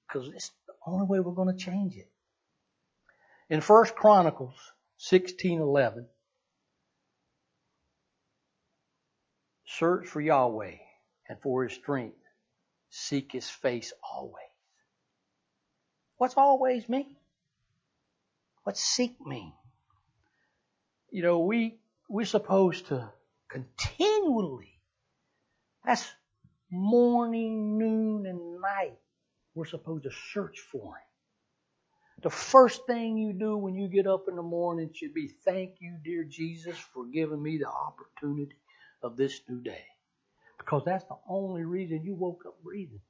because 0.06 0.28
it's 0.28 0.50
the 0.66 0.74
only 0.86 1.06
way 1.06 1.20
we're 1.20 1.32
going 1.32 1.56
to 1.56 1.64
change 1.64 1.96
it. 1.96 2.10
In 3.48 3.60
First 3.60 3.94
Chronicles 3.94 4.56
16:11, 4.98 6.06
search 9.66 10.06
for 10.06 10.20
Yahweh 10.20 10.76
and 11.28 11.40
for 11.40 11.64
his 11.64 11.74
strength. 11.74 12.16
Seek 12.90 13.32
his 13.32 13.48
face 13.48 13.92
always. 14.02 14.32
What's 16.16 16.36
always 16.36 16.88
mean? 16.88 17.16
What's 18.66 18.82
seek 18.82 19.24
mean? 19.24 19.52
You 21.12 21.22
know, 21.22 21.38
we 21.38 21.78
we're 22.08 22.26
supposed 22.26 22.88
to 22.88 23.12
continually 23.48 24.80
that's 25.84 26.10
morning, 26.68 27.78
noon, 27.78 28.26
and 28.26 28.60
night. 28.60 28.98
We're 29.54 29.66
supposed 29.66 30.02
to 30.02 30.10
search 30.32 30.58
for 30.72 30.96
him. 30.96 31.04
The 32.24 32.30
first 32.30 32.86
thing 32.88 33.16
you 33.16 33.34
do 33.34 33.56
when 33.56 33.76
you 33.76 33.86
get 33.86 34.08
up 34.08 34.24
in 34.28 34.34
the 34.34 34.42
morning 34.42 34.90
should 34.92 35.14
be 35.14 35.28
thank 35.44 35.76
you, 35.78 35.98
dear 36.04 36.24
Jesus, 36.24 36.76
for 36.76 37.06
giving 37.06 37.40
me 37.40 37.58
the 37.58 37.68
opportunity 37.68 38.56
of 39.00 39.16
this 39.16 39.42
new 39.48 39.62
day. 39.62 39.84
Because 40.58 40.82
that's 40.84 41.04
the 41.04 41.18
only 41.28 41.62
reason 41.62 42.02
you 42.02 42.16
woke 42.16 42.42
up 42.44 42.60
breathing. 42.64 43.02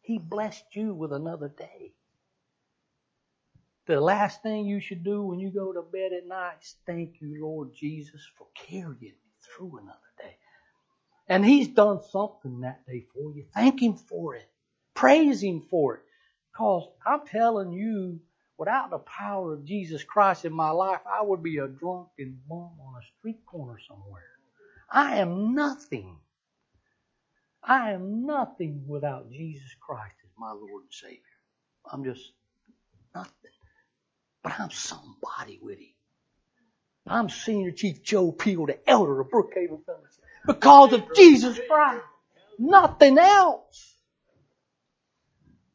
He 0.00 0.18
blessed 0.18 0.64
you 0.72 0.94
with 0.94 1.12
another 1.12 1.48
day. 1.48 1.92
The 3.86 4.00
last 4.00 4.42
thing 4.42 4.66
you 4.66 4.80
should 4.80 5.04
do 5.04 5.22
when 5.22 5.38
you 5.38 5.50
go 5.50 5.72
to 5.72 5.82
bed 5.82 6.12
at 6.12 6.26
night 6.26 6.56
is 6.62 6.74
thank 6.86 7.20
you, 7.20 7.40
Lord 7.40 7.70
Jesus, 7.74 8.20
for 8.36 8.46
carrying 8.54 8.98
me 9.00 9.14
through 9.42 9.78
another 9.78 9.98
day. 10.18 10.36
And 11.28 11.44
He's 11.44 11.68
done 11.68 12.00
something 12.10 12.60
that 12.60 12.86
day 12.86 13.06
for 13.12 13.32
you. 13.32 13.44
Thank 13.54 13.80
Him 13.80 13.94
for 13.94 14.34
it. 14.34 14.48
Praise 14.94 15.42
Him 15.42 15.62
for 15.70 15.96
it. 15.96 16.02
Because 16.52 16.88
I'm 17.06 17.26
telling 17.26 17.72
you, 17.72 18.20
Without 18.58 18.88
the 18.90 18.98
power 18.98 19.52
of 19.52 19.64
Jesus 19.64 20.02
Christ 20.02 20.46
in 20.46 20.52
my 20.52 20.70
life, 20.70 21.00
I 21.06 21.22
would 21.22 21.42
be 21.42 21.58
a 21.58 21.68
drunken 21.68 22.40
bum 22.48 22.72
on 22.80 23.02
a 23.02 23.06
street 23.18 23.44
corner 23.44 23.78
somewhere. 23.86 24.22
I 24.90 25.16
am 25.16 25.54
nothing. 25.54 26.18
I 27.62 27.92
am 27.92 28.24
nothing 28.24 28.84
without 28.86 29.30
Jesus 29.30 29.74
Christ 29.80 30.14
as 30.24 30.30
my 30.38 30.52
Lord 30.52 30.84
and 30.84 30.92
Savior. 30.92 31.20
I'm 31.92 32.04
just 32.04 32.32
nothing. 33.14 33.55
But 34.46 34.60
I'm 34.60 34.70
somebody 34.70 35.58
with 35.60 35.80
him. 35.80 35.88
I'm 37.04 37.28
Senior 37.28 37.72
Chief 37.72 38.04
Joe 38.04 38.30
Peel, 38.30 38.66
the 38.66 38.78
elder 38.88 39.18
of 39.20 39.28
Brookhaven 39.28 39.84
Fellowship, 39.84 40.22
because 40.46 40.92
of 40.92 41.12
Jesus 41.16 41.58
Christ. 41.68 42.04
Nothing 42.56 43.18
else. 43.18 43.96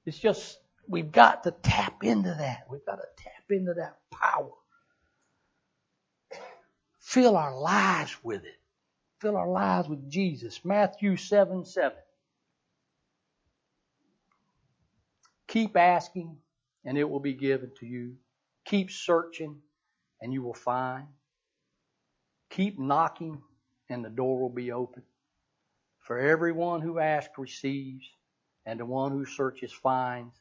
It's 0.05 0.17
just, 0.17 0.57
we've 0.87 1.11
got 1.11 1.43
to 1.43 1.51
tap 1.51 2.05
into 2.05 2.29
that. 2.33 2.67
We've 2.69 2.85
got 2.85 2.95
to 2.95 3.07
tap 3.17 3.43
into 3.49 3.73
that 3.73 3.97
power. 4.09 4.51
Fill 7.01 7.35
our 7.35 7.59
lives 7.59 8.15
with 8.23 8.45
it. 8.45 8.59
Fill 9.19 9.35
our 9.35 9.49
lives 9.49 9.89
with 9.89 10.09
Jesus. 10.09 10.63
Matthew 10.63 11.17
7 11.17 11.65
7. 11.65 11.91
Keep 15.49 15.75
asking, 15.75 16.37
and 16.85 16.97
it 16.97 17.09
will 17.09 17.19
be 17.19 17.33
given 17.33 17.71
to 17.81 17.85
you. 17.85 18.15
Keep 18.71 18.89
searching, 18.89 19.57
and 20.21 20.31
you 20.31 20.41
will 20.41 20.53
find. 20.53 21.07
Keep 22.51 22.79
knocking, 22.79 23.41
and 23.89 24.05
the 24.05 24.09
door 24.09 24.39
will 24.39 24.49
be 24.49 24.71
open. 24.71 25.03
For 25.99 26.17
everyone 26.17 26.79
who 26.79 26.97
asks 26.97 27.37
receives, 27.37 28.05
and 28.65 28.79
the 28.79 28.85
one 28.85 29.11
who 29.11 29.25
searches 29.25 29.73
finds, 29.73 30.33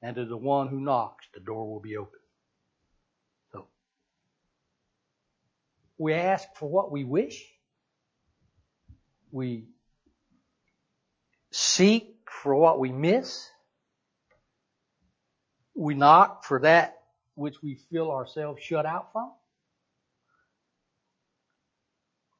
and 0.00 0.14
to 0.14 0.24
the 0.24 0.36
one 0.36 0.68
who 0.68 0.78
knocks, 0.78 1.26
the 1.34 1.40
door 1.40 1.68
will 1.68 1.80
be 1.80 1.96
open. 1.96 2.20
So, 3.50 3.66
we 5.98 6.14
ask 6.14 6.46
for 6.54 6.68
what 6.68 6.92
we 6.92 7.02
wish. 7.02 7.44
We 9.32 9.64
seek 11.50 12.18
for 12.30 12.54
what 12.54 12.78
we 12.78 12.92
miss. 12.92 13.50
We 15.74 15.94
knock 15.94 16.44
for 16.44 16.60
that 16.60 17.00
which 17.34 17.62
we 17.62 17.76
feel 17.90 18.10
ourselves 18.10 18.62
shut 18.62 18.86
out 18.86 19.12
from. 19.12 19.32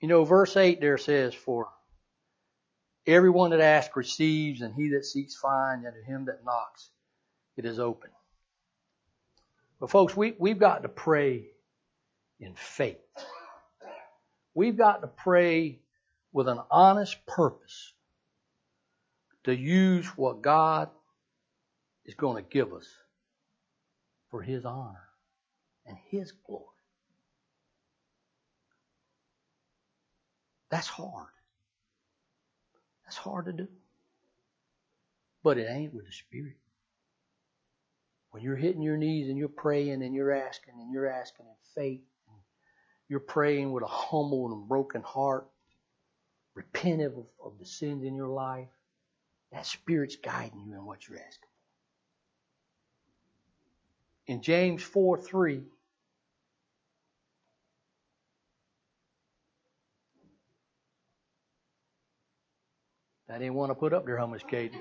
You 0.00 0.08
know, 0.08 0.24
verse 0.24 0.56
8 0.56 0.80
there 0.80 0.98
says, 0.98 1.34
For 1.34 1.68
everyone 3.06 3.50
that 3.50 3.60
asks 3.60 3.96
receives, 3.96 4.60
and 4.60 4.74
he 4.74 4.90
that 4.90 5.04
seeks 5.04 5.34
finds, 5.34 5.84
and 5.84 5.94
to 5.94 6.02
him 6.02 6.26
that 6.26 6.44
knocks 6.44 6.90
it 7.56 7.64
is 7.64 7.78
open. 7.78 8.10
But 9.80 9.90
folks, 9.90 10.16
we, 10.16 10.34
we've 10.38 10.58
got 10.58 10.82
to 10.82 10.88
pray 10.88 11.46
in 12.40 12.54
faith. 12.54 12.98
We've 14.54 14.76
got 14.76 15.00
to 15.00 15.08
pray 15.08 15.80
with 16.32 16.48
an 16.48 16.60
honest 16.70 17.24
purpose 17.26 17.92
to 19.44 19.54
use 19.54 20.06
what 20.16 20.42
God 20.42 20.90
is 22.04 22.14
going 22.14 22.42
to 22.42 22.48
give 22.48 22.72
us 22.72 22.86
for 24.34 24.42
His 24.42 24.64
honor 24.64 25.10
and 25.86 25.96
His 26.08 26.32
glory. 26.32 26.64
That's 30.72 30.88
hard. 30.88 31.28
That's 33.04 33.16
hard 33.16 33.44
to 33.44 33.52
do. 33.52 33.68
But 35.44 35.58
it 35.58 35.68
ain't 35.70 35.94
with 35.94 36.06
the 36.06 36.10
Spirit. 36.10 36.56
When 38.32 38.42
you're 38.42 38.56
hitting 38.56 38.82
your 38.82 38.96
knees 38.96 39.28
and 39.28 39.38
you're 39.38 39.48
praying 39.48 40.02
and 40.02 40.12
you're 40.12 40.32
asking 40.32 40.74
and 40.80 40.92
you're 40.92 41.06
asking 41.06 41.46
in 41.46 41.52
faith, 41.76 42.02
and 42.26 42.38
you're 43.08 43.20
praying 43.20 43.70
with 43.70 43.84
a 43.84 43.86
humble 43.86 44.52
and 44.52 44.68
broken 44.68 45.02
heart, 45.02 45.46
repentive 46.58 47.16
of, 47.16 47.26
of 47.44 47.52
the 47.60 47.66
sins 47.66 48.02
in 48.02 48.16
your 48.16 48.26
life, 48.26 48.66
that 49.52 49.64
Spirit's 49.64 50.16
guiding 50.16 50.64
you 50.66 50.74
in 50.74 50.84
what 50.84 51.06
you're 51.06 51.20
asking 51.20 51.53
in 54.26 54.42
James 54.42 54.82
4 54.82 55.18
3. 55.18 55.62
I 63.28 63.38
didn't 63.38 63.54
want 63.54 63.70
to 63.70 63.74
put 63.74 63.92
up 63.92 64.06
there 64.06 64.16
how 64.16 64.26
much 64.26 64.46
Katie. 64.46 64.78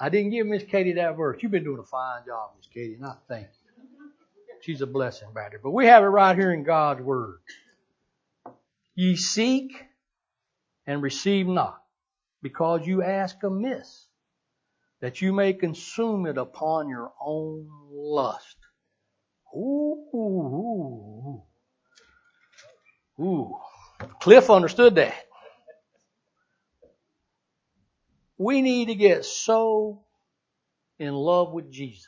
I 0.00 0.08
didn't 0.08 0.30
give 0.30 0.46
Miss 0.46 0.62
Katie 0.64 0.94
that 0.94 1.16
verse. 1.16 1.42
You've 1.42 1.52
been 1.52 1.64
doing 1.64 1.78
a 1.78 1.84
fine 1.84 2.22
job, 2.26 2.52
Miss 2.56 2.66
Katie, 2.72 2.94
and 2.94 3.04
I 3.04 3.14
thank 3.28 3.48
you. 3.48 4.08
She's 4.62 4.80
a 4.80 4.86
blessing 4.86 5.28
there. 5.34 5.60
But 5.62 5.72
we 5.72 5.86
have 5.86 6.02
it 6.02 6.06
right 6.06 6.36
here 6.36 6.52
in 6.52 6.64
God's 6.64 7.02
Word. 7.02 7.40
Ye 8.94 9.16
seek 9.16 9.72
and 10.86 11.02
receive 11.02 11.46
not, 11.46 11.82
because 12.40 12.86
you 12.86 13.02
ask 13.02 13.36
amiss 13.42 14.06
that 15.02 15.20
you 15.20 15.32
may 15.32 15.52
consume 15.52 16.26
it 16.26 16.38
upon 16.38 16.88
your 16.88 17.12
own 17.20 17.68
lust. 17.90 18.56
Ooh, 19.52 19.98
ooh, 20.14 21.42
ooh. 23.18 23.22
ooh. 23.22 23.56
Cliff 24.20 24.48
understood 24.48 24.94
that. 24.94 25.14
We 28.38 28.62
need 28.62 28.86
to 28.86 28.94
get 28.94 29.24
so 29.24 30.04
in 31.00 31.14
love 31.14 31.52
with 31.52 31.70
Jesus. 31.72 32.06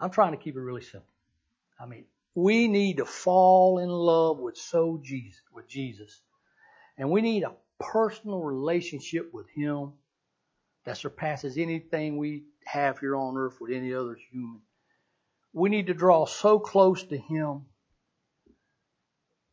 I'm 0.00 0.10
trying 0.10 0.32
to 0.32 0.38
keep 0.38 0.56
it 0.56 0.60
really 0.60 0.82
simple. 0.82 1.06
I 1.80 1.86
mean, 1.86 2.04
we 2.34 2.66
need 2.66 2.96
to 2.96 3.04
fall 3.04 3.78
in 3.78 3.88
love 3.88 4.40
with 4.40 4.56
so 4.56 5.00
Jesus, 5.02 5.40
with 5.54 5.68
Jesus. 5.68 6.20
And 6.98 7.12
we 7.12 7.20
need 7.20 7.44
a 7.44 7.52
personal 7.78 8.40
relationship 8.40 9.32
with 9.32 9.48
Him 9.50 9.92
that 10.86 10.96
surpasses 10.96 11.58
anything 11.58 12.16
we 12.16 12.44
have 12.64 12.98
here 13.00 13.16
on 13.16 13.36
earth 13.36 13.60
with 13.60 13.72
any 13.72 13.92
other 13.92 14.16
human. 14.30 14.60
We 15.52 15.68
need 15.68 15.88
to 15.88 15.94
draw 15.94 16.26
so 16.26 16.60
close 16.60 17.02
to 17.02 17.18
Him 17.18 17.66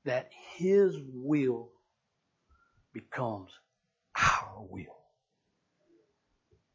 that 0.06 0.30
His 0.56 0.96
will 1.00 1.72
becomes 2.94 3.52
our 4.16 4.62
will. 4.70 4.96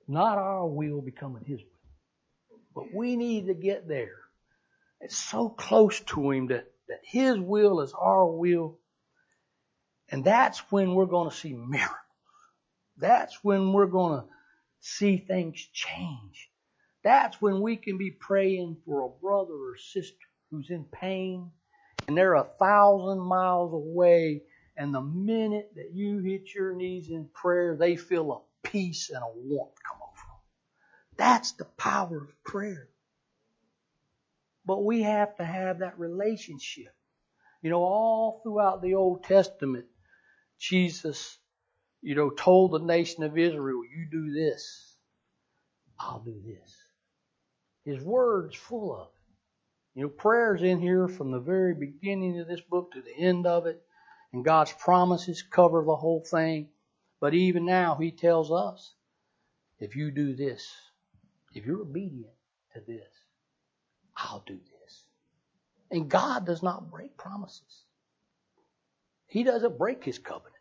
Not 0.09 0.39
our 0.39 0.67
will 0.67 1.03
becoming 1.03 1.45
His 1.45 1.61
will. 1.61 2.59
But 2.75 2.95
we 2.95 3.15
need 3.17 3.47
to 3.47 3.55
get 3.55 3.87
there. 3.87 4.17
It's 5.01 5.17
so 5.17 5.49
close 5.49 6.01
to 6.01 6.31
Him 6.31 6.49
that, 6.49 6.67
that 6.89 7.01
His 7.05 7.39
will 7.39 7.81
is 7.81 7.93
our 7.97 8.27
will. 8.27 8.79
And 10.09 10.25
that's 10.25 10.59
when 10.73 10.95
we're 10.95 11.07
going 11.07 11.31
to 11.31 11.37
see 11.37 11.53
miracles. 11.53 11.97
That's 12.97 13.39
when 13.45 13.73
we're 13.73 13.87
going 13.87 14.23
to 14.23 14.29
see 14.81 15.19
things 15.19 15.67
change. 15.73 16.51
That's 17.03 17.41
when 17.41 17.61
we 17.61 17.77
can 17.77 17.99
be 17.99 18.11
praying 18.11 18.79
for 18.85 19.03
a 19.03 19.21
brother 19.21 19.55
or 19.55 19.77
sister 19.77 20.17
who's 20.51 20.71
in 20.71 20.85
pain 20.85 21.51
and 22.07 22.17
they're 22.17 22.35
a 22.35 22.49
thousand 22.59 23.21
miles 23.21 23.73
away. 23.73 24.43
And 24.77 24.95
the 24.95 25.03
minute 25.03 25.73
that 25.77 25.93
you 25.93 26.19
hit 26.19 26.55
your 26.55 26.75
knees 26.75 27.11
in 27.11 27.29
prayer, 27.35 27.77
they 27.77 27.97
feel 27.97 28.33
a 28.33 28.69
peace 28.69 29.11
and 29.11 29.23
a 29.23 29.33
warmth 29.35 29.75
come 29.87 29.99
over 30.03 30.15
them. 30.17 30.39
That's 31.17 31.53
the 31.53 31.65
power 31.65 32.17
of 32.17 32.45
prayer. 32.45 32.89
But 34.65 34.85
we 34.85 35.03
have 35.03 35.37
to 35.37 35.45
have 35.45 35.81
that 35.81 35.99
relationship. 35.99 36.95
You 37.63 37.71
know, 37.71 37.83
all 37.83 38.41
throughout 38.43 38.83
the 38.83 38.95
Old 38.95 39.25
Testament, 39.25 39.87
Jesus 40.59 41.38
you 42.03 42.15
know, 42.15 42.31
told 42.31 42.73
the 42.73 42.79
nation 42.79 43.25
of 43.25 43.37
Israel, 43.37 43.83
you 43.85 44.07
do 44.11 44.33
this, 44.33 44.97
I'll 45.99 46.21
do 46.21 46.41
this. 46.45 46.77
His 47.85 48.03
word's 48.03 48.57
full 48.57 48.95
of 48.95 49.09
it. 49.09 49.99
You 49.99 50.03
know, 50.05 50.09
prayer's 50.11 50.63
in 50.63 50.81
here 50.81 51.09
from 51.09 51.33
the 51.33 51.41
very 51.41 51.75
beginning 51.75 52.39
of 52.39 52.47
this 52.47 52.61
book 52.61 52.93
to 52.93 53.03
the 53.03 53.17
end 53.17 53.47
of 53.47 53.67
it, 53.67 53.83
and 54.33 54.45
God's 54.45 54.73
promises 54.73 55.43
cover 55.43 55.83
the 55.85 55.97
whole 55.97 56.21
thing. 56.21 56.69
But 57.21 57.35
even 57.35 57.65
now, 57.65 57.97
He 57.97 58.13
tells 58.13 58.53
us, 58.53 58.95
if 59.81 59.97
you 59.97 60.11
do 60.11 60.37
this, 60.37 60.73
if 61.55 61.67
you're 61.67 61.83
obedient 61.83 62.33
to 62.75 62.81
this, 62.81 63.09
I'll 64.17 64.45
do 64.47 64.59
this. 64.59 65.03
And 65.91 66.09
God 66.09 66.47
does 66.47 66.63
not 66.63 66.91
break 66.91 67.17
promises. 67.17 67.83
He 69.27 69.43
doesn't 69.43 69.79
break 69.79 70.05
His 70.05 70.19
covenant. 70.19 70.55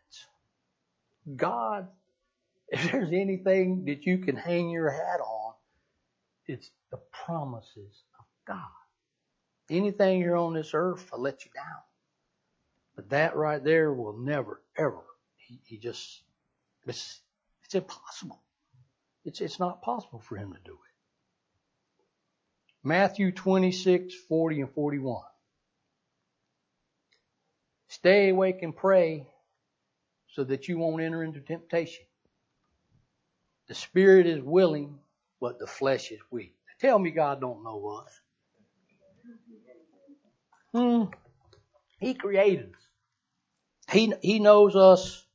God, 1.36 1.88
if 2.68 2.90
there's 2.90 3.12
anything 3.12 3.84
that 3.86 4.06
you 4.06 4.18
can 4.18 4.36
hang 4.36 4.70
your 4.70 4.90
hat 4.90 5.20
on, 5.20 5.54
it's 6.46 6.70
the 6.90 6.98
promises 7.24 8.04
of 8.18 8.24
God. 8.46 8.64
Anything 9.70 10.20
here 10.20 10.36
on 10.36 10.54
this 10.54 10.70
earth 10.72 11.10
will 11.12 11.20
let 11.20 11.44
you 11.44 11.50
down. 11.54 11.82
But 12.96 13.10
that 13.10 13.36
right 13.36 13.62
there 13.62 13.92
will 13.92 14.16
never, 14.18 14.60
ever. 14.76 15.04
He, 15.36 15.60
he 15.64 15.76
just, 15.76 16.22
it's, 16.86 17.20
it's 17.64 17.74
impossible. 17.74 18.42
It's, 19.24 19.40
it's 19.40 19.60
not 19.60 19.82
possible 19.82 20.20
for 20.20 20.36
him 20.36 20.52
to 20.52 20.58
do 20.64 20.72
it. 20.72 20.78
Matthew 22.82 23.30
26, 23.32 24.14
40 24.28 24.60
and 24.62 24.72
41. 24.72 25.22
Stay 27.88 28.30
awake 28.30 28.62
and 28.62 28.74
pray 28.74 29.26
so 30.38 30.44
that 30.44 30.68
you 30.68 30.78
won't 30.78 31.02
enter 31.02 31.24
into 31.24 31.40
temptation. 31.40 32.04
The 33.66 33.74
spirit 33.74 34.24
is 34.24 34.40
willing, 34.40 34.96
but 35.40 35.58
the 35.58 35.66
flesh 35.66 36.12
is 36.12 36.20
weak. 36.30 36.54
Tell 36.80 36.96
me 36.96 37.10
God 37.10 37.40
don't 37.40 37.64
know 37.64 38.00
us. 38.04 38.20
Hmm. 40.72 41.10
He 41.98 42.14
created 42.14 42.68
us. 42.68 43.92
He, 43.92 44.14
he 44.22 44.38
knows 44.38 44.76
us 44.76 45.26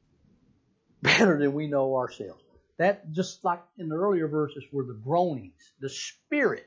better 1.02 1.38
than 1.38 1.54
we 1.54 1.66
know 1.66 1.96
ourselves. 1.96 2.42
That 2.76 3.10
just 3.10 3.42
like 3.42 3.62
in 3.78 3.88
the 3.88 3.96
earlier 3.96 4.28
verses 4.28 4.64
were 4.70 4.84
the 4.84 5.00
groanings, 5.02 5.72
the 5.80 5.88
spirit 5.88 6.66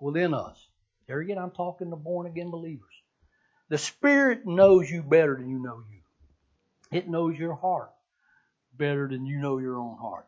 within 0.00 0.32
us. 0.32 0.64
There 1.08 1.18
again, 1.18 1.38
I'm 1.38 1.50
talking 1.50 1.90
to 1.90 1.96
born 1.96 2.28
again 2.28 2.52
believers. 2.52 2.94
The 3.68 3.78
spirit 3.78 4.46
knows 4.46 4.88
you 4.88 5.02
better 5.02 5.34
than 5.34 5.50
you 5.50 5.58
know 5.58 5.82
you. 5.90 5.93
It 6.94 7.08
knows 7.08 7.36
your 7.36 7.56
heart 7.56 7.90
better 8.72 9.08
than 9.08 9.26
you 9.26 9.40
know 9.40 9.58
your 9.58 9.78
own 9.80 9.98
heart. 9.98 10.26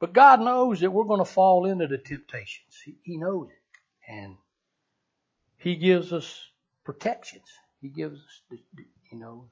But 0.00 0.12
God 0.12 0.42
knows 0.42 0.80
that 0.80 0.90
we're 0.90 1.04
going 1.06 1.24
to 1.24 1.24
fall 1.24 1.64
into 1.64 1.86
the 1.86 1.96
temptations. 1.96 2.78
He, 2.84 2.96
he 3.02 3.16
knows 3.16 3.48
it. 3.48 4.12
And 4.12 4.36
He 5.56 5.76
gives 5.76 6.12
us 6.12 6.42
protections. 6.84 7.46
He 7.80 7.88
gives 7.88 8.20
us, 8.20 8.40
the, 8.50 8.58
the, 8.74 8.84
you 9.10 9.18
know, 9.18 9.48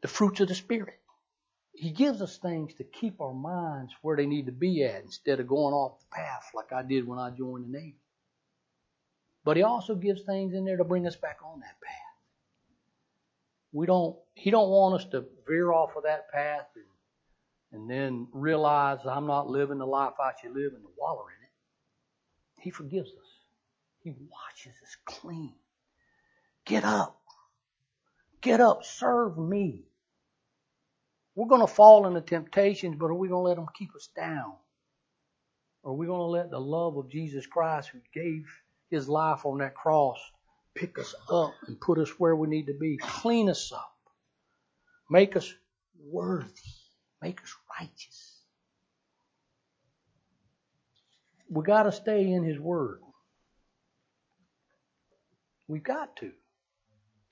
the 0.00 0.08
fruits 0.08 0.40
of 0.40 0.48
the 0.48 0.54
Spirit. 0.54 0.98
He 1.74 1.90
gives 1.90 2.22
us 2.22 2.38
things 2.38 2.72
to 2.76 2.84
keep 2.84 3.20
our 3.20 3.34
minds 3.34 3.92
where 4.00 4.16
they 4.16 4.24
need 4.24 4.46
to 4.46 4.52
be 4.52 4.82
at 4.82 5.04
instead 5.04 5.40
of 5.40 5.46
going 5.46 5.74
off 5.74 6.00
the 6.00 6.06
path 6.16 6.50
like 6.54 6.72
I 6.72 6.82
did 6.82 7.06
when 7.06 7.18
I 7.18 7.28
joined 7.30 7.66
the 7.66 7.78
Navy. 7.78 8.00
But 9.44 9.58
he 9.58 9.62
also 9.62 9.94
gives 9.94 10.22
things 10.22 10.54
in 10.54 10.64
there 10.64 10.78
to 10.78 10.84
bring 10.84 11.06
us 11.06 11.16
back 11.16 11.40
on 11.44 11.60
that 11.60 11.76
path. 11.84 12.05
We 13.72 13.86
don't, 13.86 14.16
he 14.34 14.50
don't 14.50 14.70
want 14.70 15.00
us 15.02 15.10
to 15.10 15.24
veer 15.46 15.72
off 15.72 15.96
of 15.96 16.04
that 16.04 16.30
path 16.30 16.66
and, 16.74 16.84
and 17.72 17.90
then 17.90 18.28
realize 18.32 18.98
I'm 19.04 19.26
not 19.26 19.48
living 19.48 19.78
the 19.78 19.86
life 19.86 20.14
I 20.20 20.32
should 20.40 20.54
live 20.54 20.72
and 20.74 20.82
to 20.82 20.90
wallow 20.98 21.26
in 21.26 21.44
it. 21.44 22.62
He 22.62 22.70
forgives 22.70 23.10
us. 23.10 23.36
He 24.00 24.10
washes 24.10 24.74
us 24.82 24.96
clean. 25.04 25.54
Get 26.64 26.84
up. 26.84 27.20
Get 28.40 28.60
up. 28.60 28.84
Serve 28.84 29.36
me. 29.36 29.84
We're 31.34 31.48
going 31.48 31.60
to 31.60 31.66
fall 31.66 32.06
into 32.06 32.22
temptations, 32.22 32.96
but 32.98 33.06
are 33.06 33.14
we 33.14 33.28
going 33.28 33.44
to 33.44 33.48
let 33.48 33.56
them 33.56 33.66
keep 33.76 33.94
us 33.94 34.08
down? 34.16 34.54
Or 35.82 35.92
are 35.92 35.96
we 35.96 36.06
going 36.06 36.20
to 36.20 36.24
let 36.24 36.50
the 36.50 36.58
love 36.58 36.96
of 36.96 37.10
Jesus 37.10 37.46
Christ, 37.46 37.90
who 37.90 37.98
gave 38.14 38.46
his 38.90 39.08
life 39.08 39.44
on 39.44 39.58
that 39.58 39.74
cross, 39.74 40.18
pick 40.76 40.98
us 40.98 41.14
up 41.30 41.54
and 41.66 41.80
put 41.80 41.98
us 41.98 42.10
where 42.18 42.36
we 42.36 42.46
need 42.46 42.66
to 42.66 42.74
be? 42.78 42.96
Clean 42.98 43.48
us 43.50 43.72
up. 43.72 43.94
Make 45.10 45.36
us 45.36 45.52
worthy. 45.98 46.52
Make 47.22 47.42
us 47.42 47.54
righteous. 47.80 48.42
We 51.48 51.64
got 51.64 51.84
to 51.84 51.92
stay 51.92 52.30
in 52.30 52.44
his 52.44 52.58
word. 52.58 53.00
We've 55.68 55.82
got 55.82 56.16
to. 56.16 56.32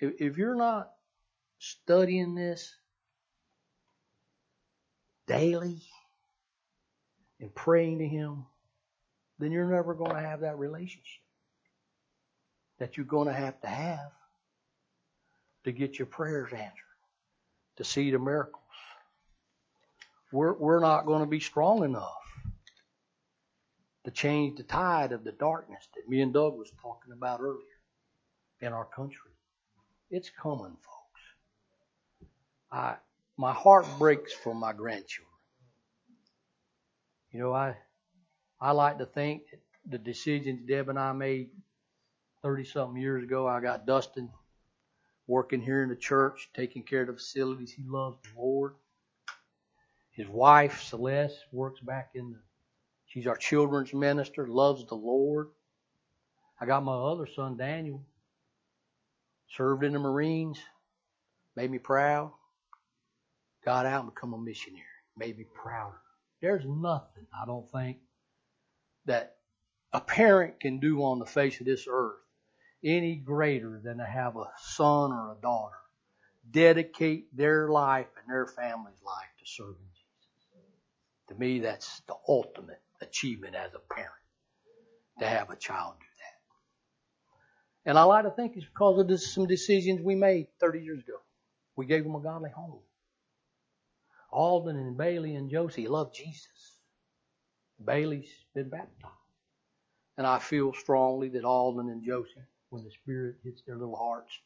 If, 0.00 0.14
if 0.20 0.38
you're 0.38 0.56
not 0.56 0.90
studying 1.58 2.34
this 2.34 2.74
daily 5.26 5.82
and 7.40 7.54
praying 7.54 7.98
to 8.00 8.06
Him, 8.06 8.44
then 9.38 9.52
you're 9.52 9.70
never 9.70 9.94
going 9.94 10.14
to 10.14 10.20
have 10.20 10.40
that 10.40 10.58
relationship 10.58 11.23
that 12.78 12.96
you're 12.96 13.06
going 13.06 13.28
to 13.28 13.34
have 13.34 13.60
to 13.60 13.68
have 13.68 14.12
to 15.64 15.72
get 15.72 15.98
your 15.98 16.06
prayers 16.06 16.52
answered, 16.52 16.72
to 17.76 17.84
see 17.84 18.10
the 18.10 18.18
miracles. 18.18 18.62
We're, 20.32 20.52
we're 20.52 20.80
not 20.80 21.06
going 21.06 21.20
to 21.20 21.28
be 21.28 21.40
strong 21.40 21.84
enough 21.84 22.12
to 24.04 24.10
change 24.10 24.58
the 24.58 24.64
tide 24.64 25.12
of 25.12 25.24
the 25.24 25.32
darkness 25.32 25.88
that 25.94 26.08
me 26.08 26.20
and 26.20 26.34
Doug 26.34 26.58
was 26.58 26.70
talking 26.82 27.12
about 27.12 27.40
earlier 27.40 27.60
in 28.60 28.72
our 28.72 28.84
country. 28.84 29.30
It's 30.10 30.30
coming, 30.30 30.76
folks. 30.76 31.22
I, 32.70 32.96
my 33.36 33.52
heart 33.52 33.86
breaks 33.98 34.32
for 34.32 34.54
my 34.54 34.72
grandchildren. 34.72 35.30
You 37.32 37.40
know, 37.40 37.52
I, 37.52 37.76
I 38.60 38.72
like 38.72 38.98
to 38.98 39.06
think 39.06 39.42
that 39.50 39.60
the 39.88 39.98
decisions 39.98 40.68
Deb 40.68 40.88
and 40.88 40.98
I 40.98 41.12
made 41.12 41.50
30 42.44 42.64
something 42.64 43.00
years 43.00 43.24
ago, 43.24 43.48
I 43.48 43.58
got 43.60 43.86
Dustin 43.86 44.28
working 45.26 45.62
here 45.62 45.82
in 45.82 45.88
the 45.88 45.96
church, 45.96 46.50
taking 46.54 46.82
care 46.82 47.00
of 47.00 47.06
the 47.06 47.14
facilities. 47.14 47.72
He 47.72 47.82
loves 47.86 48.18
the 48.22 48.38
Lord. 48.38 48.74
His 50.10 50.28
wife, 50.28 50.82
Celeste, 50.82 51.38
works 51.52 51.80
back 51.80 52.10
in 52.14 52.32
the, 52.32 52.38
she's 53.06 53.26
our 53.26 53.38
children's 53.38 53.94
minister, 53.94 54.46
loves 54.46 54.84
the 54.86 54.94
Lord. 54.94 55.48
I 56.60 56.66
got 56.66 56.84
my 56.84 56.92
other 56.92 57.26
son, 57.26 57.56
Daniel, 57.56 58.04
served 59.48 59.82
in 59.82 59.94
the 59.94 59.98
Marines, 59.98 60.58
made 61.56 61.70
me 61.70 61.78
proud, 61.78 62.30
got 63.64 63.86
out 63.86 64.04
and 64.04 64.14
become 64.14 64.34
a 64.34 64.38
missionary, 64.38 64.82
made 65.16 65.38
me 65.38 65.46
prouder. 65.54 65.96
There's 66.42 66.66
nothing, 66.66 67.26
I 67.34 67.46
don't 67.46 67.70
think, 67.70 68.00
that 69.06 69.38
a 69.94 70.00
parent 70.02 70.60
can 70.60 70.78
do 70.78 71.02
on 71.02 71.18
the 71.18 71.26
face 71.26 71.58
of 71.58 71.64
this 71.64 71.86
earth 71.88 72.18
any 72.84 73.16
greater 73.16 73.80
than 73.82 73.98
to 73.98 74.04
have 74.04 74.36
a 74.36 74.44
son 74.58 75.12
or 75.12 75.32
a 75.32 75.40
daughter 75.40 75.76
dedicate 76.50 77.34
their 77.36 77.68
life 77.68 78.06
and 78.20 78.32
their 78.32 78.46
family's 78.46 79.02
life 79.04 79.30
to 79.38 79.46
serving 79.46 79.88
Jesus. 79.92 81.28
To 81.28 81.34
me, 81.34 81.60
that's 81.60 82.00
the 82.06 82.14
ultimate 82.28 82.82
achievement 83.00 83.54
as 83.54 83.72
a 83.74 83.94
parent, 83.94 84.12
to 85.20 85.26
have 85.26 85.50
a 85.50 85.56
child 85.56 85.94
do 85.98 86.06
that. 87.86 87.90
and 87.90 87.98
I 87.98 88.02
like 88.04 88.24
to 88.24 88.30
think 88.30 88.56
it's 88.56 88.66
because 88.66 89.00
of 89.00 89.08
this, 89.08 89.32
some 89.32 89.46
decisions 89.46 90.00
we 90.02 90.14
made 90.14 90.48
30 90.60 90.80
years 90.80 91.00
ago. 91.00 91.18
We 91.76 91.86
gave 91.86 92.04
them 92.04 92.14
a 92.14 92.20
godly 92.20 92.50
home. 92.50 92.80
Alden 94.30 94.76
and 94.76 94.96
Bailey 94.96 95.34
and 95.34 95.50
Josie 95.50 95.88
love 95.88 96.12
Jesus. 96.12 96.78
Bailey's 97.82 98.30
been 98.54 98.68
baptized. 98.68 99.14
And 100.16 100.26
I 100.26 100.38
feel 100.38 100.72
strongly 100.72 101.28
that 101.30 101.44
Alden 101.44 101.88
and 101.88 102.04
Josie, 102.04 102.44
when 102.74 102.82
the 102.84 102.90
Spirit 102.90 103.36
hits 103.44 103.62
their 103.62 103.76
little 103.76 103.96
hearts, 103.96 104.36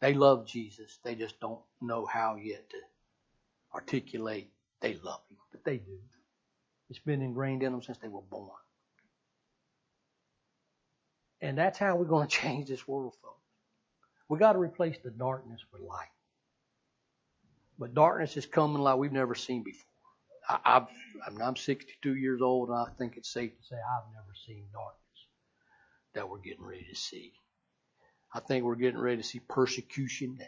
they 0.00 0.14
love 0.14 0.46
Jesus. 0.46 1.00
They 1.04 1.16
just 1.16 1.40
don't 1.40 1.60
know 1.82 2.06
how 2.06 2.36
yet 2.36 2.70
to 2.70 2.76
articulate 3.74 4.50
they 4.80 4.94
love 5.02 5.20
Him, 5.28 5.38
but 5.50 5.64
they 5.64 5.78
do. 5.78 5.98
It's 6.88 7.00
been 7.00 7.20
ingrained 7.20 7.64
in 7.64 7.72
them 7.72 7.82
since 7.82 7.98
they 7.98 8.08
were 8.08 8.22
born. 8.22 8.50
And 11.40 11.58
that's 11.58 11.78
how 11.78 11.96
we're 11.96 12.04
going 12.04 12.28
to 12.28 12.36
change 12.36 12.68
this 12.68 12.86
world, 12.86 13.14
folks. 13.20 13.34
We 14.28 14.38
got 14.38 14.52
to 14.52 14.58
replace 14.60 14.96
the 15.02 15.10
darkness 15.10 15.60
with 15.72 15.82
light. 15.82 16.08
But 17.76 17.94
darkness 17.94 18.36
is 18.36 18.46
coming 18.46 18.82
like 18.82 18.96
we've 18.96 19.12
never 19.12 19.34
seen 19.34 19.64
before. 19.64 19.84
I, 20.48 20.60
I've, 20.64 21.40
I'm 21.42 21.56
62 21.56 22.14
years 22.14 22.40
old, 22.40 22.68
and 22.68 22.78
I 22.78 22.86
think 22.98 23.16
it's 23.16 23.32
safe 23.32 23.50
to 23.50 23.66
say 23.66 23.76
I've 23.76 24.12
never 24.12 24.32
seen 24.46 24.64
darkness 24.72 25.00
that 26.14 26.28
we're 26.28 26.38
getting 26.38 26.64
ready 26.64 26.86
to 26.88 26.94
see. 26.94 27.32
I 28.34 28.40
think 28.40 28.64
we're 28.64 28.74
getting 28.74 29.00
ready 29.00 29.18
to 29.18 29.22
see 29.22 29.38
persecution 29.38 30.38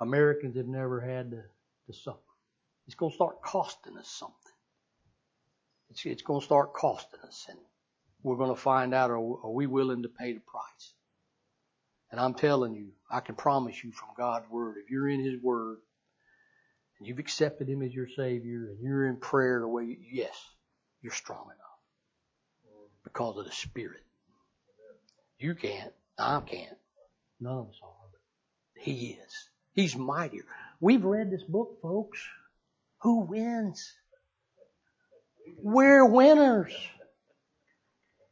Americans 0.00 0.56
have 0.56 0.66
never 0.66 1.00
had 1.00 1.30
to, 1.30 1.42
to 1.86 1.92
suffer. 1.92 2.18
It's 2.86 2.94
going 2.96 3.12
to 3.12 3.14
start 3.14 3.42
costing 3.42 3.98
us 3.98 4.08
something. 4.08 4.34
It's, 5.90 6.04
it's 6.06 6.22
going 6.22 6.40
to 6.40 6.46
start 6.46 6.72
costing 6.72 7.20
us. 7.20 7.46
And 7.48 7.58
we're 8.22 8.36
going 8.36 8.54
to 8.54 8.60
find 8.60 8.94
out 8.94 9.10
are, 9.10 9.18
are 9.18 9.52
we 9.52 9.66
willing 9.66 10.02
to 10.02 10.08
pay 10.08 10.32
the 10.32 10.40
price? 10.40 10.94
And 12.10 12.18
I'm 12.18 12.34
telling 12.34 12.74
you, 12.74 12.88
I 13.10 13.20
can 13.20 13.34
promise 13.34 13.84
you 13.84 13.92
from 13.92 14.08
God's 14.16 14.50
Word, 14.50 14.76
if 14.82 14.90
you're 14.90 15.08
in 15.08 15.22
His 15.22 15.40
Word 15.40 15.78
and 16.98 17.06
you've 17.06 17.18
accepted 17.18 17.68
Him 17.68 17.82
as 17.82 17.94
your 17.94 18.08
Savior 18.08 18.70
and 18.70 18.80
you're 18.80 19.06
in 19.06 19.16
prayer 19.16 19.60
the 19.60 19.68
way, 19.68 19.84
you, 19.84 19.96
yes, 20.10 20.34
you're 21.02 21.12
strong 21.12 21.44
enough 21.44 21.56
because 23.04 23.36
of 23.36 23.44
the 23.44 23.52
Spirit. 23.52 24.02
You 25.38 25.54
can't. 25.54 25.92
I 26.20 26.40
can't. 26.40 26.76
None 27.40 27.58
of 27.58 27.68
us 27.68 27.80
are. 27.82 27.90
But 28.12 28.82
he 28.82 29.18
is. 29.24 29.48
He's 29.72 29.96
mightier. 29.96 30.44
We've 30.80 31.04
read 31.04 31.30
this 31.30 31.42
book, 31.42 31.78
folks. 31.80 32.20
Who 33.02 33.20
wins? 33.20 33.92
We're 35.62 36.04
winners. 36.04 36.74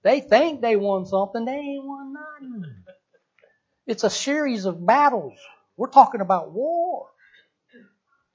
They 0.03 0.21
think 0.21 0.61
they 0.61 0.77
won 0.77 1.07
something. 1.07 1.45
They 1.45 1.53
ain't 1.53 1.85
won 1.85 2.13
nothing. 2.13 2.65
It's 3.87 4.05
a 4.05 4.11
series 4.11 4.67
of 4.67 4.85
battles. 4.85 5.39
We're 5.77 5.91
talking 5.91 6.21
about 6.21 6.53
war. 6.53 7.09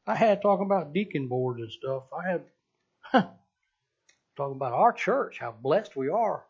I 0.05 0.15
had 0.15 0.41
talking 0.41 0.65
about 0.65 0.93
deacon 0.93 1.27
boards 1.27 1.61
and 1.61 1.71
stuff. 1.71 2.03
I 2.11 2.29
had 2.29 2.43
talking 4.35 4.55
about 4.55 4.73
our 4.73 4.91
church, 4.91 5.37
how 5.39 5.51
blessed 5.51 5.95
we 5.95 6.09
are. 6.09 6.43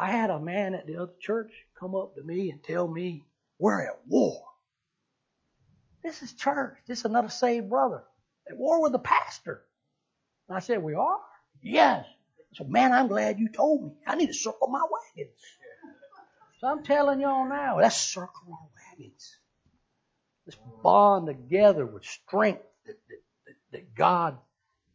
I 0.00 0.10
had 0.10 0.30
a 0.30 0.40
man 0.40 0.74
at 0.74 0.86
the 0.86 0.96
other 0.96 1.12
church 1.20 1.52
come 1.78 1.94
up 1.94 2.14
to 2.14 2.22
me 2.22 2.50
and 2.50 2.62
tell 2.62 2.88
me 2.88 3.22
we're 3.58 3.82
at 3.82 4.00
war. 4.08 4.42
This 6.02 6.22
is 6.22 6.32
church. 6.32 6.78
This 6.86 7.00
is 7.00 7.04
another 7.04 7.28
saved 7.28 7.68
brother 7.68 8.04
at 8.48 8.56
war 8.56 8.80
with 8.80 8.92
the 8.92 8.98
pastor. 8.98 9.62
And 10.48 10.56
I 10.56 10.60
said, 10.60 10.82
We 10.82 10.94
are? 10.94 11.20
Yes. 11.62 12.06
So, 12.54 12.64
man, 12.64 12.92
I'm 12.92 13.08
glad 13.08 13.38
you 13.38 13.50
told 13.50 13.84
me. 13.84 13.92
I 14.06 14.16
need 14.16 14.28
to 14.28 14.34
circle 14.34 14.68
my 14.68 14.82
wagons. 14.82 15.36
So 16.60 16.66
I'm 16.66 16.82
telling 16.82 17.20
y'all 17.20 17.46
now, 17.46 17.78
let's 17.78 18.00
circle 18.00 18.52
our 18.52 18.68
wagons. 18.96 19.36
Let's 20.46 20.58
bond 20.82 21.26
together 21.26 21.84
with 21.84 22.06
strength 22.06 22.62
that, 22.86 22.96
that, 23.08 23.54
that 23.72 23.94
God 23.94 24.38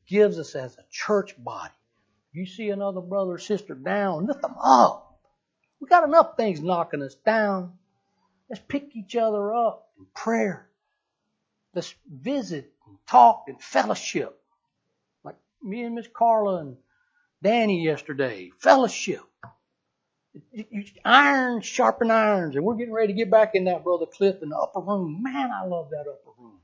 gives 0.07 0.39
us 0.39 0.55
as 0.55 0.75
a 0.77 0.85
church 0.89 1.35
body. 1.37 1.73
You 2.35 2.45
see 2.45 2.69
another 2.69 2.99
brother 2.99 3.33
or 3.33 3.37
sister 3.37 3.75
down, 3.75 4.25
lift 4.25 4.41
them 4.41 4.55
up. 4.61 5.21
We 5.79 5.87
got 5.87 6.03
enough 6.03 6.35
things 6.35 6.59
knocking 6.61 7.01
us 7.01 7.15
down. 7.15 7.73
Let's 8.49 8.61
pick 8.67 8.93
each 8.95 9.15
other 9.15 9.53
up 9.53 9.89
in 9.97 10.05
prayer. 10.13 10.67
Let's 11.73 11.95
visit 12.11 12.73
and 12.87 12.97
talk 13.07 13.45
and 13.47 13.61
fellowship. 13.61 14.37
Like 15.23 15.37
me 15.63 15.83
and 15.83 15.95
Miss 15.95 16.07
Carla 16.13 16.57
and 16.57 16.77
Danny 17.41 17.83
yesterday. 17.85 18.51
Fellowship. 18.59 19.21
Iron 21.05 21.61
sharpen 21.61 22.11
irons, 22.11 22.57
and 22.57 22.65
we're 22.65 22.75
getting 22.75 22.93
ready 22.93 23.13
to 23.13 23.17
get 23.17 23.31
back 23.31 23.55
in 23.55 23.63
that 23.65 23.85
brother 23.85 24.05
Cliff 24.05 24.41
in 24.41 24.49
the 24.49 24.57
upper 24.57 24.81
room. 24.81 25.23
Man, 25.23 25.51
I 25.51 25.65
love 25.65 25.91
that 25.91 26.01
upper 26.01 26.31
room. 26.37 26.59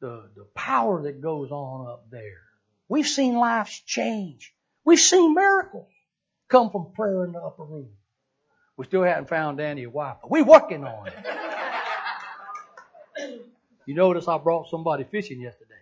The 0.00 0.30
the 0.36 0.44
power 0.54 1.02
that 1.02 1.20
goes 1.20 1.50
on 1.50 1.88
up 1.88 2.08
there. 2.10 2.45
We've 2.88 3.06
seen 3.06 3.36
lives 3.36 3.80
change. 3.86 4.54
We've 4.84 5.00
seen 5.00 5.34
miracles 5.34 5.90
come 6.48 6.70
from 6.70 6.92
prayer 6.94 7.24
in 7.24 7.32
the 7.32 7.40
upper 7.40 7.64
room. 7.64 7.88
We 8.76 8.84
still 8.84 9.02
haven't 9.02 9.28
found 9.28 9.58
Danny 9.58 9.84
a 9.84 9.90
wife, 9.90 10.18
but 10.22 10.30
we're 10.30 10.44
working 10.44 10.84
on 10.84 11.08
it. 11.08 11.14
you 13.86 13.94
notice 13.94 14.28
I 14.28 14.38
brought 14.38 14.68
somebody 14.68 15.04
fishing 15.04 15.40
yesterday. 15.40 15.74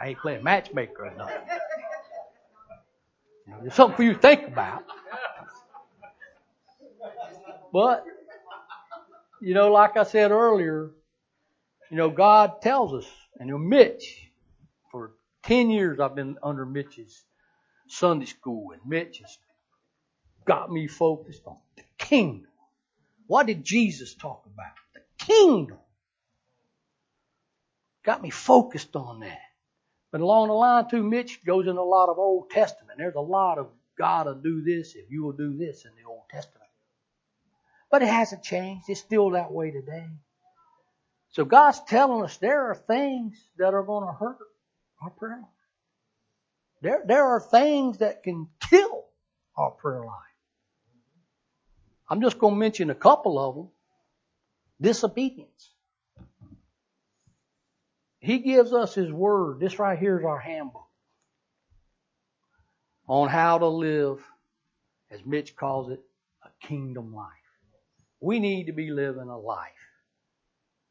I 0.00 0.08
ain't 0.08 0.18
playing 0.18 0.42
matchmaker 0.42 1.06
or 1.06 1.14
nothing. 1.16 1.36
There's 3.60 3.74
something 3.74 3.96
for 3.96 4.02
you 4.02 4.14
to 4.14 4.18
think 4.18 4.46
about. 4.46 4.84
But, 7.72 8.04
you 9.40 9.54
know, 9.54 9.70
like 9.72 9.96
I 9.96 10.04
said 10.04 10.30
earlier, 10.30 10.90
you 11.90 11.96
know, 11.96 12.10
God 12.10 12.62
tells 12.62 12.94
us, 12.94 13.10
and 13.38 13.68
Mitch, 13.68 14.30
10 15.44 15.70
years 15.70 16.00
I've 16.00 16.14
been 16.14 16.38
under 16.42 16.64
Mitch's 16.64 17.24
Sunday 17.88 18.26
school, 18.26 18.72
and 18.72 18.80
Mitch 18.86 19.18
has 19.18 19.38
got 20.44 20.70
me 20.70 20.86
focused 20.86 21.42
on 21.46 21.58
the 21.76 21.82
kingdom. 21.98 22.50
What 23.26 23.46
did 23.46 23.64
Jesus 23.64 24.14
talk 24.14 24.44
about? 24.46 24.72
The 24.94 25.24
kingdom. 25.24 25.78
Got 28.04 28.22
me 28.22 28.30
focused 28.30 28.96
on 28.96 29.20
that. 29.20 29.40
But 30.10 30.20
along 30.20 30.48
the 30.48 30.54
line 30.54 30.88
too, 30.90 31.02
Mitch 31.02 31.44
goes 31.44 31.66
in 31.66 31.76
a 31.76 31.82
lot 31.82 32.08
of 32.08 32.18
Old 32.18 32.50
Testament. 32.50 32.98
There's 32.98 33.14
a 33.14 33.20
lot 33.20 33.58
of 33.58 33.68
God 33.96 34.26
will 34.26 34.34
do 34.34 34.62
this 34.62 34.94
if 34.94 35.10
you 35.10 35.22
will 35.22 35.32
do 35.32 35.56
this 35.56 35.84
in 35.84 35.92
the 36.00 36.08
Old 36.08 36.28
Testament. 36.30 36.68
But 37.90 38.02
it 38.02 38.08
hasn't 38.08 38.42
changed. 38.42 38.86
It's 38.88 39.00
still 39.00 39.30
that 39.30 39.52
way 39.52 39.70
today. 39.70 40.06
So 41.30 41.44
God's 41.44 41.80
telling 41.84 42.24
us 42.24 42.36
there 42.38 42.70
are 42.70 42.74
things 42.74 43.42
that 43.56 43.74
are 43.74 43.82
going 43.82 44.06
to 44.06 44.12
hurt 44.12 44.38
our 45.02 45.10
prayer 45.10 45.38
life. 45.38 45.48
There, 46.80 47.02
there 47.06 47.24
are 47.24 47.40
things 47.40 47.98
that 47.98 48.22
can 48.22 48.48
kill 48.68 49.04
our 49.56 49.70
prayer 49.70 50.04
life. 50.04 50.16
I'm 52.08 52.20
just 52.20 52.38
going 52.38 52.54
to 52.54 52.58
mention 52.58 52.90
a 52.90 52.94
couple 52.94 53.38
of 53.38 53.54
them. 53.54 53.68
Disobedience. 54.80 55.70
He 58.18 58.38
gives 58.38 58.72
us 58.72 58.94
His 58.94 59.10
Word. 59.10 59.60
This 59.60 59.78
right 59.78 59.98
here 59.98 60.18
is 60.18 60.24
our 60.24 60.38
handbook 60.38 60.86
on 63.08 63.28
how 63.28 63.58
to 63.58 63.66
live, 63.66 64.22
as 65.10 65.24
Mitch 65.24 65.56
calls 65.56 65.90
it, 65.90 66.00
a 66.44 66.66
kingdom 66.66 67.14
life. 67.14 67.28
We 68.20 68.38
need 68.38 68.66
to 68.66 68.72
be 68.72 68.90
living 68.90 69.28
a 69.28 69.38
life, 69.38 69.70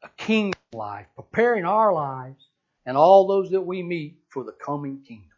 a 0.02 0.08
kingdom 0.16 0.60
life, 0.74 1.06
preparing 1.14 1.64
our 1.64 1.92
lives 1.92 2.48
and 2.84 2.96
all 2.96 3.26
those 3.26 3.50
that 3.50 3.60
we 3.60 3.82
meet 3.82 4.16
for 4.28 4.44
the 4.44 4.52
coming 4.52 5.02
kingdom. 5.06 5.28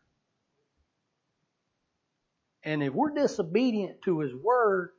And 2.62 2.82
if 2.82 2.94
we're 2.94 3.10
disobedient 3.10 4.02
to 4.02 4.20
His 4.20 4.34
Word, 4.34 4.90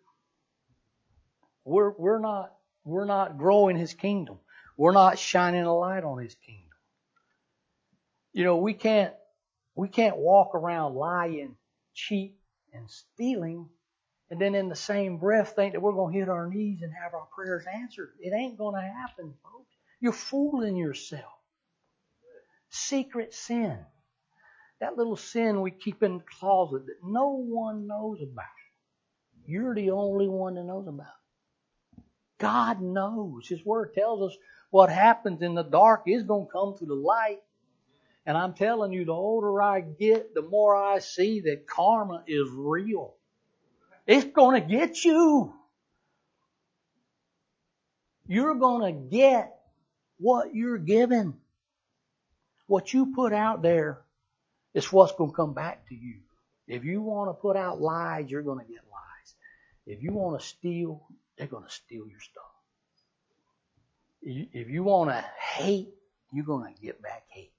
we're, 1.63 1.91
we're 1.91 2.19
not, 2.19 2.53
we're 2.83 3.05
not 3.05 3.37
growing 3.37 3.75
His 3.75 3.93
kingdom. 3.93 4.37
We're 4.77 4.91
not 4.91 5.17
shining 5.17 5.63
a 5.63 5.75
light 5.75 6.03
on 6.03 6.21
His 6.21 6.35
kingdom. 6.35 6.63
You 8.33 8.43
know, 8.43 8.57
we 8.57 8.73
can't, 8.73 9.13
we 9.75 9.87
can't 9.87 10.17
walk 10.17 10.53
around 10.53 10.95
lying, 10.95 11.55
cheat, 11.93 12.35
and 12.73 12.89
stealing, 12.91 13.69
and 14.29 14.39
then 14.39 14.55
in 14.55 14.69
the 14.69 14.75
same 14.75 15.17
breath 15.17 15.53
think 15.55 15.73
that 15.73 15.81
we're 15.81 15.93
going 15.93 16.13
to 16.13 16.19
hit 16.19 16.29
our 16.29 16.47
knees 16.47 16.81
and 16.81 16.91
have 16.93 17.13
our 17.13 17.27
prayers 17.35 17.65
answered. 17.73 18.11
It 18.19 18.33
ain't 18.33 18.57
going 18.57 18.75
to 18.75 18.81
happen, 18.81 19.33
folks. 19.43 19.73
You're 20.01 20.13
fooling 20.13 20.75
yourself. 20.75 21.34
Secret 22.75 23.33
sin. 23.33 23.77
That 24.81 24.97
little 24.97 25.15
sin 25.15 25.61
we 25.61 25.71
keep 25.71 26.03
in 26.03 26.17
the 26.17 26.23
closet 26.39 26.85
that 26.87 26.97
no 27.03 27.29
one 27.29 27.87
knows 27.87 28.19
about. 28.21 28.45
You're 29.47 29.73
the 29.73 29.91
only 29.91 30.27
one 30.27 30.55
that 30.55 30.63
knows 30.63 30.87
about. 30.87 31.07
God 32.37 32.81
knows. 32.81 33.47
His 33.47 33.65
Word 33.65 33.93
tells 33.93 34.31
us 34.31 34.37
what 34.71 34.89
happens 34.89 35.41
in 35.41 35.55
the 35.55 35.63
dark 35.63 36.03
is 36.05 36.23
going 36.23 36.47
to 36.47 36.51
come 36.51 36.75
to 36.79 36.85
the 36.85 36.95
light. 36.95 37.39
And 38.25 38.37
I'm 38.37 38.53
telling 38.53 38.91
you, 38.91 39.05
the 39.05 39.13
older 39.13 39.61
I 39.61 39.79
get, 39.81 40.33
the 40.33 40.41
more 40.41 40.75
I 40.75 40.99
see 40.99 41.41
that 41.41 41.67
karma 41.67 42.23
is 42.27 42.49
real. 42.51 43.15
It's 44.05 44.25
going 44.25 44.61
to 44.61 44.67
get 44.67 45.05
you. 45.05 45.53
You're 48.27 48.55
going 48.55 48.93
to 48.93 49.15
get 49.15 49.55
what 50.17 50.53
you're 50.53 50.79
given. 50.79 51.35
What 52.67 52.93
you 52.93 53.13
put 53.13 53.33
out 53.33 53.61
there 53.61 54.01
is 54.73 54.91
what's 54.91 55.13
going 55.13 55.31
to 55.31 55.35
come 55.35 55.53
back 55.53 55.87
to 55.89 55.95
you. 55.95 56.15
If 56.67 56.83
you 56.83 57.01
want 57.01 57.29
to 57.29 57.33
put 57.33 57.55
out 57.55 57.79
lies, 57.79 58.29
you're 58.29 58.41
going 58.41 58.59
to 58.59 58.65
get 58.65 58.81
lies. 58.91 59.35
If 59.85 60.01
you 60.01 60.11
want 60.11 60.39
to 60.39 60.45
steal, 60.45 61.07
they're 61.37 61.47
going 61.47 61.63
to 61.63 61.69
steal 61.69 62.07
your 62.07 62.19
stuff. 62.19 62.43
If 64.21 64.69
you 64.69 64.83
want 64.83 65.11
to 65.11 65.23
hate, 65.39 65.89
you're 66.33 66.45
going 66.45 66.73
to 66.73 66.81
get 66.81 67.01
back 67.01 67.23
hate. 67.29 67.51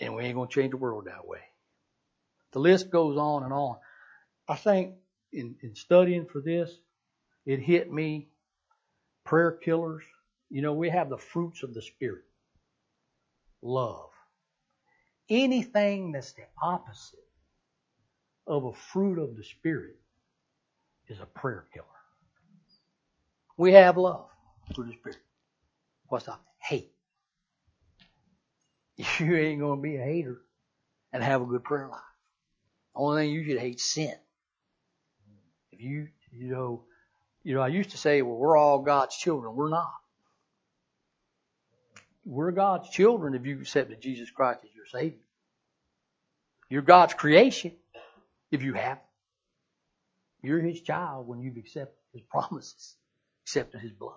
And 0.00 0.14
we 0.14 0.22
ain't 0.22 0.34
going 0.34 0.48
to 0.48 0.54
change 0.54 0.70
the 0.70 0.78
world 0.78 1.04
that 1.04 1.26
way. 1.26 1.40
The 2.52 2.60
list 2.60 2.90
goes 2.90 3.18
on 3.18 3.44
and 3.44 3.52
on. 3.52 3.76
I 4.48 4.56
think 4.56 4.94
in, 5.32 5.56
in 5.62 5.74
studying 5.74 6.24
for 6.24 6.40
this, 6.40 6.70
it 7.44 7.60
hit 7.60 7.92
me 7.92 8.28
prayer 9.24 9.52
killers. 9.52 10.02
You 10.48 10.62
know, 10.62 10.72
we 10.72 10.88
have 10.88 11.10
the 11.10 11.18
fruits 11.18 11.62
of 11.62 11.74
the 11.74 11.82
Spirit 11.82 12.24
love. 13.62 14.10
Anything 15.28 16.12
that's 16.12 16.32
the 16.32 16.42
opposite 16.62 17.18
of 18.46 18.64
a 18.64 18.72
fruit 18.72 19.18
of 19.18 19.36
the 19.36 19.44
Spirit 19.44 19.96
is 21.08 21.20
a 21.20 21.26
prayer 21.26 21.66
killer. 21.72 21.86
We 23.56 23.72
have 23.74 23.96
love 23.96 24.28
through 24.74 24.86
the 24.86 24.94
Spirit. 24.94 25.18
What's 26.08 26.26
that? 26.26 26.40
Hate. 26.58 26.92
You 29.20 29.36
ain't 29.36 29.60
going 29.60 29.78
to 29.78 29.82
be 29.82 29.96
a 29.96 30.02
hater 30.02 30.42
and 31.12 31.22
have 31.22 31.42
a 31.42 31.46
good 31.46 31.64
prayer 31.64 31.88
life. 31.88 32.00
The 32.94 33.00
only 33.00 33.22
thing 33.22 33.32
you 33.34 33.44
should 33.44 33.60
hate 33.60 33.80
sin. 33.80 34.14
If 35.72 35.80
you, 35.80 36.08
you 36.32 36.50
know, 36.50 36.84
you 37.44 37.54
know, 37.54 37.62
I 37.62 37.68
used 37.68 37.90
to 37.90 37.98
say, 37.98 38.22
well, 38.22 38.36
we're 38.36 38.56
all 38.56 38.80
God's 38.80 39.16
children. 39.16 39.56
We're 39.56 39.70
not. 39.70 39.92
We're 42.30 42.52
God's 42.52 42.88
children 42.90 43.34
if 43.34 43.44
you 43.44 43.60
accepted 43.60 44.00
Jesus 44.00 44.30
Christ 44.30 44.60
as 44.62 44.70
your 44.72 44.86
Savior. 44.86 45.18
You're 46.68 46.80
God's 46.80 47.12
creation 47.12 47.72
if 48.52 48.62
you 48.62 48.74
have. 48.74 49.00
You're 50.40 50.60
His 50.60 50.80
child 50.80 51.26
when 51.26 51.40
you've 51.40 51.56
accepted 51.56 51.96
His 52.12 52.22
promises, 52.30 52.94
accepted 53.44 53.80
His 53.80 53.90
blood. 53.90 54.14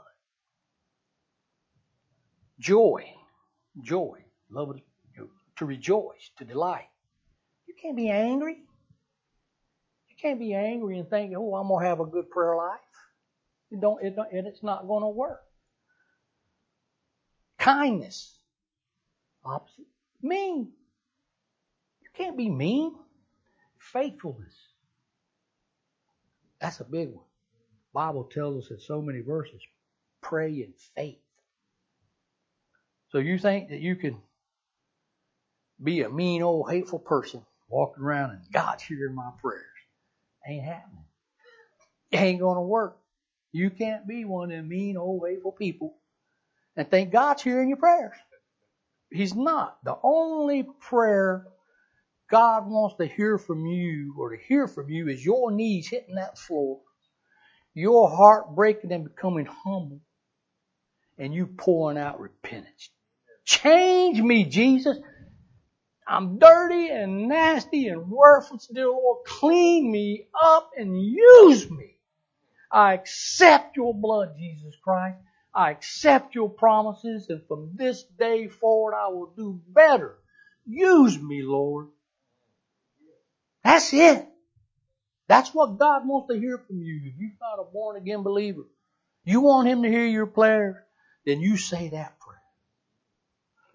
Joy, 2.60 3.12
joy, 3.82 4.24
love 4.52 4.80
to 5.56 5.66
rejoice, 5.66 6.30
to 6.38 6.46
delight. 6.46 6.90
You 7.68 7.74
can't 7.82 7.98
be 7.98 8.12
angry. 8.12 8.58
You 10.10 10.16
can't 10.22 10.40
be 10.40 10.54
angry 10.54 11.00
and 11.00 11.10
think, 11.10 11.34
"Oh, 11.36 11.56
I'm 11.56 11.68
gonna 11.68 11.88
have 11.88 12.00
a 12.00 12.06
good 12.06 12.30
prayer 12.30 12.56
life." 12.56 12.80
It 13.72 13.82
don't. 13.82 14.04
It 14.04 14.16
don't, 14.16 14.32
and 14.32 14.46
it's 14.46 14.62
not 14.62 14.88
going 14.88 15.02
to 15.02 15.10
work. 15.10 15.43
Kindness, 17.64 18.36
opposite. 19.46 19.86
Mean. 20.22 20.68
You 22.02 22.10
can't 22.14 22.36
be 22.36 22.50
mean. 22.50 22.94
Faithfulness. 23.80 24.54
That's 26.60 26.82
a 26.82 26.84
big 26.84 27.14
one. 27.14 27.24
Bible 27.94 28.26
tells 28.26 28.66
us 28.66 28.72
in 28.72 28.80
so 28.82 29.02
many 29.02 29.22
verses, 29.22 29.62
pray 30.22 30.50
in 30.50 30.74
faith. 30.94 31.22
So 33.12 33.20
you 33.20 33.38
think 33.40 33.70
that 33.70 33.80
you 33.80 33.96
can 33.96 34.18
be 35.82 36.02
a 36.02 36.10
mean 36.10 36.42
old 36.44 36.70
hateful 36.70 37.00
person 37.00 37.46
walking 37.70 38.04
around 38.04 38.32
and 38.32 38.42
God's 38.52 38.84
hearing 38.84 39.16
my 39.16 39.30
prayers. 39.42 39.64
Ain't 40.46 40.66
happening. 40.66 41.06
It 42.12 42.18
ain't 42.18 42.42
gonna 42.42 42.62
work. 42.62 42.98
You 43.54 43.70
can't 43.70 44.06
be 44.06 44.26
one 44.26 44.52
of 44.52 44.58
them 44.58 44.68
mean 44.68 44.98
old 44.98 45.24
hateful 45.26 45.54
people 45.54 45.96
and 46.76 46.90
think 46.90 47.12
God's 47.12 47.44
hearing 47.44 47.70
your 47.70 47.78
prayers. 47.78 48.16
He's 49.12 49.36
not. 49.36 49.78
The 49.84 49.96
only 50.02 50.64
prayer 50.80 51.46
God 52.30 52.68
wants 52.68 52.96
to 52.98 53.06
hear 53.06 53.38
from 53.38 53.66
you 53.66 54.16
or 54.18 54.36
to 54.36 54.42
hear 54.42 54.68
from 54.68 54.90
you 54.90 55.08
is 55.08 55.24
your 55.24 55.52
knees 55.52 55.88
hitting 55.88 56.16
that 56.16 56.38
floor, 56.38 56.80
your 57.76 58.10
heart 58.10 58.56
breaking 58.56 58.92
and 58.92 59.04
becoming 59.04 59.46
humble, 59.46 60.02
and 61.18 61.34
you 61.34 61.46
pouring 61.46 61.98
out 61.98 62.20
repentance. 62.20 62.90
Change 63.46 64.20
me, 64.22 64.46
Jesus. 64.46 64.98
I'm 66.08 66.40
dirty 66.40 66.90
and 66.90 67.28
nasty 67.28 67.88
and 67.88 68.10
worthless, 68.10 68.68
dear 68.74 68.88
Lord. 68.88 69.26
Clean 69.26 69.90
me 69.92 70.28
up 70.42 70.72
and 70.78 71.00
use 71.00 71.70
me. 71.70 71.98
I 72.72 72.94
accept 72.96 73.78
your 73.78 73.94
blood, 73.94 74.36
Jesus 74.38 74.76
Christ. 74.84 75.20
I 75.54 75.72
accept 75.72 76.36
your 76.36 76.50
promises, 76.50 77.30
and 77.30 77.46
from 77.48 77.72
this 77.76 78.04
day 78.04 78.48
forward, 78.48 78.96
I 78.96 79.10
will 79.10 79.34
do 79.36 79.62
better. 79.68 80.16
Use 80.66 81.20
me, 81.22 81.44
Lord. 81.44 81.88
That's 83.64 83.94
it. 83.94 84.28
That's 85.28 85.54
what 85.54 85.78
God 85.78 86.08
wants 86.08 86.34
to 86.34 86.40
hear 86.40 86.58
from 86.58 86.82
you. 86.82 87.02
If 87.06 87.14
you're 87.18 87.32
not 87.40 87.62
a 87.62 87.72
born 87.72 87.98
again 87.98 88.24
believer, 88.24 88.66
you 89.26 89.42
want 89.42 89.68
Him 89.68 89.84
to 89.84 89.90
hear 89.90 90.06
your 90.06 90.26
prayers, 90.26 90.78
then 91.26 91.40
you 91.40 91.58
say 91.58 91.90
that 91.90 92.20
prayer. 92.20 92.42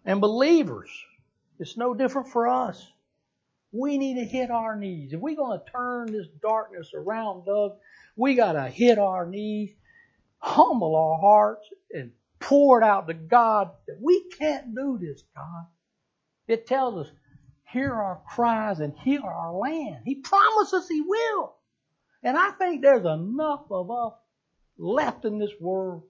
And 0.04 0.20
believers, 0.20 0.90
it's 1.58 1.76
no 1.76 1.94
different 1.94 2.28
for 2.28 2.48
us. 2.48 2.86
We 3.72 3.98
need 3.98 4.14
to 4.14 4.24
hit 4.24 4.50
our 4.50 4.76
knees. 4.76 5.12
If 5.12 5.20
we're 5.20 5.36
going 5.36 5.58
to 5.58 5.70
turn 5.70 6.12
this 6.12 6.26
darkness 6.42 6.92
around 6.94 7.44
Doug, 7.44 7.72
we 8.16 8.34
got 8.34 8.52
to 8.52 8.68
hit 8.68 8.98
our 8.98 9.26
knees, 9.26 9.70
humble 10.38 10.94
our 10.96 11.18
hearts, 11.20 11.68
and 11.92 12.12
pour 12.40 12.80
it 12.80 12.84
out 12.84 13.08
to 13.08 13.14
God 13.14 13.70
that 13.86 13.98
we 14.00 14.28
can't 14.38 14.74
do 14.74 14.98
this, 15.00 15.22
God. 15.34 15.66
It 16.46 16.66
tells 16.66 17.06
us, 17.06 17.12
hear 17.70 17.92
our 17.92 18.20
cries 18.28 18.80
and 18.80 18.94
heal 18.98 19.22
our 19.24 19.52
land. 19.52 20.02
He 20.04 20.16
promises 20.16 20.88
He 20.88 21.02
will. 21.02 21.54
And 22.22 22.36
I 22.36 22.50
think 22.52 22.82
there's 22.82 23.04
enough 23.04 23.64
of 23.70 23.90
us 23.90 24.14
left 24.78 25.24
in 25.24 25.38
this 25.38 25.52
world 25.60 26.04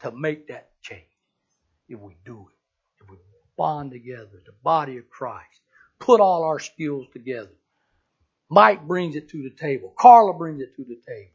to 0.00 0.10
make 0.10 0.48
that 0.48 0.70
change 0.82 1.02
if 1.88 2.00
we 2.00 2.16
do 2.24 2.46
it. 2.48 3.02
If 3.02 3.10
we 3.10 3.16
bond 3.56 3.92
together, 3.92 4.42
the 4.44 4.52
body 4.62 4.98
of 4.98 5.08
Christ, 5.10 5.60
put 5.98 6.20
all 6.20 6.44
our 6.44 6.58
skills 6.58 7.06
together. 7.12 7.52
Mike 8.50 8.86
brings 8.86 9.16
it 9.16 9.30
to 9.30 9.42
the 9.42 9.50
table. 9.50 9.94
Carla 9.98 10.34
brings 10.34 10.60
it 10.60 10.76
to 10.76 10.84
the 10.84 11.00
table. 11.06 11.30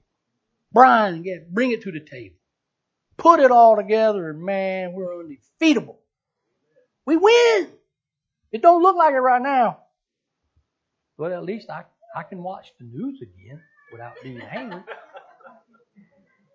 Brian 0.72 1.16
again, 1.16 1.48
bring 1.50 1.72
it 1.72 1.82
to 1.84 1.92
the 1.92 2.00
table. 2.00 2.36
Put 3.20 3.42
it 3.42 3.52
all 3.52 3.76
together 3.76 4.30
and 4.30 4.42
man, 4.42 4.94
we're 4.94 5.20
undefeatable. 5.20 6.00
We 7.06 7.18
win. 7.18 7.68
It 8.52 8.62
don't 8.62 8.82
look 8.82 8.96
like 8.96 9.14
it 9.14 9.20
right 9.20 9.42
now. 9.42 9.80
But 11.18 11.34
at 11.34 11.44
least 11.44 11.70
I, 11.70 11.84
I 12.16 12.24
can 12.24 12.42
watch 12.42 12.72
the 12.80 12.86
news 12.86 13.22
again 13.22 13.62
without 13.92 14.14
being 14.24 14.42
angry. 14.42 14.82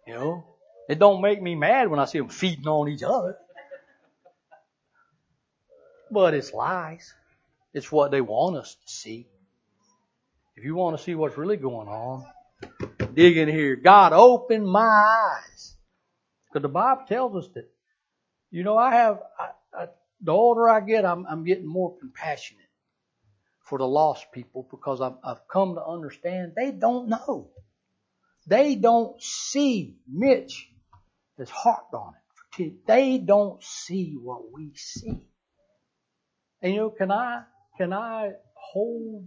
You 0.06 0.14
know, 0.14 0.44
it 0.88 0.98
don't 0.98 1.20
make 1.20 1.40
me 1.40 1.54
mad 1.54 1.88
when 1.88 2.00
I 2.00 2.06
see 2.06 2.18
them 2.18 2.30
feeding 2.30 2.66
on 2.66 2.88
each 2.88 3.02
other. 3.02 3.36
But 6.10 6.32
it's 6.32 6.54
lies. 6.54 7.12
It's 7.74 7.92
what 7.92 8.10
they 8.10 8.22
want 8.22 8.56
us 8.56 8.74
to 8.74 8.90
see. 8.90 9.26
If 10.56 10.64
you 10.64 10.74
want 10.76 10.96
to 10.96 11.02
see 11.02 11.14
what's 11.14 11.36
really 11.36 11.56
going 11.56 11.88
on, 11.88 12.24
dig 13.12 13.36
in 13.36 13.48
here. 13.48 13.76
God 13.76 14.14
opened 14.14 14.66
my 14.66 14.80
eyes. 14.80 15.73
Because 16.55 16.62
the 16.62 16.68
Bible 16.68 17.02
tells 17.09 17.34
us 17.34 17.50
that, 17.55 17.68
you 18.52 18.62
know, 18.62 18.78
I 18.78 18.94
have, 18.94 19.18
I, 19.36 19.48
I, 19.76 19.86
the 20.20 20.30
older 20.30 20.68
I 20.68 20.78
get, 20.82 21.05
I'm, 21.05 21.26
I'm 21.26 21.42
getting 21.42 21.66
more 21.66 21.98
compassionate 21.98 22.68
for 23.59 23.78
the 23.78 23.88
lost 23.88 24.30
people 24.30 24.68
because 24.70 25.00
I've, 25.00 25.16
I've 25.24 25.48
come 25.48 25.74
to 25.74 25.84
understand 25.84 26.52
they 26.55 26.70
don't 26.70 27.09
know. 27.09 27.50
They 28.46 28.76
don't 28.76 29.20
see 29.20 29.96
Mitch 30.09 30.70
has 31.38 31.50
harped 31.50 31.92
on 31.92 32.12
it. 32.61 32.86
They 32.86 33.18
don't 33.18 33.61
see 33.61 34.16
what 34.22 34.52
we 34.52 34.74
see. 34.76 35.22
And 36.62 36.72
you 36.72 36.78
know, 36.78 36.90
can 36.90 37.11
I 37.11 37.42
can 37.76 37.92
I 37.92 38.30
hold 38.55 39.26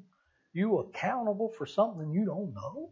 you 0.54 0.78
accountable 0.80 1.50
for 1.58 1.66
something 1.66 2.14
you 2.14 2.24
don't 2.24 2.54
know? 2.54 2.92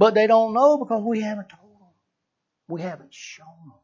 But 0.00 0.14
they 0.14 0.26
don't 0.26 0.54
know 0.54 0.78
because 0.78 1.02
we 1.02 1.20
haven't 1.20 1.50
told 1.50 1.78
them. 1.78 1.88
We 2.68 2.80
haven't 2.80 3.12
shown 3.12 3.46
them. 3.66 3.80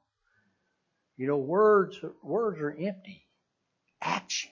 You 1.18 1.26
know, 1.26 1.36
words 1.36 2.00
words 2.22 2.58
are 2.58 2.70
empty. 2.70 3.26
Action. 4.00 4.50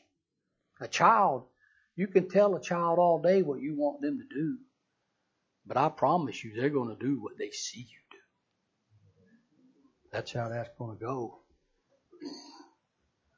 A 0.79 0.87
child, 0.87 1.45
you 1.97 2.07
can 2.07 2.29
tell 2.29 2.55
a 2.55 2.61
child 2.61 2.99
all 2.99 3.23
day 3.23 3.41
what 3.41 3.63
you 3.63 3.75
want 3.79 4.03
them 4.03 4.19
to 4.19 4.35
do. 4.35 4.59
But 5.67 5.79
I 5.79 5.89
promise 5.89 6.45
you 6.45 6.53
they're 6.55 6.69
going 6.69 6.95
to 6.95 7.03
do 7.03 7.19
what 7.19 7.39
they 7.39 7.49
see 7.51 7.81
you 7.81 7.99
do. 8.11 8.19
That's 10.13 10.33
how 10.33 10.51
that's 10.51 10.69
going 10.79 10.99
to 10.99 11.03
go. 11.03 11.39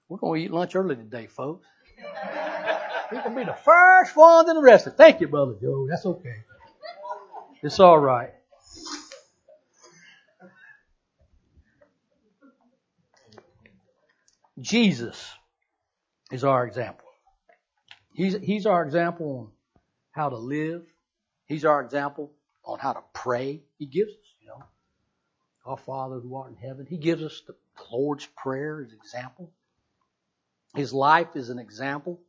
We're 0.09 0.19
going 0.19 0.41
to 0.41 0.45
eat 0.47 0.53
lunch 0.53 0.75
early 0.75 0.97
today, 0.97 1.29
folks. 1.29 1.65
We 3.13 3.19
can 3.19 3.37
be 3.37 3.45
the 3.45 3.55
first 3.55 4.17
ones 4.17 4.49
and 4.49 4.59
the 4.59 4.63
rest. 4.63 4.89
Of 4.89 4.95
it. 4.95 4.97
Thank 4.97 5.21
you, 5.21 5.29
Brother 5.29 5.55
Joe. 5.63 5.87
That's 5.89 6.05
okay. 6.05 6.43
It's 7.63 7.81
all 7.81 7.99
right. 7.99 8.33
Jesus 14.61 15.31
is 16.31 16.45
our 16.45 16.67
example. 16.67 17.07
He's, 18.13 18.35
he's 18.43 18.67
our 18.67 18.83
example 18.83 19.39
on 19.39 19.51
how 20.13 20.31
to 20.31 20.37
live. 20.37 20.83
He's 21.47 21.65
our 21.65 21.83
example 21.83 22.33
on 22.65 22.79
how 22.79 22.95
to 22.95 23.03
pray. 23.13 23.63
He 23.79 23.87
gives 23.87 24.11
us, 24.11 24.35
you 24.41 24.49
know, 24.49 24.63
our 25.65 25.77
Father 25.77 26.19
who 26.21 26.35
art 26.35 26.51
in 26.51 26.57
heaven. 26.57 26.87
He 26.89 26.97
gives 26.97 27.23
us 27.23 27.43
the 27.47 27.55
Lord's 27.91 28.27
Prayer 28.37 28.83
as 28.87 28.93
example. 28.93 29.53
His 30.75 30.93
life 30.93 31.37
is 31.37 31.51
an 31.51 31.59
example. 31.59 32.21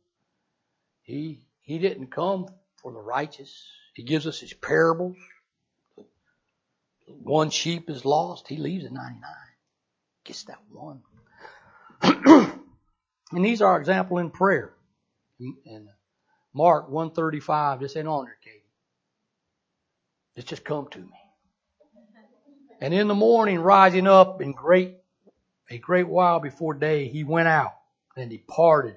He, 1.02 1.42
he 1.60 1.78
didn't 1.78 2.10
come 2.10 2.46
for 2.76 2.92
the 2.92 3.00
righteous. 3.00 3.64
He 3.98 4.04
gives 4.04 4.28
us 4.28 4.38
his 4.38 4.52
parables. 4.52 5.16
One 7.04 7.50
sheep 7.50 7.90
is 7.90 8.04
lost. 8.04 8.46
He 8.46 8.56
leaves 8.56 8.84
the 8.84 8.90
99. 8.90 9.20
Gets 10.22 10.44
that 10.44 10.58
one. 10.70 11.02
and 13.32 13.44
he's 13.44 13.60
our 13.60 13.76
example 13.76 14.18
in 14.18 14.30
prayer. 14.30 14.72
In 15.40 15.88
Mark 16.54 16.88
135, 16.88 17.80
this 17.80 17.96
ain't 17.96 18.06
on 18.06 18.26
there, 18.26 18.38
Katie. 18.40 18.62
It's 20.36 20.48
just 20.48 20.64
come 20.64 20.86
to 20.92 21.00
me. 21.00 21.18
And 22.80 22.94
in 22.94 23.08
the 23.08 23.16
morning, 23.16 23.58
rising 23.58 24.06
up 24.06 24.40
in 24.40 24.52
great, 24.52 24.94
a 25.70 25.78
great 25.78 26.06
while 26.06 26.38
before 26.38 26.74
day, 26.74 27.08
he 27.08 27.24
went 27.24 27.48
out 27.48 27.74
and 28.16 28.30
departed. 28.30 28.94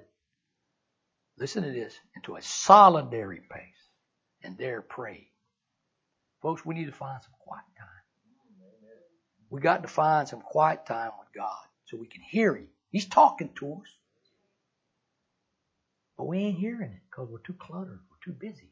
Listen 1.39 1.63
to 1.63 1.71
this, 1.71 1.95
into 2.15 2.35
a 2.35 2.41
solitary 2.43 3.41
place 3.51 3.70
and 4.43 4.57
there 4.57 4.81
pray. 4.81 5.29
Folks, 6.41 6.65
we 6.65 6.75
need 6.75 6.85
to 6.85 6.91
find 6.91 7.21
some 7.21 7.33
quiet 7.39 7.65
time. 7.77 7.87
We 9.49 9.61
got 9.61 9.83
to 9.83 9.87
find 9.87 10.27
some 10.27 10.41
quiet 10.41 10.85
time 10.85 11.11
with 11.19 11.33
God 11.33 11.59
so 11.85 11.97
we 11.97 12.07
can 12.07 12.21
hear 12.21 12.55
Him. 12.55 12.67
He's 12.91 13.05
talking 13.05 13.49
to 13.55 13.73
us. 13.73 13.97
But 16.17 16.27
we 16.27 16.39
ain't 16.39 16.57
hearing 16.57 16.91
it 16.91 17.01
because 17.09 17.29
we're 17.29 17.39
too 17.39 17.55
cluttered. 17.59 17.99
We're 18.09 18.33
too 18.33 18.37
busy. 18.37 18.69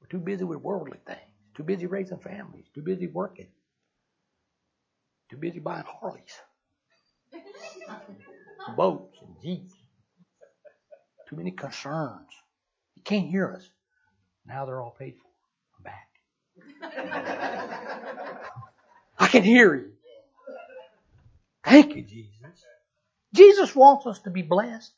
We're 0.00 0.08
too 0.08 0.18
busy 0.18 0.44
with 0.44 0.58
worldly 0.58 0.98
things. 1.06 1.20
Too 1.54 1.62
busy 1.62 1.86
raising 1.86 2.18
families. 2.18 2.64
Too 2.74 2.82
busy 2.82 3.06
working. 3.06 3.48
Too 5.30 5.36
busy 5.36 5.60
buying 5.60 5.84
Harleys. 5.86 6.40
boats 8.76 9.18
and 9.22 9.34
jeeps. 9.42 9.74
Too 11.28 11.36
many 11.36 11.50
concerns. 11.50 12.30
You 12.96 13.02
can't 13.04 13.28
hear 13.28 13.54
us. 13.56 13.68
Now 14.46 14.64
they're 14.66 14.80
all 14.80 14.96
paid 14.98 15.14
for. 15.16 15.28
I'm 15.78 15.82
back. 15.84 16.08
I 19.18 19.26
can 19.28 19.42
hear 19.42 19.74
you. 19.74 19.92
Thank 21.64 21.94
you, 21.96 22.02
Jesus. 22.02 22.64
Jesus 23.34 23.74
wants 23.74 24.06
us 24.06 24.18
to 24.20 24.30
be 24.30 24.42
blessed. 24.42 24.92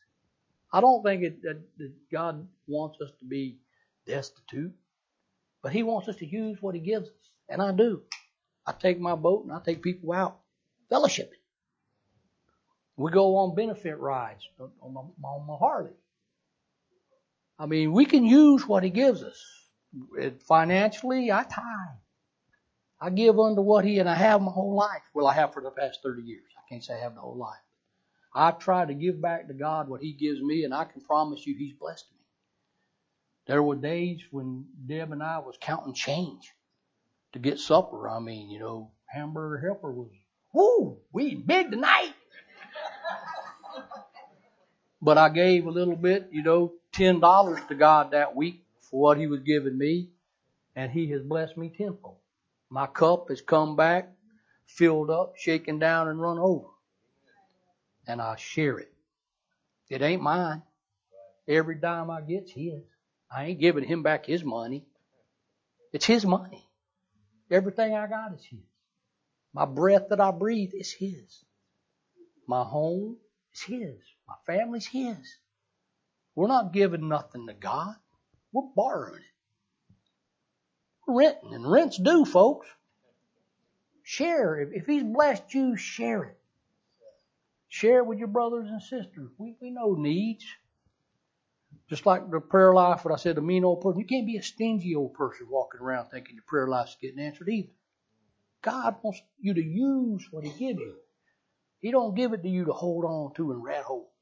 I 0.73 0.81
don't 0.81 1.03
think 1.05 1.23
it, 1.23 1.43
that, 1.43 1.61
that 1.79 1.93
God 2.11 2.49
wants 2.67 3.01
us 3.01 3.11
to 3.21 3.25
be 3.25 3.59
destitute, 4.07 4.73
but 5.63 5.73
He 5.73 5.83
wants 5.83 6.09
us 6.09 6.17
to 6.17 6.27
use 6.27 6.59
what 6.61 6.75
He 6.75 6.81
gives 6.81 7.09
us. 7.09 7.15
And 7.49 7.63
I 7.63 7.73
do. 7.73 8.03
I 8.67 8.73
take 8.73 8.99
my 8.99 9.15
boat 9.15 9.45
and 9.45 9.53
I 9.53 9.61
take 9.61 9.83
people 9.83 10.13
out 10.13 10.39
fellowshipping. 10.91 11.29
We 12.97 13.11
go 13.11 13.37
on 13.37 13.55
benefit 13.55 13.99
rides 13.99 14.49
on 14.81 14.95
my, 14.95 15.01
on 15.01 15.47
my 15.47 15.57
Harley. 15.57 15.91
I 17.59 17.67
mean, 17.67 17.93
we 17.93 18.05
can 18.05 18.25
use 18.25 18.67
what 18.67 18.83
He 18.83 18.91
gives 18.91 19.23
us. 19.23 19.41
It, 20.19 20.43
Financially, 20.43 21.31
I 21.31 21.45
tithe. 21.45 21.99
I 23.01 23.11
give 23.11 23.39
unto 23.39 23.63
what 23.63 23.85
He 23.85 23.99
and 23.99 24.09
I 24.09 24.15
have 24.15 24.43
my 24.43 24.51
whole 24.51 24.75
life. 24.75 25.03
Well, 25.15 25.27
I 25.27 25.35
have 25.35 25.53
for 25.53 25.63
the 25.63 25.71
past 25.71 26.01
30 26.03 26.23
years. 26.23 26.51
I 26.57 26.63
can't 26.69 26.83
say 26.83 26.95
I 26.95 27.01
have 27.01 27.15
the 27.15 27.21
whole 27.21 27.37
life. 27.37 27.61
I've 28.35 28.59
tried 28.59 28.89
to 28.89 28.95
give 28.95 29.21
back 29.21 29.47
to 29.47 29.55
God 29.55 29.89
what 29.89 30.01
He 30.01 30.13
gives 30.13 30.41
me, 30.43 30.65
and 30.65 30.75
I 30.75 30.85
can 30.85 31.01
promise 31.01 31.47
you 31.47 31.55
He's 31.57 31.75
blessed 31.75 32.07
me. 32.11 32.19
There 33.47 33.63
were 33.63 33.77
days 33.77 34.23
when 34.31 34.67
Deb 34.87 35.13
and 35.13 35.23
I 35.23 35.39
was 35.39 35.57
counting 35.61 35.95
change 35.95 36.51
to 37.35 37.39
get 37.39 37.59
supper. 37.59 38.09
I 38.09 38.19
mean, 38.19 38.51
you 38.51 38.59
know, 38.59 38.91
hamburger 39.07 39.59
helper 39.65 39.93
was, 39.93 40.11
whoo, 40.53 40.99
we 41.13 41.35
big 41.35 41.71
tonight. 41.71 42.15
but 45.03 45.19
I 45.19 45.29
gave 45.29 45.67
a 45.67 45.71
little 45.71 45.97
bit, 45.97 46.29
you 46.33 46.43
know, 46.43 46.73
ten 46.95 47.21
dollars 47.21 47.61
to 47.69 47.75
God 47.75 48.13
that 48.13 48.37
week 48.37 48.65
for 48.91 49.01
what 49.01 49.19
He 49.19 49.27
was 49.27 49.41
giving 49.41 49.77
me, 49.79 50.11
and 50.77 50.91
He 50.91 51.11
has 51.11 51.23
blessed 51.23 51.57
me 51.57 51.71
tenfold. 51.77 52.19
My 52.71 52.87
cup 52.87 53.29
has 53.29 53.43
come 53.43 53.77
back, 53.77 54.11
filled 54.67 55.11
up, 55.11 55.35
shaken 55.37 55.79
down, 55.79 56.09
and 56.09 56.21
run 56.21 56.39
over 56.39 56.69
and 58.07 58.21
I 58.21 58.37
share 58.37 58.79
it. 58.79 58.93
It 59.89 60.03
ain't 60.03 60.23
mine. 60.23 60.63
Every 61.49 61.77
dime 61.77 62.11
I 62.11 62.21
get's 62.23 62.53
his. 62.53 62.83
I 63.35 63.47
ain't 63.47 63.61
giving 63.61 63.85
him 63.85 64.03
back 64.03 64.27
his 64.27 64.45
money. 64.45 64.85
It's 65.93 66.07
his 66.07 66.25
money. 66.25 66.69
Everything 67.51 67.95
I 67.95 68.07
got 68.07 68.35
is 68.35 68.45
his. 68.45 68.61
My 69.53 69.65
breath 69.67 70.09
that 70.11 70.21
I 70.21 70.31
breathe 70.31 70.73
is 70.75 70.93
his. 70.93 71.45
My 72.49 72.63
home 72.65 73.17
is 73.55 73.63
his. 73.63 73.97
My 74.29 74.35
family's 74.47 74.87
his. 74.87 75.19
We're 76.35 76.49
not 76.49 76.73
giving 76.73 77.09
nothing 77.09 77.47
to 77.47 77.55
God. 77.55 77.95
We're 78.53 78.69
borrowing 78.75 79.21
it. 79.21 79.95
We're 81.07 81.19
renting, 81.21 81.55
and 81.55 81.71
rent's 81.71 81.99
due, 81.99 82.25
folks. 82.25 82.67
Share. 84.03 84.61
If, 84.61 84.87
he's 84.87 85.05
blessed 85.05 85.55
you, 85.55 85.77
share 85.77 86.25
it. 86.25 86.39
Share 87.69 87.99
it 87.99 88.07
with 88.07 88.19
your 88.19 88.29
brothers 88.29 88.69
and 88.69 88.83
sisters. 88.83 89.31
We, 89.39 89.57
we 89.61 89.71
know 89.71 89.95
needs. 89.95 90.45
Just 91.89 92.07
like 92.07 92.31
the 92.31 92.41
prayer 92.41 92.73
life, 92.73 93.05
what 93.05 93.13
I 93.13 93.17
said, 93.17 93.37
the 93.37 93.43
mean 93.43 93.65
old 93.65 93.83
person. 93.83 94.01
You 94.01 94.07
can't 94.07 94.27
be 94.27 94.37
a 94.37 94.43
stingy 94.43 94.95
old 94.95 95.15
person 95.15 95.49
walking 95.51 95.81
around 95.81 96.09
thinking 96.09 96.37
your 96.37 96.45
prayer 96.47 96.69
life's 96.69 96.97
getting 97.01 97.21
answered 97.21 97.49
either. 97.49 97.73
God 98.63 98.97
wants 99.03 99.21
you 99.39 99.55
to 99.55 99.63
use 99.63 100.27
what 100.31 100.45
He 100.45 100.51
gives 100.51 100.81
you. 100.81 100.95
He 101.81 101.91
don't 101.91 102.15
give 102.15 102.33
it 102.33 102.43
to 102.43 102.49
you 102.49 102.65
to 102.65 102.73
hold 102.73 103.05
on 103.05 103.35
to 103.35 103.53
and 103.53 103.63
rat 103.63 103.85
hole. 103.85 104.14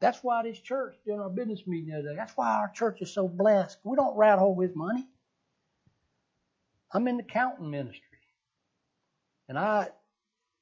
That's 0.00 0.18
why 0.22 0.42
this 0.44 0.60
church, 0.60 0.94
during 1.04 1.20
our 1.20 1.30
business 1.30 1.66
meeting 1.66 1.90
the 1.90 1.98
other 1.98 2.10
day, 2.10 2.16
that's 2.16 2.36
why 2.36 2.48
our 2.48 2.70
church 2.70 3.02
is 3.02 3.12
so 3.12 3.26
blessed. 3.26 3.78
We 3.82 3.96
don't 3.96 4.16
rat 4.16 4.38
hole 4.38 4.54
with 4.54 4.76
money. 4.76 5.06
I'm 6.92 7.08
in 7.08 7.16
the 7.16 7.22
counting 7.22 7.70
ministry. 7.70 8.02
And 9.48 9.58
I 9.58 9.88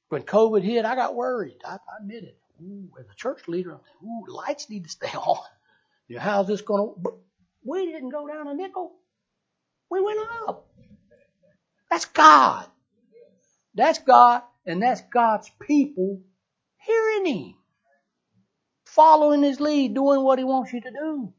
when 0.09 0.23
COVID 0.23 0.63
hit, 0.63 0.85
I 0.85 0.95
got 0.95 1.15
worried. 1.15 1.57
I, 1.65 1.73
I 1.73 2.01
admit 2.01 2.23
it. 2.23 2.37
Ooh, 2.61 2.89
as 2.99 3.05
a 3.11 3.15
church 3.15 3.47
leader, 3.47 3.73
I'm 3.73 3.79
thinking, 3.79 4.07
ooh, 4.07 4.33
lights 4.33 4.69
need 4.69 4.85
to 4.85 4.89
stay 4.89 5.07
on. 5.17 5.43
You 6.07 6.15
know, 6.15 6.21
how's 6.21 6.47
this 6.47 6.61
going 6.61 6.95
to? 7.03 7.13
We 7.63 7.85
didn't 7.85 8.09
go 8.09 8.27
down 8.27 8.47
a 8.47 8.53
nickel. 8.53 8.93
We 9.89 10.01
went 10.01 10.19
up. 10.47 10.69
That's 11.89 12.05
God. 12.05 12.65
That's 13.75 13.99
God, 13.99 14.41
and 14.65 14.81
that's 14.81 15.01
God's 15.13 15.51
people 15.61 16.21
hearing 16.79 17.25
Him, 17.27 17.55
following 18.97 19.43
His 19.43 19.61
lead, 19.61 19.93
doing 19.93 20.23
what 20.23 20.39
He 20.39 20.43
wants 20.43 20.73
you 20.73 20.81
to 20.81 20.91
do. 20.91 21.33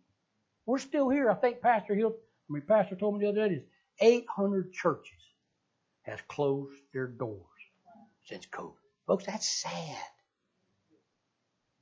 We're 0.64 0.78
still 0.78 1.10
here. 1.10 1.30
I 1.30 1.34
think 1.34 1.60
Pastor 1.60 1.94
Hill, 1.94 2.14
I 2.48 2.52
mean, 2.52 2.62
Pastor 2.66 2.94
told 2.96 3.18
me 3.18 3.24
the 3.24 3.30
other 3.30 3.48
day, 3.48 3.56
is 3.56 3.62
800 4.00 4.72
churches 4.72 5.12
has 6.02 6.20
closed 6.28 6.80
their 6.94 7.06
doors 7.06 7.42
since 8.24 8.46
COVID. 8.46 8.72
Folks, 9.06 9.26
that's 9.26 9.46
sad. 9.46 9.96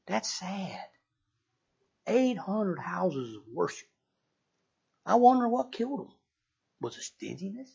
That's 0.06 0.32
sad. 0.32 0.86
800 2.06 2.78
houses 2.78 3.36
of 3.36 3.42
worship. 3.52 3.88
I 5.04 5.16
wonder 5.16 5.48
what 5.48 5.72
killed 5.72 6.00
them. 6.00 6.14
Was 6.80 6.96
it 6.96 7.02
stinginess? 7.02 7.70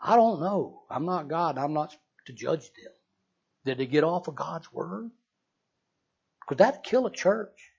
I 0.00 0.16
don't 0.16 0.40
know. 0.40 0.82
I'm 0.90 1.06
not 1.06 1.28
God. 1.28 1.58
I'm 1.58 1.72
not 1.72 1.96
to 2.26 2.32
judge 2.32 2.62
them. 2.62 2.92
Did 3.64 3.78
they 3.78 3.86
get 3.86 4.04
off 4.04 4.28
of 4.28 4.34
God's 4.34 4.72
word? 4.72 5.10
Could 6.52 6.58
that 6.58 6.84
kill 6.84 7.06
a 7.06 7.10
church? 7.10 7.70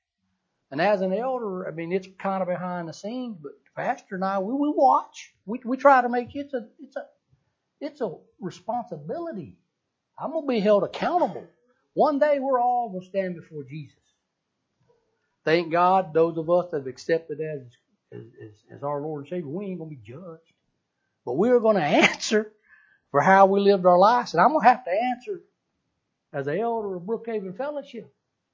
And 0.72 0.82
as 0.82 1.02
an 1.02 1.14
elder, 1.14 1.68
I 1.68 1.70
mean, 1.70 1.92
it's 1.92 2.08
kind 2.18 2.42
of 2.42 2.48
behind 2.48 2.90
the 2.90 2.94
scenes, 2.94 3.38
but 3.40 3.52
Pastor 3.76 4.16
and 4.16 4.26
I, 4.26 4.40
we, 4.40 4.52
we 4.52 4.74
watch. 4.76 5.32
We, 5.46 5.62
we 5.64 5.78
try 5.78 6.02
to 6.02 6.10
make 6.10 6.36
it's 6.36 6.56
a, 6.56 6.66
it's 6.80 6.96
a, 6.96 7.06
it's 7.80 8.02
a 8.02 8.16
responsibility. 8.40 9.60
I'm 10.18 10.32
going 10.32 10.48
to 10.48 10.52
be 10.54 10.60
held 10.60 10.84
accountable. 10.84 11.46
One 11.94 12.18
day 12.18 12.40
we're 12.40 12.60
all 12.60 12.90
going 12.90 13.04
to 13.04 13.08
stand 13.08 13.36
before 13.36 13.64
Jesus. 13.64 13.96
Thank 15.46 15.72
God, 15.72 16.12
those 16.12 16.40
of 16.40 16.50
us 16.50 16.72
that 16.72 16.78
have 16.78 16.88
accepted 16.88 17.42
as, 17.42 17.62
as, 18.12 18.54
as 18.78 18.84
our 18.84 19.02
Lord 19.02 19.26
and 19.26 19.30
Savior, 19.30 19.50
we 19.50 19.66
ain't 19.66 19.78
going 19.78 19.92
to 19.92 19.96
be 19.96 20.12
judged. 20.12 20.52
But 21.28 21.34
we're 21.34 21.60
going 21.60 21.78
to 21.78 21.84
answer 21.84 22.52
for 23.12 23.22
how 23.22 23.46
we 23.46 23.60
lived 23.60 23.86
our 23.86 24.00
lives. 24.00 24.34
And 24.34 24.42
I'm 24.42 24.50
going 24.50 24.64
to 24.64 24.70
have 24.70 24.86
to 24.86 24.92
answer 24.92 25.42
as 26.34 26.48
an 26.48 26.58
elder 26.58 26.96
of 26.96 27.04
Brookhaven 27.04 27.56
Fellowship 27.56 28.12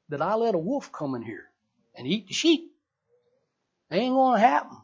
that 0.10 0.22
I 0.22 0.36
let 0.36 0.56
a 0.56 0.60
wolf 0.60 0.92
come 0.92 1.16
in 1.16 1.22
here 1.22 1.46
and 1.96 2.08
eat 2.08 2.28
the 2.28 2.34
sheep. 2.34 2.72
Ain't 3.92 4.14
going 4.14 4.40
to 4.40 4.46
happen. 4.46 4.78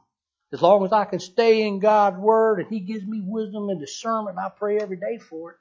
As 0.52 0.62
long 0.62 0.86
as 0.86 0.92
I 0.92 1.06
can 1.06 1.20
stay 1.20 1.68
in 1.68 1.80
God's 1.80 2.18
Word 2.18 2.60
and 2.60 2.70
He 2.70 2.80
gives 2.80 3.06
me 3.06 3.22
wisdom 3.24 3.70
and 3.70 3.80
discernment, 3.80 4.38
I 4.38 4.50
pray 4.50 4.80
every 4.80 4.98
day 4.98 5.18
for 5.18 5.52
it. 5.52 5.58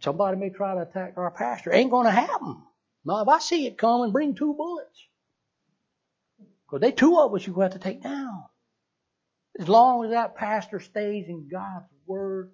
Somebody 0.00 0.36
may 0.36 0.50
try 0.50 0.74
to 0.74 0.82
attack 0.82 1.14
our 1.16 1.30
pastor. 1.30 1.72
Ain't 1.72 1.90
going 1.90 2.06
to 2.06 2.10
happen. 2.10 2.62
Now, 3.04 3.22
if 3.22 3.28
I 3.28 3.38
see 3.38 3.66
it 3.66 3.78
coming, 3.78 4.12
bring 4.12 4.34
two 4.34 4.54
bullets. 4.54 5.06
Because 6.66 6.80
they 6.80 6.92
two 6.92 7.18
of 7.20 7.34
us 7.34 7.46
going 7.46 7.62
have 7.62 7.72
to 7.72 7.78
take 7.78 8.02
down. 8.02 8.44
As 9.58 9.68
long 9.68 10.04
as 10.04 10.10
that 10.10 10.34
pastor 10.34 10.80
stays 10.80 11.28
in 11.28 11.48
God's 11.48 11.86
Word 12.06 12.50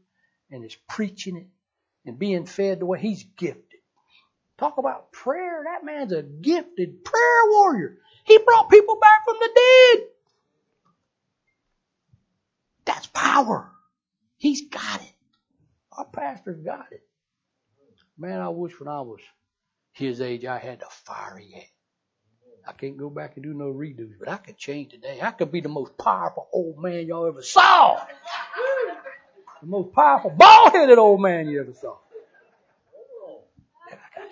and 0.50 0.64
is 0.64 0.76
preaching 0.88 1.36
it 1.36 1.48
and 2.04 2.18
being 2.18 2.46
fed 2.46 2.80
the 2.80 2.86
way 2.86 3.00
he's 3.00 3.24
gifted. 3.36 3.71
Talk 4.62 4.78
about 4.78 5.10
prayer. 5.10 5.64
That 5.64 5.84
man's 5.84 6.12
a 6.12 6.22
gifted 6.22 7.04
prayer 7.04 7.50
warrior. 7.50 7.98
He 8.22 8.38
brought 8.38 8.70
people 8.70 8.96
back 9.00 9.24
from 9.24 9.34
the 9.40 9.50
dead. 9.56 10.06
That's 12.84 13.08
power. 13.08 13.72
He's 14.36 14.68
got 14.68 15.02
it. 15.02 15.14
Our 15.90 16.04
pastor's 16.04 16.60
got 16.60 16.86
it. 16.92 17.02
Man, 18.16 18.40
I 18.40 18.50
wish 18.50 18.78
when 18.78 18.86
I 18.86 19.00
was 19.00 19.18
his 19.94 20.20
age 20.20 20.44
I 20.44 20.58
had 20.58 20.78
the 20.78 20.86
fire 20.88 21.38
he 21.38 21.54
had. 21.54 21.64
I 22.64 22.72
can't 22.72 22.96
go 22.96 23.10
back 23.10 23.32
and 23.34 23.42
do 23.42 23.54
no 23.54 23.64
redos, 23.64 24.12
but 24.16 24.28
I 24.28 24.36
could 24.36 24.58
change 24.58 24.92
today. 24.92 25.18
I 25.20 25.32
could 25.32 25.50
be 25.50 25.60
the 25.60 25.70
most 25.70 25.98
powerful 25.98 26.46
old 26.52 26.80
man 26.80 27.04
y'all 27.08 27.26
ever 27.26 27.42
saw. 27.42 28.00
The 29.60 29.66
most 29.66 29.92
powerful, 29.92 30.30
bald-headed 30.30 30.98
old 30.98 31.20
man 31.20 31.48
you 31.48 31.60
ever 31.62 31.72
saw. 31.72 31.96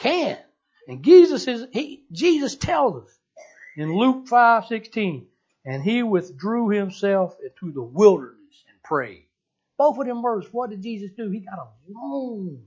Can. 0.01 0.39
And 0.89 1.05
Jesus 1.05 1.47
is, 1.47 1.67
he, 1.73 2.05
Jesus 2.11 2.57
tells 2.57 3.05
us, 3.05 3.19
in 3.77 3.95
Luke 3.95 4.27
5:16, 4.27 5.27
and 5.65 5.83
he 5.83 6.03
withdrew 6.03 6.71
himself 6.71 7.37
into 7.43 7.73
the 7.73 7.83
wilderness 7.83 8.65
and 8.69 8.83
prayed. 8.83 9.27
Both 9.79 9.99
of 9.99 10.07
them 10.07 10.23
verses, 10.23 10.53
what 10.53 10.71
did 10.71 10.83
Jesus 10.83 11.11
do? 11.17 11.31
He 11.31 11.41
got 11.41 11.59
alone. 11.89 12.65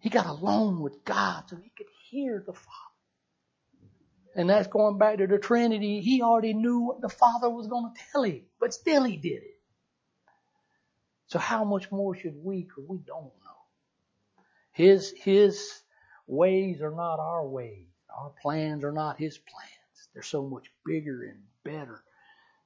He 0.00 0.08
got 0.08 0.26
alone 0.26 0.80
with 0.80 1.04
God 1.04 1.44
so 1.48 1.56
he 1.56 1.70
could 1.76 1.86
hear 2.08 2.42
the 2.44 2.52
Father. 2.52 2.76
And 4.34 4.48
that's 4.48 4.68
going 4.68 4.98
back 4.98 5.18
to 5.18 5.26
the 5.26 5.38
Trinity. 5.38 6.00
He 6.00 6.22
already 6.22 6.54
knew 6.54 6.80
what 6.80 7.00
the 7.00 7.08
Father 7.08 7.50
was 7.50 7.66
going 7.66 7.92
to 7.92 8.00
tell 8.12 8.22
him, 8.22 8.42
but 8.58 8.72
still 8.72 9.02
he 9.02 9.16
did 9.16 9.42
it. 9.42 9.58
So 11.26 11.38
how 11.38 11.64
much 11.64 11.90
more 11.92 12.14
should 12.14 12.36
we? 12.42 12.62
Because 12.62 12.84
we 12.88 12.98
don't 12.98 13.24
know. 13.24 13.49
His, 14.72 15.12
his 15.16 15.82
ways 16.26 16.80
are 16.80 16.94
not 16.94 17.18
our 17.18 17.46
ways. 17.46 17.86
Our 18.16 18.32
plans 18.42 18.84
are 18.84 18.92
not 18.92 19.18
His 19.18 19.38
plans. 19.38 20.08
They're 20.14 20.22
so 20.22 20.42
much 20.42 20.70
bigger 20.84 21.24
and 21.24 21.42
better. 21.64 22.02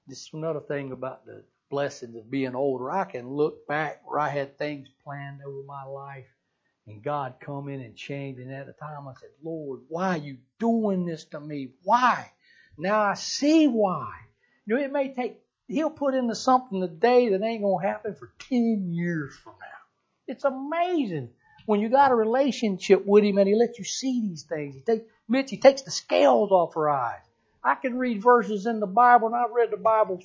This 0.07 0.23
is 0.23 0.31
another 0.33 0.61
thing 0.61 0.93
about 0.93 1.25
the 1.25 1.45
blessings 1.71 2.17
of 2.17 2.31
being 2.31 2.55
older. 2.55 2.91
I 2.91 3.05
can 3.05 3.29
look 3.29 3.67
back 3.67 4.03
where 4.05 4.21
I 4.21 4.29
had 4.29 4.59
things 4.59 4.89
planned 5.03 5.41
over 5.47 5.63
my 5.67 5.85
life 5.85 6.27
and 6.87 7.03
God 7.03 7.37
come 7.41 7.69
in 7.69 7.81
and 7.81 7.97
change. 7.97 8.39
And 8.39 8.53
at 8.53 8.67
the 8.67 8.73
time 8.75 9.09
I 9.09 9.15
said, 9.21 9.31
Lord, 9.43 9.81
why 9.89 10.09
are 10.11 10.19
you 10.19 10.39
doing 10.59 11.07
this 11.07 11.25
to 11.27 11.41
me? 11.41 11.71
Why? 11.83 12.31
Now 12.77 13.01
I 13.01 13.15
see 13.15 13.67
why. 13.67 14.13
You 14.67 14.77
know, 14.77 14.83
it 14.83 14.93
may 14.93 15.15
take, 15.15 15.41
He'll 15.69 15.91
put 15.91 16.15
into 16.15 16.35
something 16.35 16.81
today 16.81 17.31
that 17.31 17.43
ain't 17.43 17.63
going 17.63 17.83
to 17.83 17.89
happen 17.89 18.15
for 18.15 18.33
10 18.41 18.93
years 18.93 19.35
from 19.37 19.55
now. 19.59 19.67
It's 20.27 20.45
amazing 20.45 21.31
when 21.67 21.81
you 21.81 21.89
got 21.89 22.11
a 22.11 22.15
relationship 22.15 23.05
with 23.07 23.25
him 23.25 23.39
and 23.39 23.49
he 23.49 23.55
lets 23.55 23.79
you 23.79 23.85
see 23.85 24.21
these 24.21 24.43
things. 24.43 24.75
He 24.75 24.81
takes, 24.81 25.05
Mitch, 25.29 25.51
he 25.51 25.57
takes 25.57 25.83
the 25.83 25.91
scales 25.91 26.51
off 26.51 26.77
our 26.77 26.91
eyes. 26.91 27.23
I 27.63 27.75
can 27.77 27.97
read 27.97 28.23
verses 28.23 28.67
in 28.67 28.81
the 28.81 28.87
Bible, 28.87 29.29
and 29.29 29.37
I've 29.37 29.53
read 29.53 29.71
the 29.71 29.79
Bible 29.79 30.21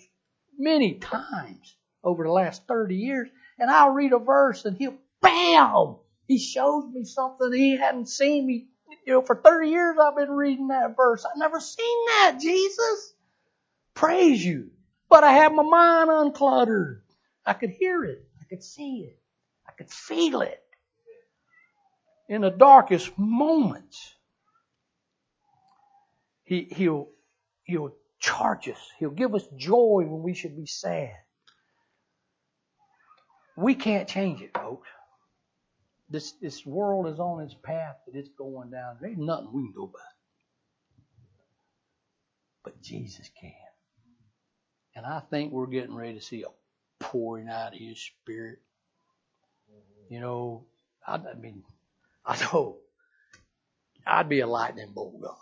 many 0.57 0.95
times 0.95 1.75
over 2.03 2.23
the 2.23 2.31
last 2.31 2.67
30 2.67 2.95
years, 2.95 3.29
and 3.57 3.69
I'll 3.69 3.91
read 3.91 4.13
a 4.13 4.19
verse 4.19 4.65
and 4.65 4.77
he'll, 4.77 4.97
bam! 5.21 5.95
He 6.27 6.37
shows 6.37 6.85
me 6.91 7.05
something 7.05 7.51
he 7.51 7.77
hadn't 7.77 8.09
seen 8.09 8.45
me. 8.45 8.67
You 9.05 9.13
know, 9.13 9.21
for 9.21 9.35
30 9.35 9.69
years 9.69 9.97
I've 10.01 10.15
been 10.15 10.31
reading 10.31 10.67
that 10.67 10.95
verse. 10.95 11.25
I've 11.25 11.37
never 11.37 11.59
seen 11.59 12.05
that, 12.07 12.37
Jesus. 12.41 13.13
Praise 13.93 14.43
you. 14.43 14.69
But 15.09 15.23
I 15.23 15.33
have 15.33 15.53
my 15.53 15.63
mind 15.63 16.09
uncluttered. 16.09 17.01
I 17.45 17.53
could 17.53 17.71
hear 17.71 18.03
it. 18.03 18.23
I 18.39 18.43
could 18.45 18.63
see 18.63 19.07
it. 19.09 19.19
I 19.67 19.71
could 19.71 19.89
feel 19.89 20.41
it. 20.41 20.61
In 22.29 22.41
the 22.41 22.51
darkest 22.51 23.17
moments, 23.17 24.13
he, 26.43 26.67
he'll, 26.71 27.09
he'll 27.63 27.95
charge 28.19 28.69
us. 28.69 28.79
He'll 28.99 29.09
give 29.09 29.33
us 29.33 29.47
joy 29.57 30.05
when 30.07 30.21
we 30.21 30.35
should 30.35 30.55
be 30.55 30.67
sad. 30.67 31.11
We 33.57 33.73
can't 33.73 34.07
change 34.07 34.41
it, 34.41 34.51
folks. 34.53 34.87
This, 36.09 36.33
this 36.33 36.65
world 36.65 37.07
is 37.07 37.19
on 37.19 37.43
its 37.43 37.55
path 37.63 37.95
that 38.05 38.17
it's 38.17 38.29
going 38.37 38.69
down. 38.69 38.97
There 39.01 39.09
ain't 39.09 39.19
nothing 39.19 39.51
we 39.51 39.63
can 39.63 39.73
do 39.73 39.83
about 39.83 39.95
it. 39.95 41.03
But 42.63 42.81
Jesus 42.81 43.29
can. 43.39 43.51
And 44.95 45.05
I 45.05 45.21
think 45.31 45.51
we're 45.51 45.67
getting 45.67 45.95
ready 45.95 46.13
to 46.13 46.21
see 46.21 46.43
a 46.43 47.03
pouring 47.03 47.49
out 47.49 47.73
of 47.73 47.79
His 47.79 47.99
Spirit. 47.99 48.59
You 50.09 50.19
know, 50.19 50.65
I, 51.05 51.15
I 51.15 51.33
mean, 51.35 51.63
I 52.25 52.39
know 52.41 52.77
I'd 54.05 54.29
be 54.29 54.41
a 54.41 54.47
lightning 54.47 54.91
bolt 54.93 55.21
gun. 55.21 55.35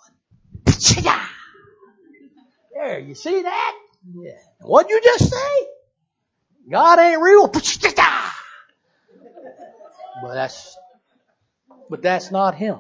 There, 2.74 3.00
you 3.00 3.16
see 3.16 3.42
that? 3.42 3.76
Yeah. 4.16 4.38
What'd 4.62 4.90
you 4.90 5.02
just 5.02 5.30
say? 5.30 5.68
God 6.70 7.00
ain't 7.00 7.22
real. 7.22 7.48
But 10.22 10.34
that's, 10.34 10.78
but 11.90 12.02
that's 12.02 12.32
not 12.32 12.56
Him. 12.56 12.80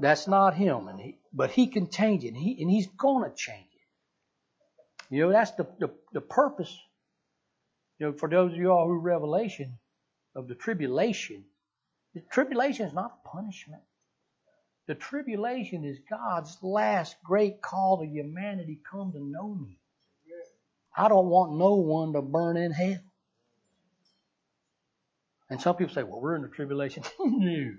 That's 0.00 0.26
not 0.26 0.54
Him. 0.54 0.88
And 0.88 1.00
he, 1.00 1.18
but 1.32 1.50
He 1.50 1.66
can 1.66 1.90
change 1.90 2.24
it. 2.24 2.28
And, 2.28 2.36
he, 2.36 2.60
and 2.60 2.70
He's 2.70 2.86
gonna 2.86 3.30
change 3.34 3.66
it. 3.72 5.14
You 5.14 5.22
know, 5.22 5.32
that's 5.32 5.52
the, 5.52 5.66
the, 5.78 5.90
the 6.12 6.20
purpose. 6.20 6.76
You 7.98 8.06
know, 8.06 8.12
for 8.12 8.28
those 8.28 8.52
of 8.52 8.58
you 8.58 8.70
all 8.70 8.86
who 8.86 8.98
Revelation 8.98 9.78
of 10.34 10.48
the 10.48 10.54
tribulation, 10.54 11.44
the 12.18 12.24
tribulation 12.30 12.86
is 12.86 12.92
not 12.92 13.22
punishment. 13.24 13.82
The 14.88 14.94
tribulation 14.96 15.84
is 15.84 15.98
God's 16.10 16.58
last 16.62 17.16
great 17.22 17.62
call 17.62 17.98
to 17.98 18.06
humanity 18.06 18.80
come 18.90 19.12
to 19.12 19.20
know 19.20 19.54
me. 19.54 19.78
I 20.96 21.08
don't 21.08 21.28
want 21.28 21.56
no 21.56 21.74
one 21.74 22.12
to 22.14 22.22
burn 22.22 22.56
in 22.56 22.72
hell. 22.72 22.98
And 25.48 25.60
some 25.60 25.76
people 25.76 25.94
say, 25.94 26.02
well, 26.02 26.20
we're 26.20 26.34
in 26.34 26.42
the 26.42 26.48
tribulation. 26.48 27.04
no. 27.20 27.74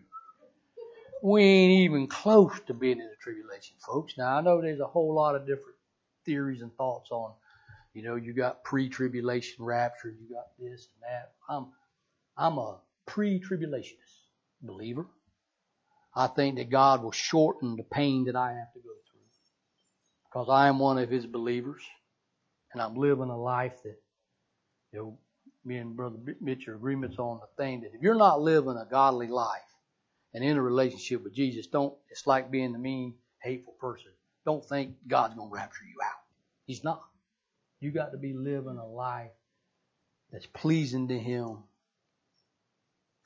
We 1.22 1.44
ain't 1.44 1.92
even 1.92 2.08
close 2.08 2.58
to 2.68 2.74
being 2.74 3.00
in 3.00 3.08
the 3.08 3.16
tribulation, 3.22 3.76
folks. 3.80 4.14
Now, 4.18 4.38
I 4.38 4.42
know 4.42 4.62
there's 4.62 4.80
a 4.80 4.88
whole 4.88 5.14
lot 5.14 5.36
of 5.36 5.42
different 5.42 5.76
theories 6.26 6.62
and 6.62 6.74
thoughts 6.76 7.12
on, 7.12 7.34
you 7.94 8.04
know, 8.04 8.16
you 8.16 8.32
got 8.34 8.64
pre-tribulation 8.64 9.66
rapture, 9.66 10.10
you 10.10 10.34
got 10.34 10.48
this 10.58 10.88
and 10.88 11.12
that. 11.12 11.34
I'm, 11.50 11.68
I'm 12.38 12.58
a 12.58 12.78
pre-tribulationist 13.06 14.19
believer. 14.62 15.08
I 16.16 16.28
think 16.28 16.58
that 16.58 16.70
God 16.70 17.04
will 17.04 17.12
shorten 17.12 17.76
the 17.76 17.84
pain 17.84 18.26
that 18.26 18.36
I 18.36 18.50
have 18.50 18.74
to 18.74 18.80
go 18.80 18.90
through 18.90 19.22
because 20.26 20.48
I 20.50 20.68
am 20.68 20.80
one 20.80 20.98
of 20.98 21.10
His 21.10 21.26
believers 21.26 21.82
and 22.74 22.82
I'm 22.82 22.96
living 22.96 23.30
a 23.30 23.38
life 23.38 23.82
that, 23.84 23.98
you 24.92 25.00
know, 25.00 25.18
me 25.66 25.78
and 25.78 25.96
Brother 25.96 26.18
Mitch 26.42 26.68
are 26.68 26.76
agreements 26.76 27.18
on 27.20 27.40
the 27.40 27.64
thing 27.64 27.82
that 27.82 27.94
if 27.94 28.02
you're 28.02 28.16
not 28.16 28.42
living 28.42 28.78
a 28.78 28.90
godly 28.90 29.28
life 29.28 29.62
and 30.34 30.44
in 30.44 30.58
a 30.58 30.62
relationship 30.62 31.24
with 31.24 31.34
Jesus, 31.34 31.68
don't, 31.68 31.94
it's 32.10 32.28
like 32.28 32.52
being 32.52 32.72
the 32.72 32.80
mean, 32.80 33.16
hateful 33.42 33.74
person. 33.80 34.12
Don't 34.46 34.66
think 34.66 34.96
God's 35.08 35.36
going 35.36 35.50
to 35.50 35.56
rapture 35.56 35.84
you 35.84 36.02
out. 36.04 36.22
He's 36.66 36.84
not. 36.84 37.02
You 37.80 37.92
got 37.92 38.12
to 38.12 38.18
be 38.18 38.34
living 38.34 38.78
a 38.78 38.86
life 38.86 39.32
that's 40.32 40.46
pleasing 40.48 41.08
to 41.10 41.18
Him 41.18 41.64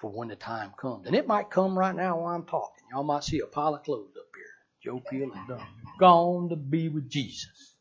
for 0.03 0.11
when 0.11 0.27
the 0.27 0.35
time 0.35 0.73
comes. 0.75 1.07
And 1.07 1.15
it 1.15 1.27
might 1.27 1.49
come 1.49 1.79
right 1.79 1.95
now 1.95 2.19
while 2.19 2.35
I'm 2.35 2.43
talking. 2.43 2.83
Y'all 2.91 3.05
might 3.05 3.23
see 3.23 3.39
a 3.39 3.45
pile 3.45 3.73
of 3.73 3.83
clothes 3.83 4.11
up 4.17 4.27
here. 4.35 4.43
Joe 4.83 5.01
Peel 5.09 5.31
and 5.31 5.47
done. 5.47 5.65
Gone 5.97 6.49
to 6.49 6.57
be 6.57 6.89
with 6.89 7.09
Jesus. 7.09 7.77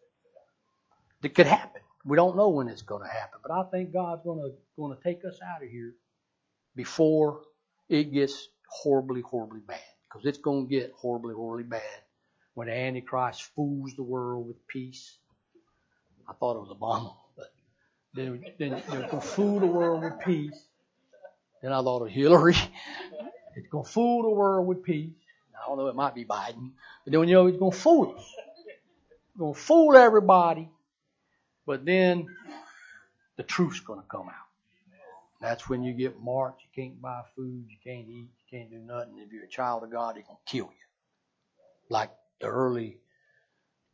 It 1.25 1.35
could 1.35 1.49
happen. 1.49 1.83
We 2.05 2.17
don't 2.17 2.37
know 2.37 2.51
when 2.51 2.69
it's 2.69 2.83
going 2.83 3.03
to 3.03 3.09
happen, 3.09 3.41
but 3.43 3.51
I 3.51 3.65
think 3.73 3.93
God's 3.93 4.23
going 4.23 4.39
to 4.39 4.53
going 4.77 4.97
to 4.97 5.03
take 5.03 5.25
us 5.25 5.37
out 5.45 5.65
of 5.65 5.69
here 5.69 5.95
before 6.77 7.41
it 7.89 8.13
gets 8.13 8.47
horribly, 8.69 9.23
horribly 9.23 9.61
bad. 9.67 9.81
Because 10.05 10.25
it's 10.25 10.39
going 10.39 10.69
to 10.69 10.71
get 10.71 10.93
horribly, 10.97 11.35
horribly 11.35 11.69
bad 11.69 12.03
when 12.55 12.69
the 12.69 12.75
Antichrist 12.75 13.51
fools 13.57 13.95
the 13.97 14.05
world 14.05 14.47
with 14.47 14.65
peace. 14.69 15.19
I 16.29 16.35
thought 16.35 16.55
it 16.55 16.61
was 16.61 16.77
Obama, 16.81 17.17
but 17.37 17.53
then, 18.15 18.45
then 18.61 18.81
to 19.11 19.21
fool 19.21 19.59
the 19.59 19.67
world 19.67 20.05
with 20.05 20.21
peace. 20.21 20.69
Then 21.63 21.73
I 21.73 21.83
thought 21.83 22.03
of 22.03 22.11
Hillary. 22.11 22.57
It's 23.55 23.69
going 23.69 23.85
to 23.85 23.91
fool 23.91 24.23
the 24.23 24.31
world 24.31 24.67
with 24.67 24.83
peace. 24.83 25.13
I 25.55 25.69
don't 25.69 25.77
know, 25.77 25.87
it 25.89 25.95
might 25.95 26.15
be 26.15 26.25
Biden. 26.25 26.71
But 27.05 27.13
then, 27.13 27.29
you 27.29 27.35
know, 27.35 27.47
he's 27.47 27.59
going 27.59 27.71
to 27.71 27.77
fool 27.77 28.15
us. 28.17 28.25
He's 28.25 29.39
going 29.39 29.53
to 29.53 29.61
fool 29.61 29.95
everybody 29.95 30.71
but 31.67 31.85
then 31.85 32.27
the 33.37 33.43
truth's 33.43 33.81
going 33.81 34.01
to 34.01 34.07
come 34.07 34.29
out. 34.29 34.35
That's 35.41 35.69
when 35.69 35.83
you 35.83 35.93
get 35.93 36.21
marked. 36.21 36.63
You 36.63 36.85
can't 36.85 37.01
buy 37.01 37.23
food. 37.35 37.67
You 37.69 37.77
can't 37.83 38.09
eat. 38.09 38.29
You 38.31 38.59
can't 38.59 38.71
do 38.71 38.79
nothing. 38.79 39.19
If 39.19 39.33
you're 39.33 39.45
a 39.45 39.49
child 39.49 39.83
of 39.83 39.91
God, 39.91 40.17
He's 40.17 40.25
going 40.25 40.39
to 40.45 40.51
kill 40.51 40.67
you. 40.67 40.87
Like 41.89 42.11
the 42.41 42.47
early 42.47 42.99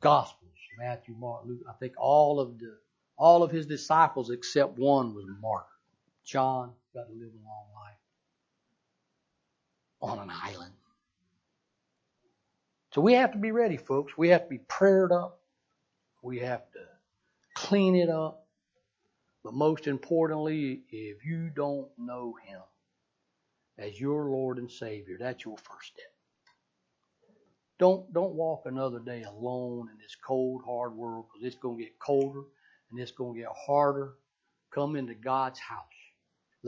Gospels, 0.00 0.52
Matthew, 0.78 1.14
Mark, 1.18 1.42
Luke. 1.46 1.60
I 1.68 1.72
think 1.74 1.94
all 1.98 2.40
of 2.40 2.58
the 2.58 2.76
all 3.16 3.42
of 3.42 3.50
his 3.50 3.66
disciples 3.66 4.30
except 4.30 4.78
one 4.78 5.14
was 5.14 5.24
martyred. 5.42 5.66
John 6.24 6.72
got 6.98 7.06
to 7.06 7.14
live 7.14 7.32
a 7.32 7.46
long 7.46 7.66
life 7.74 7.98
on 10.00 10.18
an 10.18 10.34
island. 10.34 10.72
So 12.92 13.00
we 13.00 13.14
have 13.14 13.32
to 13.32 13.38
be 13.38 13.52
ready, 13.52 13.76
folks. 13.76 14.16
We 14.16 14.30
have 14.30 14.44
to 14.44 14.48
be 14.48 14.58
prayed 14.58 15.12
up. 15.12 15.40
We 16.22 16.38
have 16.40 16.70
to 16.72 16.80
clean 17.54 17.94
it 17.94 18.08
up. 18.08 18.46
But 19.44 19.54
most 19.54 19.86
importantly, 19.86 20.82
if 20.90 21.24
you 21.24 21.50
don't 21.54 21.88
know 21.96 22.34
Him 22.44 22.60
as 23.78 24.00
your 24.00 24.30
Lord 24.30 24.58
and 24.58 24.70
Savior, 24.70 25.16
that's 25.20 25.44
your 25.44 25.56
first 25.56 25.92
step. 25.92 26.12
Don't 27.78 28.12
don't 28.12 28.34
walk 28.34 28.62
another 28.64 28.98
day 28.98 29.22
alone 29.22 29.88
in 29.92 29.98
this 29.98 30.16
cold, 30.16 30.62
hard 30.66 30.96
world 30.96 31.26
because 31.28 31.46
it's 31.46 31.62
going 31.62 31.78
to 31.78 31.84
get 31.84 31.98
colder 32.00 32.42
and 32.90 32.98
it's 32.98 33.12
going 33.12 33.34
to 33.34 33.40
get 33.40 33.52
harder. 33.54 34.14
Come 34.72 34.96
into 34.96 35.14
God's 35.14 35.60
house. 35.60 35.97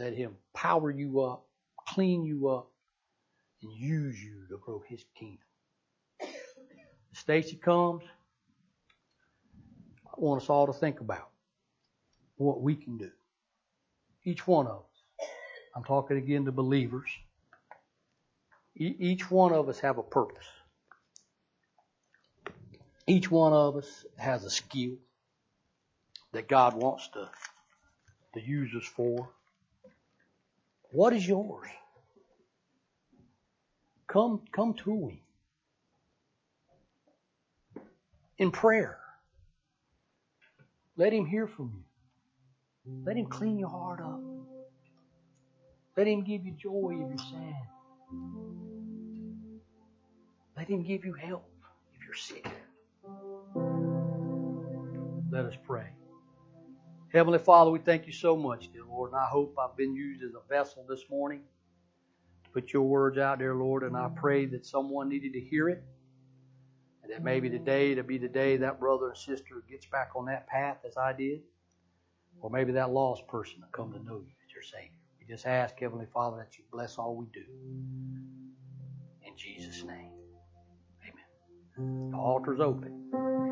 Let 0.00 0.14
Him 0.14 0.34
power 0.54 0.90
you 0.90 1.20
up, 1.20 1.44
clean 1.86 2.24
you 2.24 2.48
up, 2.48 2.70
and 3.62 3.70
use 3.70 4.18
you 4.18 4.46
to 4.48 4.56
grow 4.56 4.82
His 4.88 5.04
kingdom. 5.14 5.44
Stacy 7.12 7.56
comes 7.56 8.02
I 10.06 10.12
want 10.16 10.42
us 10.42 10.48
all 10.48 10.66
to 10.66 10.72
think 10.72 11.00
about 11.00 11.28
what 12.36 12.62
we 12.62 12.76
can 12.76 12.96
do. 12.96 13.10
Each 14.24 14.46
one 14.46 14.66
of 14.66 14.78
us. 14.78 15.28
I'm 15.76 15.84
talking 15.84 16.16
again 16.16 16.46
to 16.46 16.52
believers. 16.52 17.10
each 18.74 19.30
one 19.30 19.52
of 19.52 19.68
us 19.68 19.80
have 19.80 19.98
a 19.98 20.02
purpose. 20.02 20.46
Each 23.06 23.30
one 23.30 23.52
of 23.52 23.76
us 23.76 24.06
has 24.16 24.44
a 24.44 24.50
skill 24.50 24.96
that 26.32 26.48
God 26.48 26.72
wants 26.74 27.08
to, 27.08 27.28
to 28.32 28.40
use 28.40 28.74
us 28.74 28.86
for. 28.86 29.28
What 30.92 31.12
is 31.12 31.26
yours? 31.26 31.68
Come, 34.08 34.42
come 34.52 34.74
to 34.84 35.08
Him 35.08 35.20
in 38.38 38.50
prayer. 38.50 38.98
Let 40.96 41.12
Him 41.12 41.26
hear 41.26 41.46
from 41.46 41.84
you. 42.84 43.02
Let 43.06 43.16
Him 43.16 43.26
clean 43.26 43.58
your 43.58 43.68
heart 43.68 44.00
up. 44.00 44.20
Let 45.96 46.08
Him 46.08 46.24
give 46.24 46.44
you 46.44 46.52
joy 46.52 46.92
if 46.94 47.08
you're 47.08 47.18
sad. 47.18 47.54
Let 50.56 50.68
Him 50.68 50.82
give 50.82 51.04
you 51.04 51.12
help 51.12 51.48
if 51.94 52.04
you're 52.04 52.14
sick. 52.14 52.46
Let 55.30 55.44
us 55.44 55.54
pray. 55.64 55.86
Heavenly 57.12 57.40
Father, 57.40 57.72
we 57.72 57.80
thank 57.80 58.06
you 58.06 58.12
so 58.12 58.36
much, 58.36 58.72
dear 58.72 58.84
Lord, 58.88 59.10
and 59.10 59.20
I 59.20 59.26
hope 59.26 59.56
I've 59.58 59.76
been 59.76 59.96
used 59.96 60.22
as 60.22 60.30
a 60.34 60.48
vessel 60.48 60.86
this 60.88 61.02
morning 61.10 61.40
to 62.44 62.50
put 62.50 62.72
your 62.72 62.82
words 62.82 63.18
out 63.18 63.40
there, 63.40 63.56
Lord, 63.56 63.82
and 63.82 63.96
I 63.96 64.08
pray 64.14 64.46
that 64.46 64.64
someone 64.64 65.08
needed 65.08 65.32
to 65.32 65.40
hear 65.40 65.68
it, 65.68 65.82
and 67.02 67.12
that 67.12 67.24
maybe 67.24 67.50
today 67.50 67.96
to 67.96 68.04
be 68.04 68.16
the 68.18 68.28
day 68.28 68.58
that 68.58 68.78
brother 68.78 69.08
and 69.08 69.16
sister 69.18 69.64
gets 69.68 69.86
back 69.86 70.10
on 70.14 70.26
that 70.26 70.46
path 70.46 70.76
as 70.86 70.96
I 70.96 71.12
did, 71.12 71.40
or 72.40 72.48
maybe 72.48 72.70
that 72.72 72.90
lost 72.90 73.26
person 73.26 73.56
will 73.60 73.68
come 73.72 73.92
to 73.92 73.98
know 74.04 74.20
you 74.20 74.32
as 74.46 74.52
your 74.54 74.62
Savior. 74.62 74.92
We 75.18 75.26
just 75.26 75.46
ask, 75.46 75.80
Heavenly 75.80 76.06
Father, 76.14 76.36
that 76.36 76.56
you 76.58 76.64
bless 76.70 76.96
all 76.96 77.16
we 77.16 77.26
do. 77.32 77.44
In 79.26 79.36
Jesus' 79.36 79.82
name. 79.82 80.12
Amen. 81.02 82.10
The 82.12 82.16
altar's 82.16 82.60
open. 82.60 83.49